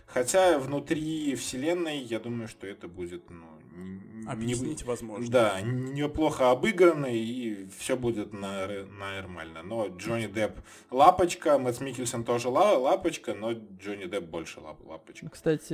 Хотя 0.06 0.58
внутри 0.58 1.34
вселенной, 1.34 1.98
я 1.98 2.20
думаю, 2.20 2.46
что 2.46 2.66
это 2.66 2.88
будет, 2.88 3.30
ну, 3.30 3.46
не- 3.74 4.28
Объяснить 4.30 4.82
возможно. 4.84 5.26
да, 5.30 5.60
неплохо 5.62 6.50
обыграно, 6.50 7.06
и 7.06 7.66
все 7.78 7.96
будет 7.96 8.34
на- 8.34 8.66
нормально. 8.84 9.62
Но 9.62 9.88
Джонни 9.88 10.26
Депп 10.26 10.58
лапочка, 10.90 11.58
Мэтт 11.58 11.80
Микельсон 11.80 12.22
тоже 12.24 12.50
ла- 12.50 12.76
лапочка, 12.78 13.32
но 13.34 13.52
Джонни 13.52 14.04
Депп 14.04 14.24
больше 14.24 14.60
лап- 14.60 14.86
лапочка. 14.86 15.26
Кстати, 15.30 15.72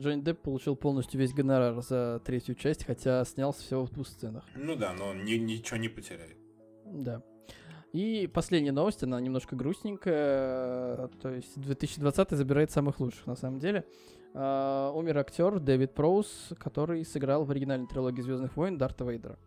Джонни 0.00 0.22
Депп 0.22 0.40
получил 0.42 0.74
полностью 0.74 1.20
весь 1.20 1.32
гонорар 1.32 1.80
за 1.82 2.20
третью 2.24 2.56
часть, 2.56 2.84
хотя 2.84 3.24
снялся 3.24 3.62
всего 3.62 3.84
в 3.86 3.90
двух 3.92 4.08
сценах. 4.08 4.44
Ну 4.56 4.74
да, 4.74 4.92
но 4.92 5.08
он 5.10 5.24
ни- 5.24 5.34
ничего 5.38 5.76
не 5.76 5.88
потеряет. 5.88 6.36
Да. 6.84 7.22
И 7.96 8.26
последняя 8.26 8.72
новость, 8.72 9.02
она 9.02 9.18
немножко 9.18 9.56
грустненькая. 9.56 11.08
То 11.22 11.30
есть 11.30 11.58
2020 11.58 12.30
забирает 12.32 12.70
самых 12.70 13.00
лучших, 13.00 13.26
на 13.26 13.36
самом 13.36 13.58
деле. 13.58 13.86
А, 14.34 14.92
умер 14.94 15.16
актер 15.16 15.58
Дэвид 15.60 15.94
Проуз, 15.94 16.50
который 16.58 17.06
сыграл 17.06 17.46
в 17.46 17.50
оригинальной 17.50 17.86
трилогии 17.86 18.20
Звездных 18.20 18.54
войн 18.54 18.76
Дарта 18.76 19.04
Вейдера. 19.04 19.38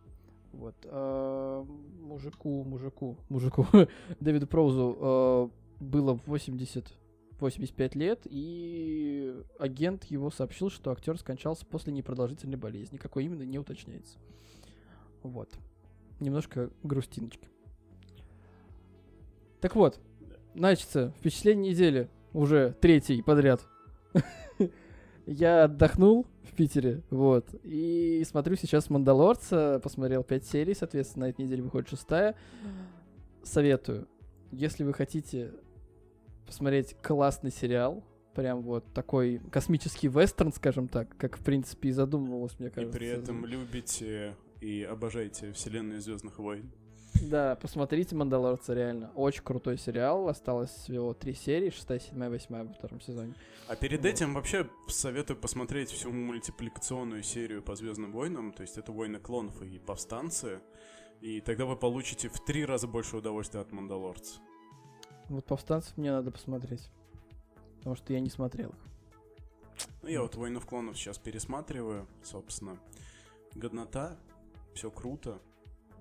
Вот. 0.51 0.73
А, 0.85 1.63
мужику, 2.01 2.63
мужику, 2.63 3.17
мужику 3.29 3.67
Дэвиду 4.19 4.47
Проузу 4.47 4.97
а, 4.99 5.49
было 5.79 6.13
80 6.25 6.91
85 7.39 7.95
лет, 7.95 8.21
и 8.25 9.33
агент 9.59 10.05
его 10.05 10.31
сообщил, 10.31 10.71
что 10.71 10.91
актер 10.91 11.19
скончался 11.19 11.67
после 11.67 11.93
непродолжительной 11.93 12.57
болезни. 12.57 12.97
Какой 12.97 13.25
именно, 13.25 13.43
не 13.43 13.59
уточняется. 13.59 14.17
Вот. 15.21 15.49
Немножко 16.19 16.71
грустиночки. 16.81 17.47
Так 19.61 19.75
вот, 19.75 19.99
значит, 20.55 20.89
впечатление 21.17 21.71
недели 21.71 22.09
уже 22.33 22.75
третий 22.79 23.21
подряд. 23.21 23.61
Я 25.25 25.65
отдохнул 25.65 26.25
в 26.43 26.55
Питере, 26.55 27.03
вот, 27.11 27.53
и 27.63 28.23
смотрю 28.27 28.55
сейчас 28.55 28.89
«Мандалорца», 28.89 29.79
посмотрел 29.83 30.23
5 30.23 30.45
серий, 30.45 30.73
соответственно, 30.73 31.27
на 31.27 31.29
этой 31.29 31.45
неделе 31.45 31.61
выходит 31.61 31.89
шестая. 31.89 32.35
Советую, 33.43 34.07
если 34.51 34.83
вы 34.83 34.93
хотите 34.93 35.53
посмотреть 36.47 36.95
классный 37.01 37.51
сериал, 37.51 38.03
прям 38.33 38.61
вот 38.63 38.85
такой 38.93 39.39
космический 39.51 40.07
вестерн, 40.07 40.51
скажем 40.51 40.87
так, 40.87 41.15
как, 41.17 41.37
в 41.37 41.43
принципе, 41.43 41.89
и 41.89 41.91
задумывалось, 41.91 42.57
мне 42.57 42.69
И 42.69 42.71
кажется. 42.71 42.97
при 42.97 43.07
этом 43.07 43.45
любите 43.45 44.35
и 44.61 44.83
обожаете 44.83 45.51
вселенную 45.53 46.01
Звездных 46.01 46.39
войн. 46.39 46.71
Да, 47.21 47.55
посмотрите 47.55 48.15
«Мандалорца», 48.15 48.73
реально. 48.73 49.11
Очень 49.15 49.43
крутой 49.43 49.77
сериал. 49.77 50.27
Осталось 50.29 50.71
всего 50.71 51.13
три 51.13 51.33
серии, 51.33 51.69
шестая, 51.69 51.99
седьмая, 51.99 52.29
восьмая 52.29 52.63
во 52.63 52.73
втором 52.73 53.01
сезоне. 53.01 53.33
А 53.67 53.75
перед 53.75 53.99
Вот. 54.01 54.07
этим 54.07 54.33
вообще 54.33 54.69
советую 54.87 55.37
посмотреть 55.37 55.89
всю 55.89 56.11
мультипликационную 56.11 57.23
серию 57.23 57.61
по 57.61 57.75
Звездным 57.75 58.11
войнам. 58.11 58.53
То 58.53 58.61
есть 58.61 58.77
это 58.77 58.91
войны 58.91 59.19
клонов 59.19 59.61
и 59.61 59.79
повстанцы. 59.79 60.61
И 61.21 61.41
тогда 61.41 61.65
вы 61.65 61.75
получите 61.75 62.29
в 62.29 62.39
три 62.45 62.65
раза 62.65 62.87
больше 62.87 63.17
удовольствия 63.17 63.59
от 63.59 63.71
Мандалорца. 63.71 64.39
Вот 65.27 65.45
«Повстанцев» 65.45 65.97
мне 65.97 66.11
надо 66.11 66.31
посмотреть. 66.31 66.89
Потому 67.77 67.95
что 67.95 68.13
я 68.13 68.19
не 68.19 68.29
смотрел 68.29 68.69
их. 68.69 68.75
Ну, 70.01 70.09
я 70.09 70.21
вот 70.21 70.35
«Войну 70.35 70.61
клонов» 70.61 70.97
сейчас 70.97 71.17
пересматриваю, 71.17 72.07
собственно. 72.23 72.77
Годнота, 73.55 74.17
все 74.73 74.89
круто. 74.89 75.39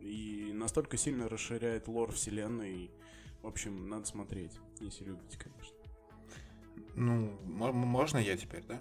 И 0.01 0.51
настолько 0.53 0.97
сильно 0.97 1.29
расширяет 1.29 1.89
лор 1.89 2.13
вселенной. 2.13 2.91
В 3.43 3.47
общем, 3.47 3.89
надо 3.89 4.05
смотреть, 4.07 4.53
если 4.81 5.05
любите, 5.05 5.39
конечно. 5.39 5.77
Ну, 6.95 7.39
мо- 7.45 7.73
можно 7.73 8.19
я 8.19 8.37
теперь, 8.37 8.65
да? 8.67 8.81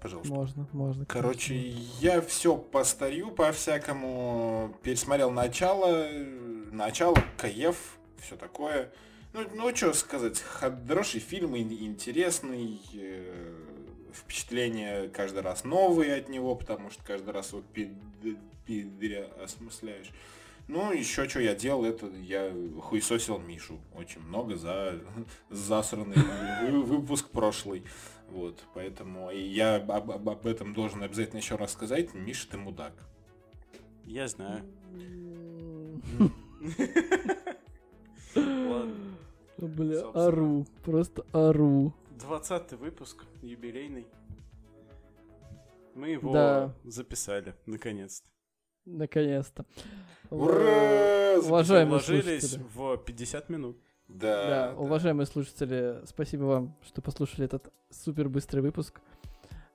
Пожалуйста. 0.00 0.32
Можно, 0.32 0.68
можно. 0.72 1.06
Короче, 1.06 1.54
конечно. 1.54 1.80
я 2.00 2.20
все 2.20 2.56
постарю 2.56 3.30
по-всякому, 3.30 4.76
пересмотрел 4.82 5.30
начало, 5.30 6.08
начало, 6.72 7.16
Каев, 7.36 7.98
все 8.18 8.36
такое. 8.36 8.92
Ну, 9.32 9.46
ну 9.54 9.74
что 9.74 9.92
сказать, 9.94 10.40
хороший 10.40 11.20
фильм, 11.20 11.56
ин- 11.56 11.72
интересный, 11.72 12.80
э, 12.94 13.71
впечатления 14.12 15.08
каждый 15.08 15.42
раз 15.42 15.64
новые 15.64 16.14
от 16.16 16.28
него, 16.28 16.54
потому 16.54 16.90
что 16.90 17.02
каждый 17.04 17.30
раз 17.30 17.52
его 17.52 17.62
пид- 17.74 18.38
переосмысляешь. 18.66 20.10
Ну, 20.68 20.92
еще 20.92 21.28
что 21.28 21.40
я 21.40 21.54
делал, 21.54 21.84
это 21.84 22.06
я 22.06 22.52
хуесосил 22.82 23.38
Мишу 23.38 23.80
очень 23.94 24.20
много 24.22 24.56
за 24.56 25.00
засранный 25.50 26.16
вы- 26.70 26.82
выпуск 26.84 27.28
прошлый. 27.30 27.82
Вот, 28.30 28.62
поэтому 28.72 29.30
я 29.30 29.76
об, 29.76 29.90
об- 29.90 30.28
об 30.28 30.46
этом 30.46 30.72
должен 30.72 31.02
обязательно 31.02 31.38
еще 31.38 31.56
раз 31.56 31.72
сказать. 31.72 32.14
Миша, 32.14 32.48
ты 32.48 32.56
мудак. 32.56 32.94
Я 34.04 34.26
знаю. 34.28 34.62
Бля, 39.58 40.00
ору. 40.14 40.66
Просто 40.84 41.24
ору. 41.32 41.92
20 42.18 42.72
выпуск, 42.72 43.24
юбилейный. 43.42 44.06
Мы 45.94 46.10
его 46.10 46.32
Да. 46.32 46.74
записали, 46.84 47.54
наконец-то. 47.66 48.26
Наконец-то. 48.84 49.64
Ура! 50.30 51.38
Уважаемые 51.38 51.98
Вложились 51.98 52.50
слушатели. 52.50 52.66
в 52.74 52.96
50 52.98 53.48
минут. 53.48 53.78
Да, 54.08 54.72
Да, 54.72 54.74
уважаемые 54.78 55.26
слушатели, 55.26 56.02
спасибо 56.06 56.44
вам, 56.44 56.76
что 56.84 57.00
послушали 57.00 57.44
этот 57.46 57.72
супер 57.90 58.28
быстрый 58.28 58.60
выпуск. 58.60 59.00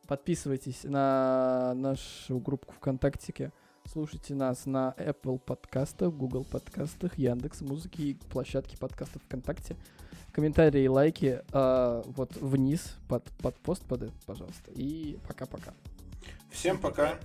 Подписывайтесь 0.08 0.84
на 0.84 1.74
нашу 1.76 2.40
группу 2.40 2.72
ВКонтактике. 2.74 3.52
Слушайте 3.86 4.36
нас 4.36 4.66
на 4.66 4.94
Apple 4.98 5.40
подкастах, 5.40 6.14
Google 6.14 6.44
подкастах, 6.46 7.18
Яндекс 7.18 7.62
музыки 7.62 8.02
и 8.02 8.14
площадке 8.14 8.78
подкастов 8.78 9.24
ВКонтакте. 9.24 9.76
Комментарии 10.38 10.84
и 10.84 10.88
лайки 10.88 11.42
а, 11.52 12.04
вот 12.06 12.36
вниз 12.36 12.94
под, 13.08 13.24
под 13.42 13.56
пост 13.56 13.82
под 13.86 14.04
этот, 14.04 14.22
пожалуйста. 14.28 14.70
И 14.76 15.18
пока-пока. 15.28 15.74
Всем 16.52 16.78
пока. 16.78 17.16